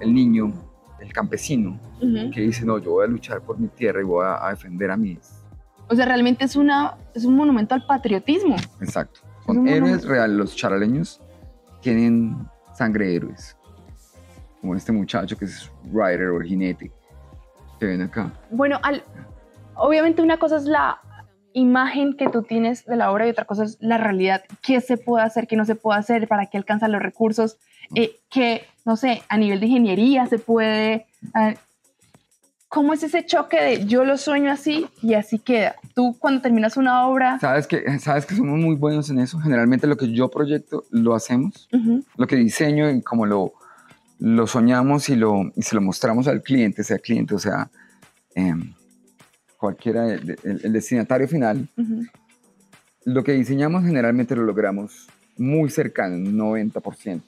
el 0.00 0.12
niño, 0.14 0.52
el 1.00 1.12
campesino, 1.12 1.78
Ujú. 2.02 2.30
que 2.30 2.40
dice, 2.42 2.64
no, 2.66 2.78
yo 2.78 2.92
voy 2.92 3.04
a 3.04 3.08
luchar 3.08 3.40
por 3.42 3.58
mi 3.58 3.68
tierra 3.68 4.00
y 4.00 4.04
voy 4.04 4.24
a, 4.24 4.46
a 4.46 4.50
defender 4.50 4.90
a 4.90 4.96
mis, 4.98 5.18
O 5.88 5.94
sea, 5.94 6.04
realmente 6.04 6.44
es, 6.44 6.56
una, 6.56 6.96
es 7.14 7.24
un 7.24 7.34
monumento 7.36 7.74
al 7.74 7.86
patriotismo. 7.86 8.56
Exacto. 8.80 9.20
Son 9.46 9.66
héroes 9.66 10.04
reales. 10.04 10.36
Los 10.36 10.56
charaleños 10.56 11.22
tienen 11.80 12.36
sangre 12.74 13.14
héroes. 13.14 13.56
Como 14.60 14.74
este 14.74 14.92
muchacho 14.92 15.36
que 15.36 15.44
es 15.44 15.70
rider 15.92 16.28
o 16.28 16.40
jinete 16.40 16.90
que 17.78 17.86
ven 17.86 18.02
acá. 18.02 18.32
Bueno, 18.50 18.78
al, 18.82 19.02
obviamente 19.76 20.22
una 20.22 20.38
cosa 20.38 20.56
es 20.56 20.64
la 20.64 21.00
imagen 21.52 22.16
que 22.16 22.28
tú 22.28 22.42
tienes 22.42 22.84
de 22.84 22.96
la 22.96 23.10
obra 23.10 23.26
y 23.26 23.30
otra 23.30 23.44
cosa 23.44 23.64
es 23.64 23.78
la 23.80 23.98
realidad. 23.98 24.42
¿Qué 24.62 24.80
se 24.80 24.96
puede 24.96 25.24
hacer, 25.24 25.46
qué 25.46 25.56
no 25.56 25.64
se 25.64 25.74
puede 25.74 25.98
hacer, 25.98 26.28
para 26.28 26.46
qué 26.46 26.58
alcanzan 26.58 26.92
los 26.92 27.02
recursos? 27.02 27.56
Eh, 27.94 28.16
que, 28.30 28.64
no 28.84 28.96
sé, 28.96 29.22
a 29.28 29.36
nivel 29.36 29.60
de 29.60 29.66
ingeniería 29.66 30.26
se 30.26 30.38
puede... 30.38 31.06
ah, 31.34 31.54
¿Cómo 32.68 32.92
es 32.92 33.02
ese 33.02 33.24
choque 33.24 33.58
de 33.62 33.86
yo 33.86 34.04
lo 34.04 34.18
sueño 34.18 34.52
así 34.52 34.86
y 35.00 35.14
así 35.14 35.38
queda? 35.38 35.76
Tú 35.94 36.14
cuando 36.18 36.42
terminas 36.42 36.76
una 36.76 37.06
obra... 37.06 37.38
¿Sabes 37.38 37.66
que, 37.66 37.98
Sabes 37.98 38.26
que 38.26 38.34
somos 38.34 38.58
muy 38.58 38.76
buenos 38.76 39.08
en 39.08 39.20
eso. 39.20 39.38
Generalmente 39.40 39.86
lo 39.86 39.96
que 39.96 40.12
yo 40.12 40.28
proyecto 40.28 40.84
lo 40.90 41.14
hacemos. 41.14 41.66
Ujú, 41.72 42.04
Lo 42.18 42.26
que 42.26 42.36
diseño 42.36 42.90
y 42.90 43.00
como 43.00 43.24
lo, 43.24 43.54
lo 44.18 44.46
soñamos 44.46 45.08
y, 45.08 45.16
lo, 45.16 45.52
y 45.54 45.62
se 45.62 45.74
lo 45.74 45.80
mostramos 45.80 46.26
al 46.28 46.42
cliente, 46.42 46.82
sea 46.84 46.98
cliente 46.98 47.34
o 47.34 47.38
sea 47.38 47.70
em, 48.34 48.72
cualquiera, 49.56 50.12
el, 50.12 50.36
el- 50.44 50.60
el 50.64 50.72
destinatario 50.72 51.26
final, 51.28 51.68
lo 53.04 53.24
que 53.24 53.32
diseñamos 53.32 53.84
generalmente 53.84 54.36
lo 54.36 54.42
logramos 54.42 55.08
muy 55.36 55.70
cercano, 55.70 56.16
un 56.16 56.36
90%. 56.36 57.22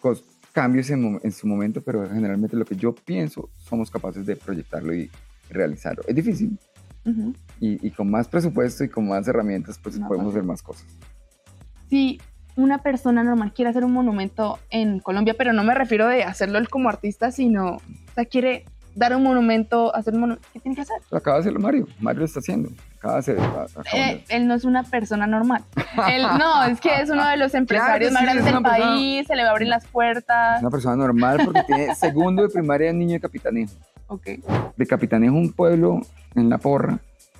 Cos- 0.00 0.24
cambios 0.52 0.90
en, 0.90 1.30
su 1.32 1.46
momento, 1.46 1.80
pero 1.80 2.08
generalmente 2.10 2.56
lo 2.56 2.64
que 2.64 2.74
yo 2.74 2.92
pienso 2.94 3.50
somos 3.58 3.88
capaces 3.90 4.26
de 4.26 4.34
proyectarlo 4.36 4.92
y 4.94 5.08
realizarlo. 5.48 6.02
Es 6.08 6.14
difícil 6.14 6.58
y, 7.60 7.86
y 7.86 7.90
con 7.92 8.10
más 8.10 8.26
presupuesto 8.28 8.82
y 8.84 8.88
con 8.88 9.06
más 9.08 9.26
herramientas 9.28 9.78
pues 9.82 9.98
No, 9.98 10.08
podemos 10.08 10.32
hacer 10.34 10.42
más 10.42 10.60
cosas. 10.62 10.86
si 11.88 12.20
una 12.56 12.78
persona 12.78 13.22
normal 13.22 13.52
quiere 13.52 13.70
hacer 13.70 13.84
un 13.84 13.92
monumento 13.92 14.58
en 14.70 15.00
Colombia, 15.00 15.34
pero 15.36 15.52
no 15.52 15.64
me 15.64 15.74
refiero 15.74 16.06
de 16.06 16.24
hacerlo 16.24 16.58
él 16.58 16.68
como 16.68 16.88
artista, 16.88 17.30
sino, 17.30 17.76
o 17.76 17.80
sea, 18.14 18.24
quiere 18.24 18.64
dar 18.94 19.14
un 19.14 19.22
monumento, 19.22 19.94
hacer 19.94 20.14
un 20.14 20.20
monumento, 20.20 20.46
¿qué 20.52 20.58
tiene 20.60 20.74
que 20.74 20.82
hacer? 20.82 20.96
Lo 21.10 21.18
acaba 21.18 21.36
de 21.36 21.40
hacerlo 21.42 21.60
Mario, 21.60 21.86
Mario 22.00 22.20
lo 22.20 22.24
está 22.26 22.40
haciendo. 22.40 22.70
Acaba 22.98 23.14
de 23.14 23.18
hacer, 23.20 23.40
acaba 23.40 23.66
de- 23.66 24.00
Eh, 24.00 24.24
él 24.28 24.46
no 24.48 24.54
es 24.54 24.64
una 24.64 24.82
persona 24.82 25.26
normal. 25.26 25.62
Él, 26.12 26.22
no, 26.38 26.64
es 26.64 26.80
que 26.80 27.00
es 27.00 27.08
uno 27.08 27.26
de 27.26 27.36
los 27.36 27.54
empresarios 27.54 28.12
más 28.12 28.22
grandes 28.22 28.44
es 28.46 28.52
del 28.52 28.62
persona- 28.62 28.78
país, 28.90 29.26
se 29.26 29.36
le 29.36 29.42
va 29.42 29.48
a 29.48 29.52
abrir 29.52 29.68
las 29.68 29.84
es 29.84 29.90
puertas. 29.90 30.60
una 30.60 30.70
persona 30.70 30.96
normal 30.96 31.40
porque 31.44 31.62
tiene 31.62 31.94
segundo 31.94 32.42
de 32.42 32.48
primaria 32.48 32.92
niño 32.92 33.12
de 33.14 33.20
Capitanejo. 33.20 33.72
Ok. 34.08 34.26
De 34.76 34.86
Capitanejo, 34.86 35.34
un 35.36 35.52
pueblo 35.52 36.00
en 36.34 36.50
La 36.50 36.58
Porra, 36.58 36.98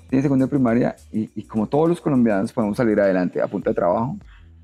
tiene 0.09 0.23
segundo 0.23 0.47
de 0.47 0.51
primaria 0.51 0.95
y, 1.13 1.31
y 1.35 1.43
como 1.43 1.67
todos 1.67 1.89
los 1.89 2.01
colombianos 2.01 2.53
podemos 2.53 2.77
salir 2.77 3.01
adelante 3.01 3.43
a 3.43 3.49
punta 3.49 3.71
de 3.71 3.75
trabajo, 3.75 4.17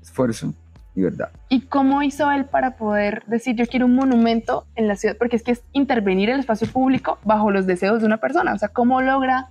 esfuerzo 0.07 0.53
y 0.95 1.03
verdad. 1.03 1.29
¿Y 1.49 1.61
cómo 1.61 2.01
hizo 2.01 2.31
él 2.31 2.45
para 2.45 2.75
poder 2.75 3.23
decir 3.27 3.55
yo 3.55 3.65
quiero 3.67 3.85
un 3.85 3.95
monumento 3.95 4.65
en 4.75 4.87
la 4.87 4.95
ciudad? 4.95 5.15
Porque 5.17 5.35
es 5.35 5.43
que 5.43 5.51
es 5.51 5.61
intervenir 5.73 6.29
en 6.29 6.35
el 6.35 6.39
espacio 6.41 6.67
público 6.67 7.19
bajo 7.23 7.51
los 7.51 7.67
deseos 7.67 7.99
de 7.99 8.07
una 8.07 8.17
persona. 8.17 8.53
O 8.53 8.57
sea, 8.57 8.69
¿cómo 8.69 9.01
logra 9.01 9.49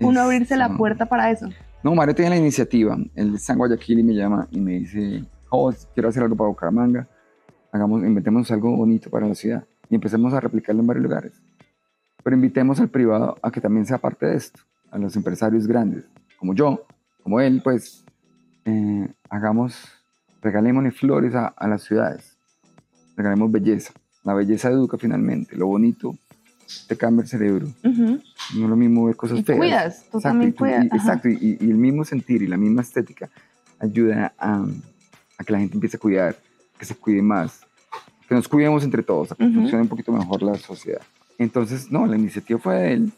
uno 0.00 0.20
Es, 0.20 0.24
abrirse 0.24 0.56
la 0.56 0.76
puerta 0.76 1.06
para 1.06 1.30
eso? 1.30 1.48
No, 1.82 1.94
Mario 1.94 2.14
tiene 2.14 2.30
la 2.30 2.36
iniciativa. 2.36 2.96
Él 3.14 3.34
está 3.34 3.52
en 3.52 3.58
Guayaquil 3.58 3.98
y 3.98 4.02
me 4.02 4.14
llama 4.14 4.48
y 4.50 4.60
me 4.60 4.72
dice, 4.72 5.24
oh, 5.50 5.72
quiero 5.92 6.08
hacer 6.08 6.22
algo 6.22 6.34
para 6.34 6.48
Bucaramanga. 6.48 7.06
Hagamos, 7.70 8.02
inventemos 8.02 8.50
algo 8.50 8.74
bonito 8.74 9.10
para 9.10 9.28
la 9.28 9.34
ciudad 9.34 9.64
y 9.90 9.94
empecemos 9.94 10.32
a 10.32 10.40
replicarlo 10.40 10.80
en 10.80 10.86
varios 10.86 11.02
lugares. 11.02 11.42
Pero 12.22 12.36
invitemos 12.36 12.80
al 12.80 12.88
privado 12.88 13.36
a 13.42 13.50
que 13.50 13.60
también 13.60 13.84
sea 13.84 13.98
parte 13.98 14.26
de 14.26 14.36
esto, 14.36 14.60
a 14.90 14.96
los 14.96 15.14
empresarios 15.14 15.66
grandes, 15.66 16.08
como 16.38 16.54
yo, 16.54 16.86
como 17.22 17.40
él, 17.40 17.60
pues, 17.62 18.03
eh, 18.64 19.08
hagamos, 19.30 19.88
regalémosle 20.42 20.90
flores 20.92 21.34
a, 21.34 21.46
a 21.48 21.68
las 21.68 21.82
ciudades, 21.82 22.36
regalemos 23.16 23.50
belleza. 23.52 23.92
La 24.24 24.34
belleza 24.34 24.70
educa 24.70 24.96
finalmente, 24.98 25.56
lo 25.56 25.66
bonito 25.66 26.16
te 26.88 26.96
cambia 26.96 27.22
el 27.22 27.28
cerebro. 27.28 27.66
Ujú. 27.84 28.20
No 28.56 28.64
es 28.64 28.70
lo 28.70 28.76
mismo 28.76 29.04
ver 29.06 29.16
cosas 29.16 29.38
Y 29.38 29.42
feas. 29.42 29.58
cuidas, 29.58 29.96
tú 30.10 30.18
Exacto, 30.18 30.20
también 30.22 30.48
y 30.50 30.52
tú- 30.52 30.58
cuidas. 30.58 30.84
y- 30.84 30.96
exacto, 30.96 31.28
y, 31.28 31.58
el 31.60 31.74
mismo 31.76 32.04
sentir 32.04 32.42
y 32.42 32.46
la 32.46 32.56
misma 32.56 32.82
estética 32.82 33.28
ayuda 33.78 34.32
a, 34.38 34.64
a 35.38 35.44
que 35.44 35.52
la 35.52 35.58
gente 35.58 35.74
empiece 35.74 35.96
a 35.96 36.00
cuidar, 36.00 36.36
que 36.78 36.84
se 36.86 36.94
cuide 36.94 37.20
más, 37.22 37.60
que 38.28 38.34
nos 38.34 38.48
cuidemos 38.48 38.82
entre 38.84 39.02
todos, 39.02 39.32
a 39.32 39.34
que 39.34 39.44
Ujú. 39.44 39.54
funcione 39.54 39.82
un 39.82 39.88
poquito 39.88 40.10
mejor 40.12 40.42
la 40.42 40.54
sociedad. 40.54 41.02
Entonces, 41.38 41.90
no, 41.90 42.06
la 42.06 42.16
iniciativa 42.16 42.58
fue 42.58 42.74
de 42.76 42.92
él. 42.94 43.12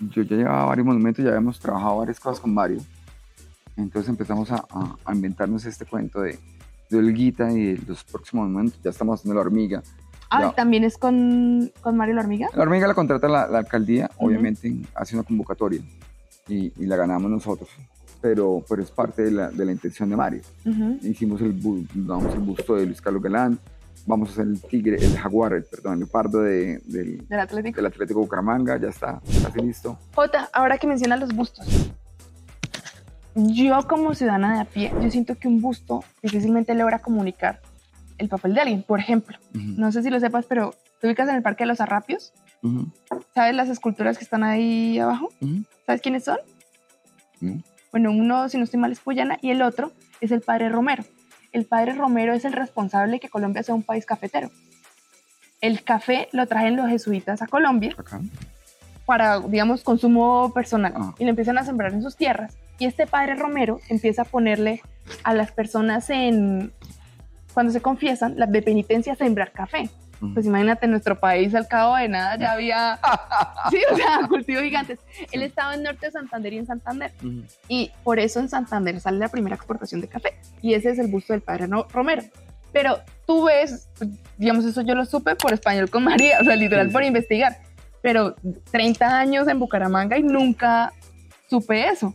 Yo 0.00 0.22
ya 0.22 0.36
llevaba 0.36 0.64
varios 0.64 0.86
monumentos, 0.86 1.22
ya 1.24 1.30
habíamos 1.30 1.60
trabajado 1.60 1.98
varias 1.98 2.18
cosas 2.18 2.40
con 2.40 2.52
Mario. 2.52 2.80
Entonces 3.76 4.08
empezamos 4.08 4.50
a, 4.50 4.64
a- 4.70 4.96
a 5.04 5.14
inventarnos 5.14 5.64
este 5.64 5.84
cuento 5.86 6.20
de, 6.20 6.38
de 6.90 6.98
Olguita 6.98 7.50
y 7.52 7.74
de 7.74 7.82
los 7.86 8.04
próximos 8.04 8.46
monumentos. 8.48 8.80
Ya 8.82 8.90
estamos 8.90 9.18
haciendo 9.20 9.34
la 9.34 9.40
hormiga. 9.40 9.82
Ah, 10.30 10.40
Ya. 10.42 10.52
también 10.52 10.84
es 10.84 10.96
con, 10.96 11.70
con 11.80 11.96
Mario 11.96 12.14
la 12.14 12.22
hormiga. 12.22 12.48
La 12.54 12.62
hormiga 12.62 12.86
la 12.86 12.94
contrata 12.94 13.28
la, 13.28 13.46
la 13.48 13.58
alcaldía, 13.58 14.10
Ujú. 14.16 14.26
obviamente 14.28 14.74
hace 14.94 15.14
una 15.14 15.24
convocatoria 15.24 15.82
y, 16.48 16.72
y 16.82 16.86
la 16.86 16.96
ganamos 16.96 17.30
nosotros, 17.30 17.68
pero, 18.20 18.64
pero 18.68 18.82
es 18.82 18.90
parte 18.90 19.22
de 19.24 19.30
la, 19.30 19.50
de 19.50 19.64
la 19.66 19.72
intención 19.72 20.08
de 20.08 20.16
Mario. 20.16 20.40
Ujú. 20.64 20.98
Hicimos 21.02 21.40
el, 21.42 21.60
damos 21.94 22.32
el 22.34 22.40
busto 22.40 22.76
de 22.76 22.86
Luis 22.86 23.02
Carlos 23.02 23.22
Galán, 23.22 23.58
vamos 24.06 24.30
a 24.30 24.32
hacer 24.32 24.46
el 24.46 24.60
tigre, 24.62 24.96
el 24.96 25.16
jaguar, 25.18 25.52
el, 25.52 25.64
perdón, 25.64 25.94
el 25.94 25.98
leopardo 26.00 26.40
de- 26.40 26.80
del, 26.86 27.28
Del 27.28 27.40
Atlético. 27.40 27.76
del 27.76 27.86
Atlético 27.86 28.20
Bucaramanga, 28.20 28.78
ya 28.78 28.88
está, 28.88 29.20
casi 29.42 29.60
listo. 29.60 29.98
Jota, 30.14 30.48
ahora 30.54 30.78
que 30.78 30.86
mencionas 30.86 31.20
los 31.20 31.34
bustos. 31.34 31.92
Yo 33.34 33.86
como 33.88 34.14
ciudadana 34.14 34.54
de 34.54 34.60
a 34.60 34.64
pie, 34.64 34.92
yo 35.02 35.10
siento 35.10 35.36
que 35.38 35.48
un 35.48 35.60
busto 35.60 36.04
difícilmente 36.22 36.74
logra 36.74 36.98
comunicar 36.98 37.60
el 38.18 38.28
papel 38.28 38.54
de 38.54 38.60
alguien. 38.60 38.82
Por 38.82 39.00
ejemplo, 39.00 39.38
no 39.52 39.90
sé 39.90 40.02
si 40.02 40.10
lo 40.10 40.20
sepas, 40.20 40.44
pero 40.46 40.74
te 41.00 41.06
ubicas 41.06 41.28
en 41.28 41.36
el 41.36 41.42
Parque 41.42 41.64
de 41.64 41.68
los 41.68 41.80
Arrapios. 41.80 42.32
¿Sabes 43.34 43.54
las 43.56 43.68
esculturas 43.68 44.18
que 44.18 44.24
están 44.24 44.44
ahí 44.44 44.98
abajo? 44.98 45.30
¿Sabes 45.86 46.02
quiénes 46.02 46.24
son? 46.24 46.38
No. 47.40 47.62
Bueno, 47.90 48.10
uno, 48.10 48.48
si 48.48 48.58
no 48.58 48.64
estoy 48.64 48.78
mal, 48.80 48.92
es 48.92 49.00
Puyana 49.00 49.38
y 49.42 49.50
el 49.50 49.62
otro 49.62 49.92
es 50.20 50.30
el 50.30 50.40
padre 50.42 50.68
Romero. 50.68 51.04
El 51.52 51.64
padre 51.66 51.94
Romero 51.94 52.32
es 52.34 52.44
el 52.44 52.52
responsable 52.52 53.12
de 53.14 53.20
que 53.20 53.28
Colombia 53.28 53.62
sea 53.62 53.74
un 53.74 53.82
país 53.82 54.06
cafetero. 54.06 54.50
El 55.60 55.82
café 55.84 56.28
lo 56.32 56.46
trajen 56.46 56.76
los 56.76 56.88
jesuitas 56.88 57.40
a 57.42 57.46
Colombia 57.46 57.94
para, 59.06 59.40
digamos, 59.40 59.82
consumo 59.82 60.52
personal 60.54 60.92
Ah. 60.96 61.14
y 61.18 61.24
lo 61.24 61.30
empiezan 61.30 61.58
a 61.58 61.64
sembrar 61.64 61.92
en 61.92 62.02
sus 62.02 62.16
tierras. 62.16 62.56
Y 62.82 62.86
este 62.86 63.06
padre 63.06 63.36
Romero 63.36 63.80
empieza 63.88 64.22
a 64.22 64.24
ponerle 64.24 64.82
a 65.22 65.34
las 65.34 65.52
personas 65.52 66.10
en, 66.10 66.72
cuando 67.54 67.72
se 67.72 67.80
confiesan, 67.80 68.36
la 68.36 68.46
de 68.46 68.60
penitencia, 68.60 69.14
sembrar 69.14 69.52
café. 69.52 69.88
Pues 70.34 70.46
imagínate, 70.46 70.86
en 70.86 70.90
nuestro 70.90 71.16
país 71.20 71.54
al 71.54 71.68
cabo 71.68 71.94
de 71.94 72.08
nada 72.08 72.36
ya 72.36 72.50
había, 72.50 72.98
sí, 73.70 73.78
o 73.88 73.96
sea, 73.96 74.26
cultivos 74.28 74.64
gigantes. 74.64 74.98
Él 75.30 75.42
estaba 75.42 75.74
en 75.74 75.84
norte 75.84 76.06
de 76.06 76.10
Santander 76.10 76.54
y 76.54 76.58
en 76.58 76.66
Santander. 76.66 77.12
Y 77.68 77.92
por 78.02 78.18
eso 78.18 78.40
en 78.40 78.48
Santander 78.48 78.98
sale 78.98 79.18
la 79.18 79.28
primera 79.28 79.54
exportación 79.54 80.00
de 80.00 80.08
café. 80.08 80.34
Y 80.60 80.74
ese 80.74 80.90
es 80.90 80.98
el 80.98 81.06
busto 81.06 81.34
del 81.34 81.42
padre 81.42 81.68
Romero. 81.92 82.24
Pero 82.72 82.98
tú 83.28 83.44
ves, 83.44 83.90
digamos, 84.38 84.64
eso 84.64 84.80
yo 84.80 84.96
lo 84.96 85.04
supe 85.04 85.36
por 85.36 85.52
español 85.52 85.88
con 85.88 86.02
María, 86.02 86.38
o 86.40 86.44
sea, 86.44 86.56
literal 86.56 86.88
Sí, 86.88 86.92
por 86.92 87.04
investigar. 87.04 87.58
Pero 88.00 88.34
30 88.72 89.20
años 89.20 89.46
en 89.46 89.60
Bucaramanga 89.60 90.18
y 90.18 90.24
nunca 90.24 90.92
supe 91.48 91.86
eso. 91.86 92.12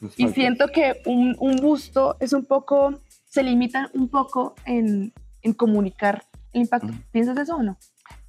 Nos 0.00 0.18
Y 0.18 0.28
siento 0.28 0.68
que 0.68 1.02
un, 1.06 1.36
un 1.38 1.56
busto 1.56 2.16
es 2.20 2.32
un 2.32 2.44
poco, 2.46 3.00
se 3.26 3.42
limita 3.42 3.90
un 3.94 4.08
poco 4.08 4.54
en, 4.66 5.12
en 5.42 5.52
comunicar 5.52 6.24
el 6.52 6.62
impacto. 6.62 6.88
Ujú. 6.88 6.96
¿Piensas 7.12 7.36
eso 7.38 7.56
o 7.56 7.62
no? 7.62 7.76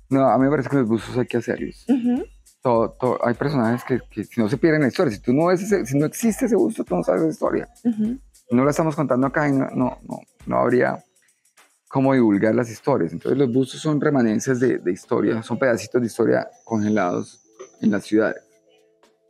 No, 0.09 0.27
a 0.27 0.37
mí 0.37 0.43
me 0.45 0.49
parece 0.51 0.69
que 0.69 0.75
los 0.77 0.87
bustos 0.87 1.17
hay 1.17 1.25
que 1.25 1.37
hacerlos. 1.37 1.85
Ujú. 1.87 2.25
Todo, 2.61 2.91
todo- 2.99 3.25
hay 3.25 3.33
personajes 3.33 3.83
que, 3.85 3.99
que 4.11 4.23
si 4.25 4.39
no 4.41 4.49
se 4.49 4.57
pierden 4.57 4.81
la 4.81 4.89
historia, 4.89 5.13
si 5.13 5.21
tú 5.21 5.33
no 5.33 5.47
ves 5.47 5.61
ese- 5.63 5.85
si 5.85 5.97
no 5.97 6.05
existe 6.05 6.45
ese 6.45 6.55
busto, 6.55 6.83
tú 6.83 6.95
no 6.95 7.03
sabes 7.03 7.21
esa 7.21 7.31
historia. 7.31 7.69
Ujú. 7.85 8.19
No 8.51 8.65
la 8.65 8.71
estamos 8.71 8.95
contando 8.95 9.25
acá 9.27 9.47
y 9.47 9.53
no, 9.53 9.67
no, 9.73 9.97
no, 10.03 10.19
no 10.45 10.57
habría 10.57 11.01
cómo 11.87 12.13
divulgar 12.13 12.53
las 12.53 12.69
historias. 12.69 13.13
Entonces 13.13 13.39
los 13.39 13.51
bustos 13.51 13.79
son 13.81 13.99
remanencias 14.01 14.59
de, 14.59 14.77
de 14.79 14.91
historia, 14.91 15.41
son 15.41 15.57
pedacitos 15.57 16.01
de 16.01 16.07
historia 16.07 16.47
congelados 16.65 17.41
en 17.81 17.91
las 17.91 18.03
ciudades. 18.03 18.43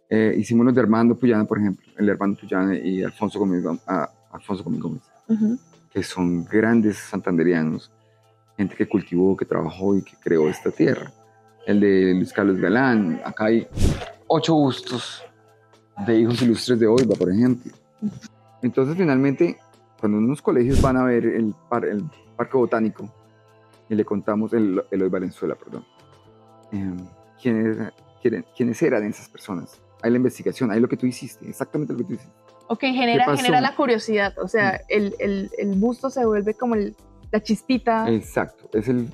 Eh, 0.09 0.35
hicimos 0.37 0.65
los 0.65 0.75
de 0.75 0.81
Armando 0.81 1.17
Puyana, 1.17 1.45
por 1.45 1.57
ejemplo, 1.59 1.85
el 2.01 2.07
de 2.07 2.11
Armando 2.13 2.39
Puyana 2.39 2.75
y 2.77 3.03
Alfonso 3.03 3.39
Gómez, 3.39 3.63
Gó- 3.63 3.79
ah, 3.87 4.09
Alfonso 4.31 4.63
Gómez 4.63 4.81
Gómez, 4.81 5.01
Ujú. 5.27 5.57
que 5.89 6.03
son 6.03 6.43
grandes 6.45 6.97
santanderianos, 6.97 7.91
gente 8.57 8.75
que 8.75 8.87
cultivó, 8.87 9.35
que 9.37 9.45
trabajó 9.45 9.95
y 9.95 10.01
que 10.03 10.13
creó 10.21 10.49
esta 10.49 10.71
tierra. 10.71 11.11
El 11.65 11.79
de 11.79 12.13
Luis 12.15 12.33
Carlos 12.33 12.57
Galán, 12.57 13.21
acá 13.23 13.45
hay 13.45 13.67
ocho 14.27 14.55
bustos 14.55 15.23
de 16.07 16.19
hijos 16.19 16.41
ilustres 16.41 16.79
de 16.79 16.87
Oiva, 16.87 17.15
por 17.15 17.31
ejemplo. 17.31 17.71
Entonces, 18.61 18.95
finalmente, 18.97 19.57
cuando 19.99 20.17
unos 20.17 20.41
colegios 20.41 20.81
van 20.81 20.97
a 20.97 21.03
ver 21.03 21.25
el, 21.25 21.53
par- 21.69 21.85
el 21.85 22.03
parque 22.35 22.57
botánico 22.57 23.13
y 23.89 23.95
le 23.95 24.03
contamos, 24.05 24.53
el 24.53 24.81
Eloy 24.89 25.09
Valenzuela, 25.09 25.55
perdón, 25.55 25.85
em, 26.71 26.97
¿quiénes, 27.41 27.77
quién- 28.21 28.45
quiénes 28.55 28.81
eran 28.81 29.03
esas 29.03 29.29
personas. 29.29 29.79
Hay 30.03 30.11
la 30.11 30.17
investigación, 30.17 30.71
hay 30.71 30.79
lo 30.79 30.87
que 30.87 30.97
tú 30.97 31.05
hiciste, 31.05 31.47
exactamente 31.47 31.93
lo 31.93 31.99
que 31.99 32.05
tú 32.05 32.13
hiciste. 32.13 32.33
Ok, 32.67 32.79
genera, 32.81 33.35
genera 33.35 33.61
la 33.61 33.75
curiosidad. 33.75 34.33
O 34.39 34.47
sea, 34.47 34.81
el, 34.87 35.15
el, 35.19 35.51
el 35.57 35.75
busto 35.75 36.09
se 36.09 36.25
vuelve 36.25 36.53
como 36.53 36.75
el- 36.75 36.95
la 37.31 37.41
chispita 37.41 38.09
Exacto, 38.09 38.69
es 38.77 38.87
el, 38.89 39.09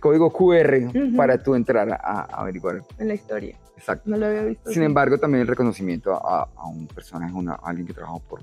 código 0.00 0.30
QR 0.30 0.86
Ujú. 0.88 1.16
para 1.16 1.42
tú 1.42 1.54
entrar 1.54 1.90
a, 1.90 1.96
a 2.02 2.22
averiguar. 2.42 2.82
en 2.98 3.08
la 3.08 3.14
historia. 3.14 3.56
Exacto. 3.76 4.10
No 4.10 4.16
lo 4.16 4.26
había 4.26 4.42
visto. 4.42 4.70
Sin 4.70 4.82
así. 4.82 4.86
embargo, 4.86 5.18
también 5.18 5.42
el 5.42 5.46
reconocimiento 5.48 6.12
a, 6.14 6.48
a 6.56 6.66
un 6.66 6.86
personaje, 6.88 7.32
una- 7.34 7.54
a 7.54 7.68
alguien 7.68 7.86
que 7.86 7.94
trabajó 7.94 8.20
por, 8.20 8.40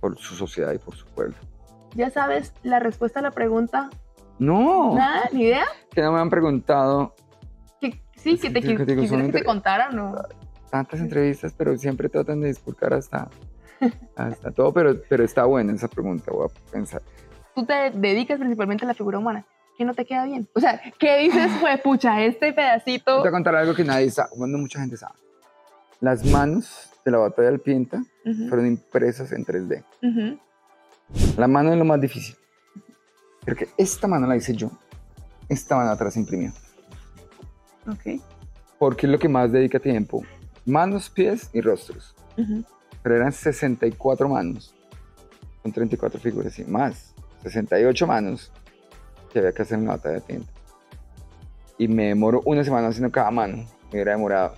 por 0.00 0.16
su 0.18 0.34
sociedad 0.34 0.72
y 0.72 0.78
por 0.78 0.94
su 0.96 1.04
pueblo. 1.06 1.34
¿Ya 1.94 2.10
sabes 2.10 2.52
la 2.62 2.78
respuesta 2.78 3.18
a 3.20 3.22
la 3.22 3.30
pregunta? 3.32 3.90
No, 4.38 4.94
¿Nada? 4.94 5.28
¿Ni 5.32 5.42
idea? 5.42 5.64
que 5.92 6.00
no 6.00 6.12
me 6.12 6.20
han 6.20 6.30
preguntado 6.30 7.14
Que, 7.80 8.00
sí, 8.16 8.38
que 8.38 8.48
te, 8.50 8.62
Sí, 8.62 8.68
que 8.76 8.86
quisieras 8.86 9.08
te 9.10 9.16
inter- 9.26 9.44
contaran, 9.44 9.94
¿no? 9.96 10.14
Tantas 10.70 11.00
entrevistas, 11.00 11.52
pero 11.56 11.76
siempre 11.76 12.08
tratan 12.08 12.40
de 12.40 12.48
disculpar 12.48 12.94
hasta, 12.94 13.28
hasta 14.16 14.50
todo, 14.50 14.72
pero, 14.72 14.94
pero 15.08 15.24
está 15.24 15.44
buena 15.44 15.72
esa 15.72 15.88
pregunta, 15.88 16.30
voy 16.32 16.46
a 16.48 16.70
pensar. 16.72 17.02
Tú 17.54 17.64
te 17.66 17.90
dedicas 17.90 18.38
principalmente 18.38 18.84
a 18.84 18.88
la 18.88 18.94
figura 18.94 19.18
humana. 19.18 19.44
¿Qué 19.76 19.84
no 19.84 19.94
te 19.94 20.04
queda 20.04 20.24
bien? 20.26 20.46
O 20.54 20.60
sea, 20.60 20.80
¿qué 20.98 21.18
dices, 21.18 21.50
fue 21.60 21.76
pucha, 21.78 22.22
este 22.22 22.52
pedacito? 22.52 23.14
Te 23.14 23.20
voy 23.20 23.28
a 23.28 23.32
contar 23.32 23.54
algo 23.56 23.74
que 23.74 23.82
nadie 23.84 24.10
sabe, 24.10 24.30
bueno, 24.36 24.58
mucha 24.58 24.78
gente 24.78 24.96
sabe. 24.96 25.14
Las 26.00 26.24
manos 26.24 26.90
de 27.04 27.10
la 27.10 27.18
batalla 27.18 27.50
del 27.50 27.60
Pienta 27.60 28.02
Ujú, 28.24 28.48
fueron 28.48 28.66
impresas 28.66 29.32
en 29.32 29.44
3D. 29.44 29.84
ujú. 30.02 30.38
La 31.36 31.48
mano 31.48 31.72
es 31.72 31.78
lo 31.78 31.84
más 31.84 32.00
difícil. 32.00 32.36
Porque 33.44 33.68
esta 33.76 34.06
mano 34.06 34.26
la 34.26 34.36
hice 34.36 34.54
yo. 34.54 34.70
Esta 35.48 35.74
mano 35.76 35.90
atrás 35.90 36.14
se 36.14 36.20
imprimió. 36.20 36.52
Ok. 37.88 38.20
Porque 38.78 39.06
es 39.06 39.12
lo 39.12 39.18
que 39.18 39.28
más 39.28 39.50
dedica 39.50 39.80
tiempo. 39.80 40.22
Manos, 40.66 41.10
pies 41.10 41.50
y 41.52 41.60
rostros. 41.60 42.14
Ujú. 42.36 42.64
Pero 43.02 43.16
eran 43.16 43.32
64 43.32 44.28
manos. 44.28 44.74
Con 45.62 45.72
34 45.72 46.20
figuras 46.20 46.58
y 46.58 46.64
más. 46.64 47.14
68 47.42 48.06
manos 48.06 48.52
que 49.32 49.38
había 49.38 49.52
que 49.52 49.62
hacer 49.62 49.78
en 49.78 49.86
la 49.86 49.92
batalla 49.92 50.16
de 50.16 50.20
tinta. 50.20 50.50
Y 51.78 51.88
me 51.88 52.08
demoro 52.08 52.42
una 52.44 52.62
semana 52.62 52.88
haciendo 52.88 53.10
cada 53.10 53.30
mano. 53.30 53.56
Me 53.56 53.92
hubiera 53.92 54.12
demorado 54.12 54.54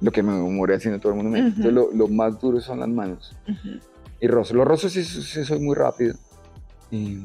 lo 0.00 0.10
que 0.10 0.22
me 0.22 0.32
demoré 0.32 0.74
haciendo 0.74 1.00
todo 1.00 1.12
el 1.12 1.22
mundo. 1.22 1.36
Entonces 1.36 1.72
lo, 1.72 1.90
lo 1.92 2.08
más 2.08 2.40
duro 2.40 2.60
son 2.60 2.80
las 2.80 2.88
manos. 2.88 3.36
Ujú. 3.48 3.80
Y 4.20 4.26
rostros. 4.26 4.56
Los 4.56 4.66
rostros 4.66 4.92
sí, 4.92 5.04
sí 5.04 5.44
soy 5.44 5.60
muy 5.60 5.74
rápido. 5.74 6.14
Y 6.90 7.24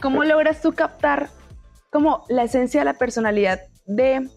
¿Cómo 0.00 0.22
logras 0.24 0.62
tú 0.62 0.72
captar 0.72 1.28
como 1.90 2.24
la 2.28 2.44
esencia 2.44 2.80
de 2.80 2.84
la 2.84 2.94
personalidad 2.94 3.60
de 3.86 4.28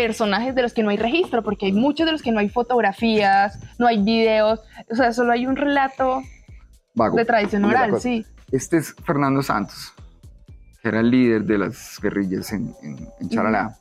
personajes 0.00 0.54
de 0.54 0.60
los 0.60 0.74
que 0.74 0.82
no 0.82 0.90
hay 0.90 0.98
registro? 0.98 1.42
Porque 1.42 1.64
hay 1.66 1.72
muchos 1.72 2.04
de 2.04 2.12
los 2.12 2.20
que 2.20 2.30
no 2.30 2.38
hay 2.38 2.50
fotografías, 2.50 3.58
no 3.78 3.86
hay 3.86 4.02
videos, 4.02 4.60
o 4.90 4.94
sea, 4.94 5.10
solo 5.14 5.32
hay 5.32 5.46
un 5.46 5.56
relato 5.56 6.20
vago. 6.94 7.16
de 7.16 7.24
tradición 7.24 7.64
oral, 7.64 7.98
sí. 7.98 8.26
Este 8.52 8.76
es 8.76 8.94
Fernando 9.06 9.42
Santos, 9.42 9.94
que 10.82 10.90
era 10.90 11.00
el 11.00 11.10
líder 11.10 11.44
de 11.44 11.56
las 11.56 11.98
guerrillas 12.02 12.52
en, 12.52 12.74
en, 12.82 13.08
en 13.20 13.28
Charalá, 13.30 13.74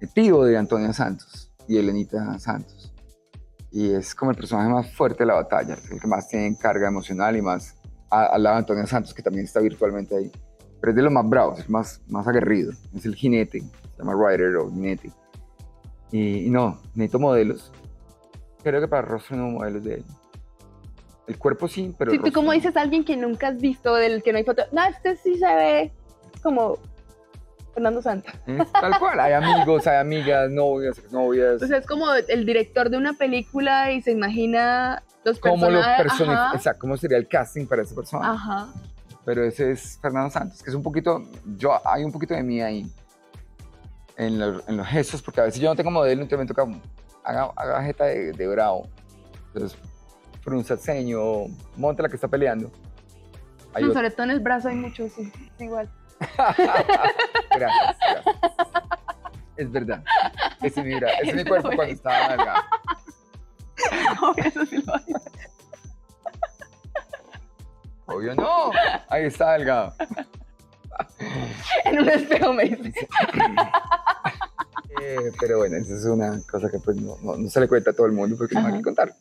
el 0.00 0.12
tío 0.12 0.44
de 0.44 0.58
Antonio 0.58 0.92
Santos 0.92 1.50
y 1.66 1.78
Elenita 1.78 2.38
Santos. 2.38 2.92
Y 3.70 3.90
es 3.94 4.14
como 4.14 4.32
el 4.32 4.36
personaje 4.36 4.68
más 4.68 4.92
fuerte 4.92 5.20
de 5.20 5.28
la 5.28 5.34
batalla, 5.34 5.78
el 5.90 5.98
que 5.98 6.06
más 6.06 6.28
tiene 6.28 6.54
carga 6.58 6.88
emocional 6.88 7.34
y 7.38 7.40
más 7.40 7.74
a- 8.10 8.26
al 8.26 8.42
lado 8.42 8.56
de 8.56 8.58
Antonio 8.60 8.86
Santos, 8.86 9.14
que 9.14 9.22
también 9.22 9.46
está 9.46 9.60
virtualmente 9.60 10.14
ahí. 10.14 10.30
Pero 10.78 10.90
es 10.90 10.96
de 10.96 11.02
los 11.02 11.12
más 11.12 11.26
bravos, 11.26 11.58
es 11.58 11.70
más, 11.70 12.02
más 12.06 12.28
aguerrido, 12.28 12.72
es 12.94 13.06
el 13.06 13.14
jinete, 13.14 13.60
se 13.60 13.98
llama 13.98 14.12
rider 14.28 14.56
o 14.56 14.70
jinete. 14.70 15.10
Y, 16.12 16.46
y 16.46 16.50
no, 16.50 16.78
necesito 16.94 17.18
modelos. 17.18 17.72
Creo 18.62 18.80
que 18.80 18.86
para 18.86 19.02
rostro 19.02 19.36
no 19.36 19.48
modelos 19.48 19.82
de 19.82 19.94
él. 19.94 20.04
El 21.26 21.38
cuerpo 21.38 21.66
sí, 21.68 21.94
pero 21.98 22.10
Si 22.10 22.18
tú 22.18 22.32
como 22.32 22.52
dices 22.52 22.76
a 22.76 22.82
alguien 22.82 23.04
que 23.04 23.16
nunca 23.16 23.48
has 23.48 23.58
visto, 23.58 23.94
del 23.94 24.22
que 24.22 24.32
no 24.32 24.38
hay 24.38 24.44
foto, 24.44 24.62
no, 24.72 24.84
este 24.84 25.16
sí 25.16 25.38
se 25.38 25.54
ve 25.54 25.92
como 26.42 26.78
Fernando 27.74 28.02
Santos. 28.02 28.32
Es 28.46 28.70
tal 28.72 28.98
cual, 28.98 29.18
hay 29.20 29.32
amigos, 29.32 29.86
hay 29.86 29.98
amigas, 29.98 30.50
novias, 30.50 31.00
novias. 31.10 31.62
O 31.62 31.66
sea, 31.66 31.78
es 31.78 31.86
como 31.86 32.12
el 32.12 32.44
director 32.44 32.90
de 32.90 32.98
una 32.98 33.14
película 33.14 33.92
y 33.92 34.02
se 34.02 34.10
imagina 34.10 35.02
los 35.24 35.38
¿Cómo 35.38 35.70
lo 35.70 35.80
personajes. 35.80 36.02
personifica? 36.02 36.44
ajá, 36.46 36.56
Exacto, 36.56 36.80
¿cómo 36.80 36.96
sería 36.96 37.16
el 37.16 37.28
casting 37.28 37.66
para 37.66 37.82
esa 37.82 37.94
persona? 37.94 38.32
Ajá. 38.32 38.68
Pero 39.24 39.44
ese 39.44 39.70
es 39.70 39.98
Fernando 40.02 40.30
Santos, 40.30 40.62
que 40.62 40.70
es 40.70 40.76
un 40.76 40.82
poquito, 40.82 41.22
yo, 41.56 41.80
hay 41.86 42.02
un 42.02 42.10
poquito 42.10 42.34
de 42.34 42.42
mí 42.42 42.60
ahí, 42.60 42.84
en, 44.16 44.38
los- 44.38 44.68
en 44.68 44.76
los 44.76 44.86
gestos, 44.86 45.22
porque 45.22 45.40
a 45.40 45.44
veces 45.44 45.60
yo 45.60 45.68
no 45.68 45.76
tengo 45.76 45.90
modelo, 45.90 46.22
entonces 46.22 46.38
me 46.46 46.46
toca, 46.54 46.66
haga, 47.24 47.52
haga 47.56 47.82
jeta 47.84 48.04
de, 48.04 48.32
de 48.32 48.46
bravo. 48.48 48.88
Entonces, 49.54 49.78
frunza 50.42 50.74
el 50.74 50.80
ceño, 50.80 51.20
monte 51.76 52.02
la 52.02 52.08
que 52.08 52.16
está 52.16 52.28
peleando. 52.28 52.70
Hay 53.74 53.84
No, 53.84 53.92
sobre 53.92 54.10
todo 54.10 54.24
en 54.24 54.30
el 54.32 54.40
brazo 54.40 54.68
hay 54.68 54.76
mucho, 54.76 55.08
sí, 55.08 55.32
igual. 55.58 55.90
Gracias, 56.36 57.96
gracias. 58.00 58.24
Es 59.56 59.70
verdad. 59.72 60.04
Es 60.62 60.76
mi, 60.76 60.94
bra- 60.94 61.10
es 61.22 61.34
mi 61.34 61.44
cuerpo 61.44 61.68
cuando 61.74 61.92
estaba 61.94 62.28
delgado. 62.36 62.62
Eso 64.36 64.66
sí 64.66 64.76
lo 64.82 64.94
hay. 64.94 65.04
Obvio 68.06 68.34
no. 68.34 68.70
Ahí 69.08 69.24
está 69.24 69.52
delgado. 69.54 69.94
En 71.84 71.98
un 72.00 72.08
espejo 72.08 72.52
me 72.52 72.64
dice. 72.64 72.92
Eh, 75.00 75.32
pero 75.40 75.58
bueno, 75.58 75.76
esa 75.76 75.94
es 75.94 76.04
una 76.04 76.40
cosa 76.50 76.70
que 76.70 76.78
pues 76.78 76.96
no, 76.96 77.16
no- 77.22 77.36
no 77.36 77.48
se 77.48 77.58
le 77.60 77.66
cuenta 77.66 77.90
a 77.90 77.92
todo 77.94 78.06
el 78.06 78.12
mundo 78.12 78.36
porque 78.36 78.54
no 78.54 78.60
hay 78.60 78.66
Ajá. 78.66 78.76
que 78.76 78.82
contar. 78.82 79.12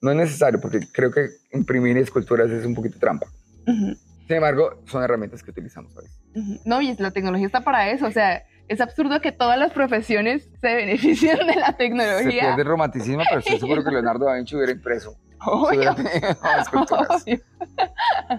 No 0.00 0.10
es 0.10 0.16
necesario 0.16 0.60
porque 0.60 0.80
creo 0.92 1.10
que 1.10 1.28
imprimir 1.52 1.96
esculturas 1.96 2.50
es 2.50 2.66
un 2.66 2.74
poquito 2.74 2.98
trampa. 2.98 3.26
Ujú, 3.66 3.94
Sin 4.26 4.36
embargo, 4.36 4.82
son 4.86 5.02
herramientas 5.02 5.42
que 5.42 5.52
utilizamos 5.52 5.96
a 5.96 6.00
veces. 6.02 6.18
ujú. 6.34 6.60
No, 6.64 6.82
y 6.82 6.94
la 6.96 7.12
tecnología 7.12 7.46
está 7.46 7.60
para 7.62 7.88
eso. 7.90 8.06
O 8.06 8.10
sea, 8.10 8.42
es 8.68 8.80
absurdo 8.80 9.20
que 9.20 9.30
todas 9.32 9.56
las 9.58 9.72
profesiones 9.72 10.48
se 10.60 10.74
beneficien 10.74 11.38
de 11.46 11.54
la 11.54 11.68
Se 11.68 11.72
tecnología. 11.74 12.40
pierde 12.40 12.62
el 12.62 12.68
romanticismo, 12.68 13.22
pero 13.28 13.38
estoy 13.40 13.58
seguro 13.60 13.84
que 13.84 13.90
Leonardo 13.92 14.26
da 14.26 14.34
Vinci 14.34 14.56
hubiera 14.56 14.72
impreso. 14.72 15.16
Obvio, 15.46 15.90
obvio. 16.72 17.40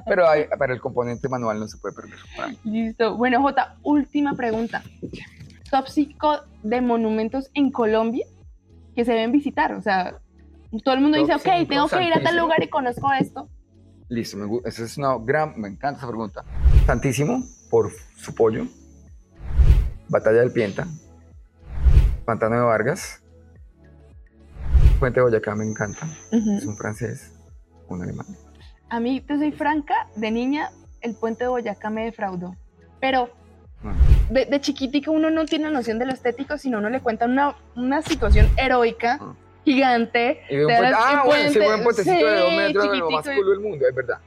Pero 0.05 0.27
hay- 0.29 0.45
para 0.57 0.73
el 0.73 0.79
componente 0.81 1.27
manual 1.29 1.59
no 1.59 1.67
se 1.67 1.77
puede 1.77 1.95
perder. 1.95 2.17
Listo. 2.63 3.15
Bueno, 3.17 3.41
Jota, 3.41 3.75
última 3.84 4.34
pregunta. 4.36 4.82
Top 5.71 5.88
5 5.88 6.39
de 6.63 6.82
monumentos 6.82 7.49
en 7.53 7.71
Colombia 7.71 8.25
que 8.95 9.05
se 9.05 9.11
deben 9.13 9.32
visitar. 9.32 9.73
O 9.73 9.82
sea, 9.82 10.15
todo 10.84 10.93
el 10.95 11.01
mundo 11.01 11.17
Top 11.17 11.28
dice, 11.28 11.36
ok, 11.36 11.55
cinco, 11.57 11.69
tengo 11.69 11.88
que 11.88 12.03
ir 12.03 12.13
a 12.13 12.21
tal 12.21 12.38
lugar 12.38 12.61
y 12.63 12.69
conozco 12.69 13.11
esto. 13.13 13.49
Listo, 14.09 14.38
me, 14.38 14.59
esa 14.65 14.84
es 14.84 14.97
una 14.97 15.17
gran, 15.17 15.59
me 15.59 15.67
encanta 15.69 15.99
esa 15.99 16.07
pregunta. 16.07 16.43
Santísimo, 16.86 17.43
por 17.71 17.91
su 18.17 18.36
pollo. 18.36 18.67
Batalla 20.09 20.41
del 20.41 20.51
Pienta. 20.51 20.86
Pantano 22.25 22.55
de 22.55 22.61
Vargas. 22.61 23.22
Puente 25.04 25.20
de 25.20 25.26
Boyacá 25.26 25.54
me 25.54 25.66
encanta. 25.66 26.06
Ujú. 26.32 26.58
Es 26.60 26.66
un 26.66 26.78
francés, 26.78 27.34
un 27.89 28.01
alemán. 28.04 28.26
A 28.89 29.01
mí, 29.01 29.20
te 29.20 29.38
soy 29.38 29.51
franca, 29.51 30.08
de 30.16 30.32
niña, 30.32 30.70
el 31.01 31.14
puente 31.14 31.43
de 31.43 31.49
Boyacá 31.49 31.89
me 31.89 32.06
defraudó. 32.06 32.56
Pero 33.01 33.30
Bueno, 33.82 33.97
de, 34.30 34.45
de 34.45 34.62
chiquitica 34.62 35.12
uno 35.12 35.30
no 35.30 35.43
tiene 35.43 35.70
noción 35.72 35.99
de 35.99 36.06
lo 36.06 36.14
estético, 36.14 36.58
sino 36.58 36.78
uno 36.78 36.89
le 36.89 37.01
cuenta 37.01 37.26
una, 37.26 37.54
una 37.76 38.01
situación 38.01 38.47
heroica 38.56 39.18
Ah. 39.20 39.34
gigante. 39.66 40.39
Y 40.49 40.56
ve 40.56 40.66
un 40.68 40.72
te 40.72 40.78
puente- 40.78 40.95
ah, 40.97 41.24
bueno, 41.26 41.43
puente, 41.43 41.60
buen 41.66 41.84
puentecito 41.84 42.26
de 42.26 42.36
dos 42.39 42.49
sí, 42.49 42.56
metros, 42.56 42.86
lo 42.86 43.12
más 43.12 43.24
chiquitico. 43.26 43.43
cool 43.43 43.49
del 43.58 43.60
mundo, 43.72 43.86
es 43.89 43.95
verdad. 43.95 44.18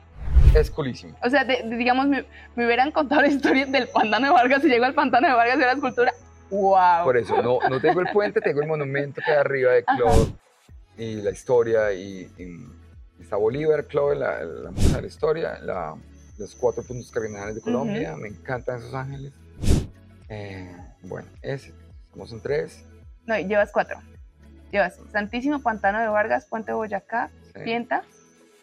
Es 0.54 0.70
coolísimo. 0.70 1.16
O 1.24 1.30
sea, 1.30 1.44
de- 1.44 1.62
de- 1.62 1.76
digamos, 1.78 2.06
me, 2.06 2.26
me 2.54 2.66
hubieran 2.66 2.90
contado 2.92 3.22
la 3.22 3.28
historia 3.28 3.64
del 3.64 3.88
pantano 3.88 4.26
de 4.26 4.32
Vargas 4.34 4.62
y 4.62 4.68
llego 4.68 4.84
al 4.84 4.92
pantano 4.92 5.26
de 5.26 5.32
Vargas 5.32 5.54
y 5.54 5.58
veo 5.58 5.66
la 5.68 5.72
escultura. 5.72 6.12
¡Wow! 6.50 7.04
Por 7.04 7.16
eso, 7.16 7.40
no, 7.40 7.60
no 7.70 7.80
tengo 7.80 8.00
el 8.02 8.08
puente, 8.12 8.42
tengo 8.42 8.60
el 8.60 8.68
monumento 8.68 9.22
que 9.24 9.30
hay 9.32 9.38
arriba 9.38 9.72
de 9.72 9.84
Ajá. 9.86 9.96
Y 10.96 11.16
la 11.22 11.30
historia. 11.30 11.92
Y, 11.92 12.30
y 12.38 13.22
está 13.22 13.36
Bolívar, 13.36 13.84
Claude, 13.86 14.16
la, 14.16 14.42
la 14.44 14.70
de 14.70 15.00
la 15.02 15.06
historia, 15.06 15.58
la- 15.60 15.96
los 16.38 16.54
cuatro 16.54 16.82
puntos 16.82 17.10
cardinales 17.10 17.54
de 17.54 17.60
Colombia. 17.62 18.14
Me 18.16 18.28
encantan 18.28 18.78
esos 18.78 18.92
ángeles. 18.94 19.32
Eh, 20.28 20.70
bueno, 21.02 21.28
ese. 21.42 21.72
Estamos 22.06 22.32
en 22.32 22.40
tres. 22.40 22.84
No, 23.26 23.38
llevas 23.38 23.70
cuatro. 23.72 23.96
Llevas 24.72 24.98
Santísimo 25.12 25.60
Pantano 25.62 26.00
de 26.00 26.08
Vargas, 26.08 26.46
Puente 26.46 26.72
Boyacá, 26.72 27.30
sí. 27.54 27.60
Pienta. 27.64 28.02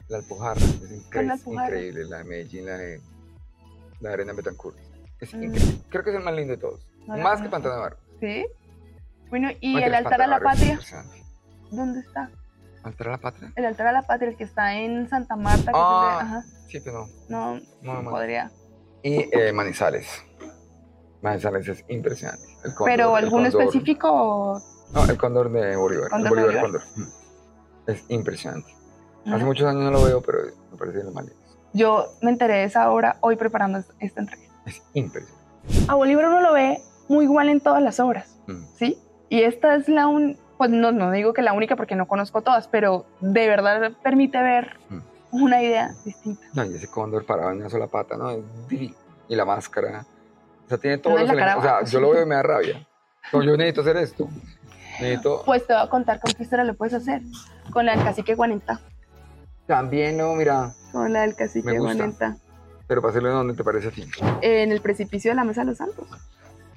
La 0.09 0.17
Alpujarra, 0.17 0.59
es 0.59 0.73
¿Qué 0.79 0.85
es 0.85 0.91
incre- 1.09 1.25
la 1.27 1.33
Alpujarra? 1.33 1.67
increíble. 1.69 2.03
La 2.05 2.17
de 2.19 2.23
Medellín, 2.25 2.65
la 2.65 2.77
de, 2.77 3.01
la 4.01 4.09
de 4.09 4.13
Arena 4.13 4.33
Betancourt. 4.33 4.77
Es 5.19 5.33
Mm. 5.33 5.43
increíble. 5.43 5.75
Creo 5.89 6.03
que 6.03 6.09
es 6.11 6.15
el 6.17 6.23
más 6.23 6.33
lindo 6.35 6.51
de 6.53 6.57
todos. 6.59 6.85
No 7.07 7.17
más 7.17 7.41
que. 7.41 7.49
Pantano 7.49 7.75
de 7.75 7.81
Vargas. 7.81 7.99
¿Sí? 8.19 8.45
Bueno, 9.29 9.49
¿y 9.61 9.81
el 9.81 9.93
altar 9.95 10.21
a 10.21 10.27
la 10.27 10.39
patria? 10.39 10.79
¿Dónde 11.75 11.99
está? 12.01 12.29
¿Altar 12.83 13.07
a 13.07 13.11
la 13.11 13.17
patria? 13.17 13.53
El 13.55 13.65
altar 13.65 13.87
a 13.87 13.91
la 13.93 14.01
patria, 14.01 14.29
el 14.29 14.37
que 14.37 14.43
está 14.43 14.73
en 14.75 15.07
Santa 15.09 15.35
Marta. 15.35 15.71
Que 15.71 15.77
Ah. 15.79 16.19
ajá, 16.21 16.43
Sí, 16.67 16.79
pero 16.83 17.07
no, 17.29 17.55
no. 17.55 17.61
no, 17.81 18.01
no, 18.03 18.09
podría. 18.09 18.51
Y 19.03 19.27
eh, 19.31 19.51
Manizales. 19.53 20.07
Manizales 21.21 21.67
es 21.67 21.85
impresionante. 21.87 22.43
El 22.65 22.73
cóndor, 22.75 22.85
¿Pero 22.85 23.17
el 23.17 23.23
alguno 23.25 23.47
cóndor- 23.49 23.61
específico 23.61 24.09
o...? 24.11 24.61
No, 24.93 25.05
el 25.05 25.17
cóndor 25.17 25.51
de 25.51 25.75
Bolívar. 25.75 26.09
¿Cóndor 26.09 26.31
el 26.31 26.35
de 26.37 26.43
Bolívar 26.45 26.65
Bolívar? 26.69 26.87
cóndor. 26.93 27.07
Mm. 27.07 27.89
Es 27.89 28.03
impresionante. 28.09 28.71
Hace 29.25 29.35
Ajá. 29.35 29.45
muchos 29.45 29.67
años 29.67 29.83
no 29.83 29.91
lo 29.91 30.03
veo, 30.03 30.21
pero 30.21 30.39
me 30.71 30.77
parece 30.77 30.97
de 30.99 31.03
los 31.05 31.13
más 31.13 31.25
lindos. 31.25 31.57
Yo 31.73 32.07
me 32.21 32.29
enteré 32.31 32.55
de 32.55 32.63
esa 32.65 32.91
obra 32.91 33.17
hoy 33.21 33.35
preparando 33.37 33.79
es- 33.79 33.89
esta 33.99 34.21
entrevista. 34.21 34.53
Es 34.65 34.81
impresionante. 34.93 35.43
A 35.87 35.95
Bolívar 35.95 36.25
uno 36.27 36.41
lo 36.41 36.53
ve 36.53 36.79
muy 37.07 37.25
igual 37.25 37.49
en 37.49 37.61
todas 37.61 37.81
las 37.81 37.99
obras, 37.99 38.37
Mm. 38.47 38.63
¿sí? 38.77 38.97
Y 39.29 39.43
esta 39.43 39.75
es 39.75 39.87
la 39.87 40.07
un... 40.07 40.37
Pues 40.57 40.69
no, 40.69 40.91
no 40.91 41.11
digo 41.11 41.33
que 41.33 41.41
la 41.41 41.53
única 41.53 41.75
porque 41.75 41.95
no 41.95 42.07
conozco 42.07 42.41
todas, 42.41 42.67
pero 42.67 43.05
de 43.21 43.47
verdad 43.47 43.91
permite 44.03 44.41
ver 44.41 44.77
Mm. 44.89 44.99
una 45.31 45.61
idea 45.61 45.93
distinta. 46.05 46.45
No, 46.53 46.63
y 46.65 46.75
ese 46.75 46.87
cóndor 46.87 47.25
parado 47.25 47.51
en 47.51 47.57
una 47.57 47.69
sola 47.69 47.87
pata, 47.87 48.15
¿no? 48.17 48.31
Y 48.69 49.35
la 49.35 49.45
máscara. 49.45 50.05
O 50.65 50.69
sea, 50.69 50.77
tiene 50.77 50.97
todos 50.99 51.15
No, 51.15 51.21
los 51.23 51.29
elementos. 51.31 51.59
O 51.59 51.67
sea, 51.67 51.79
yo 51.81 51.87
sí. 51.87 51.99
lo 51.99 52.11
veo 52.11 52.23
y 52.23 52.25
me 52.25 52.35
da 52.35 52.43
rabia. 52.43 52.87
No, 53.31 53.41
yo 53.43 53.57
necesito 53.57 53.81
hacer 53.81 53.97
esto. 53.97 54.29
Necesito. 55.01 55.41
Pues 55.45 55.65
te 55.65 55.73
voy 55.73 55.81
a 55.81 55.89
contar 55.89 56.19
con 56.19 56.31
qué 56.33 56.43
historia 56.43 56.63
lo 56.65 56.75
puedes 56.75 56.93
hacer. 56.93 57.21
Con 57.71 57.85
la 57.85 57.95
del 57.95 58.03
cacique 58.05 58.35
Guanenta. 58.35 58.79
También, 59.65 60.17
no, 60.17 60.33
mira. 60.35 60.73
Con 60.91 61.11
la 61.13 61.21
del 61.21 61.35
cacique. 61.35 61.77
Guanenta. 61.79 62.37
Pero 62.85 63.01
para 63.01 63.09
hacerlo 63.11 63.29
en 63.29 63.35
donde 63.35 63.53
te 63.55 63.63
parece 63.63 63.87
a 63.87 63.91
ti. 63.91 64.05
En 64.41 64.71
el 64.71 64.81
precipicio 64.81 65.31
de 65.31 65.35
la 65.35 65.43
Mesa 65.45 65.61
de 65.61 65.67
los 65.67 65.77
Santos. 65.77 66.05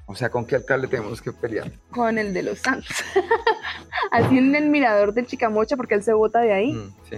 O 0.09 0.15
sea, 0.15 0.29
¿con 0.29 0.45
qué 0.45 0.55
alcalde 0.55 0.87
tenemos 0.87 1.21
que 1.21 1.31
pelear? 1.33 1.69
Con 1.91 2.17
el 2.17 2.33
de 2.33 2.41
los 2.43 2.59
Santos. 2.59 2.95
Así 4.11 4.37
en 4.37 4.55
el 4.55 4.69
mirador 4.69 5.13
del 5.13 5.27
Chicamocha, 5.27 5.75
porque 5.75 5.95
él 5.95 6.03
se 6.03 6.13
bota 6.13 6.39
de 6.39 6.53
ahí. 6.53 6.73
Mm, 6.73 6.93
sí. 7.09 7.17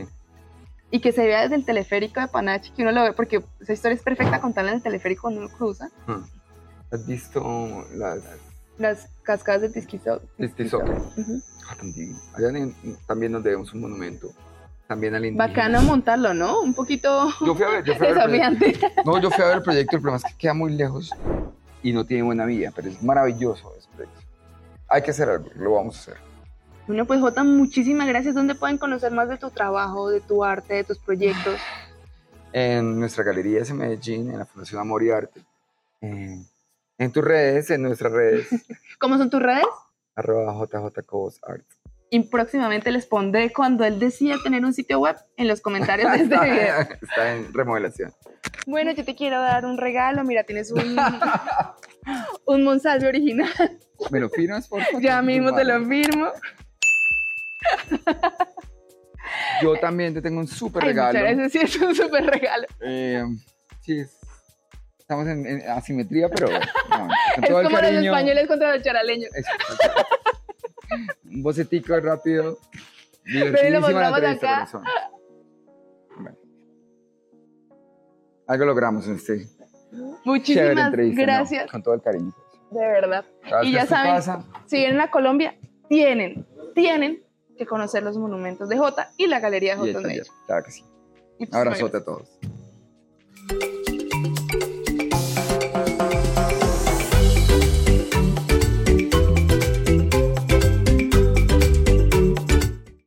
Y 0.91 0.99
que 0.99 1.11
se 1.11 1.25
vea 1.27 1.43
desde 1.43 1.55
el 1.55 1.65
teleférico 1.65 2.19
de 2.19 2.27
Panachi, 2.27 2.71
que 2.71 2.81
uno 2.81 2.91
lo 2.91 3.03
ve, 3.03 3.13
porque 3.13 3.43
esa 3.59 3.73
historia 3.73 3.95
es 3.95 4.01
perfecta 4.01 4.41
contarla 4.41 4.71
en 4.71 4.77
el 4.77 4.83
teleférico 4.83 5.21
cuando 5.23 5.41
uno 5.41 5.49
cruza. 5.49 5.87
Mm. 6.07 6.23
¿Has 6.91 7.05
visto 7.05 7.85
las 7.93 8.19
Las 8.79 9.07
cascadas 9.21 9.61
de 9.61 9.69
Tisquizo. 9.69 10.19
Tizoque? 10.57 10.89
Ujú. 11.17 11.41
Ah, 11.69 11.75
tan 11.75 11.91
divino. 11.93 12.17
Allá 12.33 12.49
en- 12.49 12.75
también 13.05 13.31
nos 13.33 13.43
debemos 13.43 13.71
un 13.73 13.81
monumento. 13.81 14.29
También 14.87 15.13
al 15.13 15.23
indígena. 15.25 15.47
Bacano 15.47 15.81
montarlo, 15.83 16.33
¿no? 16.33 16.61
Un 16.61 16.73
poquito 16.73 17.29
Yo 17.45 17.53
fui 17.53 17.63
a 17.65 17.69
ver, 17.69 17.83
yo 17.83 17.93
fui 17.93 18.07
a 18.07 18.09
ver 18.13 18.17
el 18.17 18.23
proyecto. 18.23 18.65
desafiante. 18.65 19.03
No, 19.05 19.21
yo 19.21 19.29
fui 19.29 19.43
a 19.43 19.47
ver 19.49 19.57
el 19.57 19.63
proyecto, 19.63 19.95
el 19.97 20.01
problema 20.01 20.17
es 20.25 20.33
que 20.33 20.39
queda 20.39 20.55
muy 20.55 20.71
lejos 20.71 21.11
y 21.83 21.93
no 21.93 22.05
tiene 22.05 22.23
buena 22.23 22.45
vía, 22.45 22.71
pero 22.75 22.89
es 22.89 23.01
maravilloso 23.03 23.73
ese 23.77 23.87
proyecto. 23.95 24.21
Hay 24.87 25.01
que 25.01 25.11
hacer 25.11 25.29
algo, 25.29 25.49
lo 25.55 25.73
vamos 25.73 25.95
a 25.97 25.99
hacer. 25.99 26.17
Bueno, 26.87 27.05
pues 27.05 27.19
Jota, 27.21 27.43
muchísimas 27.43 28.07
gracias. 28.07 28.33
¿Dónde 28.33 28.55
pueden 28.55 28.77
conocer 28.79 29.11
más 29.11 29.29
de 29.29 29.37
tu 29.37 29.51
trabajo, 29.51 30.09
de 30.09 30.21
tu 30.21 30.43
arte, 30.43 30.73
de 30.73 30.83
tus 30.83 30.97
proyectos? 30.97 31.59
En 32.51 32.99
nuestra 32.99 33.23
galería 33.23 33.61
en 33.61 33.77
Medellín, 33.77 34.31
en 34.31 34.39
la 34.39 34.45
Fundación 34.45 34.81
Amor 34.81 35.03
y 35.03 35.11
Arte. 35.11 35.41
En, 36.01 36.47
en 36.97 37.11
tus 37.11 37.23
redes, 37.23 37.69
en 37.69 37.83
nuestras 37.83 38.11
redes, 38.11 38.47
¿Cómo 38.99 39.17
son 39.17 39.29
tus 39.29 39.41
redes? 39.41 39.65
arroba 40.15 40.53
JJ 40.65 40.99
Art. 41.43 41.65
Y 42.11 42.21
próximamente 42.21 42.91
les 42.91 43.05
pondré 43.05 43.51
cuando 43.53 43.85
él 43.85 43.99
decida 43.99 44.35
tener 44.43 44.65
un 44.65 44.73
sitio 44.73 44.99
web 44.99 45.15
en 45.37 45.47
los 45.47 45.61
comentarios 45.61 46.11
de 46.11 46.17
este 46.23 46.39
video. 46.39 46.79
Está 47.01 47.35
en 47.35 47.53
remodelación. 47.53 48.11
Bueno, 48.65 48.91
yo 48.91 49.05
te 49.05 49.15
quiero 49.15 49.39
dar 49.41 49.65
un 49.65 49.77
regalo. 49.77 50.23
Mira, 50.23 50.43
tienes 50.43 50.71
un, 50.71 50.97
un 52.45 52.63
Monsalve 52.63 53.07
original. 53.07 53.49
¿Me 54.09 54.19
lo 54.19 54.29
firmas, 54.29 54.67
por 54.67 54.81
favor? 54.83 55.01
Ya 55.01 55.21
mismo 55.21 55.53
te 55.53 55.63
lo 55.63 55.85
firmo. 55.85 56.27
Yo 59.61 59.75
también 59.79 60.13
te 60.13 60.21
tengo 60.21 60.39
un 60.39 60.47
súper 60.47 60.83
regalo. 60.83 61.19
gracias. 61.19 61.51
Sí, 61.51 61.59
es 61.61 61.75
un 61.81 61.93
súper 61.95 62.25
regalo. 62.25 62.65
Eh, 62.81 63.23
sí, 63.81 63.99
es- 63.99 64.17
estamos 64.97 65.27
en, 65.27 65.45
en 65.45 65.69
asimetría, 65.69 66.29
pero 66.29 66.47
no, 66.49 66.59
con 67.35 67.43
Es 67.43 67.49
todo 67.49 67.59
el 67.61 67.65
como 67.67 67.77
los 67.81 67.91
españoles 67.91 68.47
contra 68.47 68.73
los 68.75 68.83
charaleños. 68.83 69.29
Eso, 69.35 69.49
un 71.25 71.43
bocetico 71.43 71.99
rápido. 71.99 72.57
Divertidísima 73.25 73.91
la 73.91 74.07
entrevista, 74.09 74.47
corazón. 74.55 74.83
Bueno. 76.19 76.37
Algo 78.47 78.65
logramos 78.65 79.07
en 79.07 79.15
este 79.15 79.47
Muchísimas 80.23 80.77
entrevista. 80.87 81.21
¿no? 81.21 81.27
gracias, 81.27 81.71
Con 81.71 81.83
todo 81.83 81.93
el 81.93 82.01
cariño. 82.01 82.33
de 82.71 82.79
verdad. 82.79 83.25
Y 83.63 83.73
ya 83.73 83.85
saben, 83.85 84.13
casa. 84.15 84.43
si 84.65 84.77
vienen 84.77 85.01
a 85.01 85.09
Colombia, 85.09 85.55
tienen, 85.87 86.45
tienen 86.75 87.23
que 87.57 87.65
conocer 87.65 88.03
los 88.03 88.17
monumentos 88.17 88.69
de 88.69 88.77
Jota 88.77 89.11
y 89.17 89.27
la 89.27 89.39
galería 89.39 89.77
Jota. 89.77 90.01
Claro 90.47 90.63
que 90.63 90.71
sí. 90.71 90.83
Muchísimas 91.39 91.61
Abrazote 91.61 91.91
gracias. 91.91 92.01
a 92.01 92.05
todos. 92.05 93.88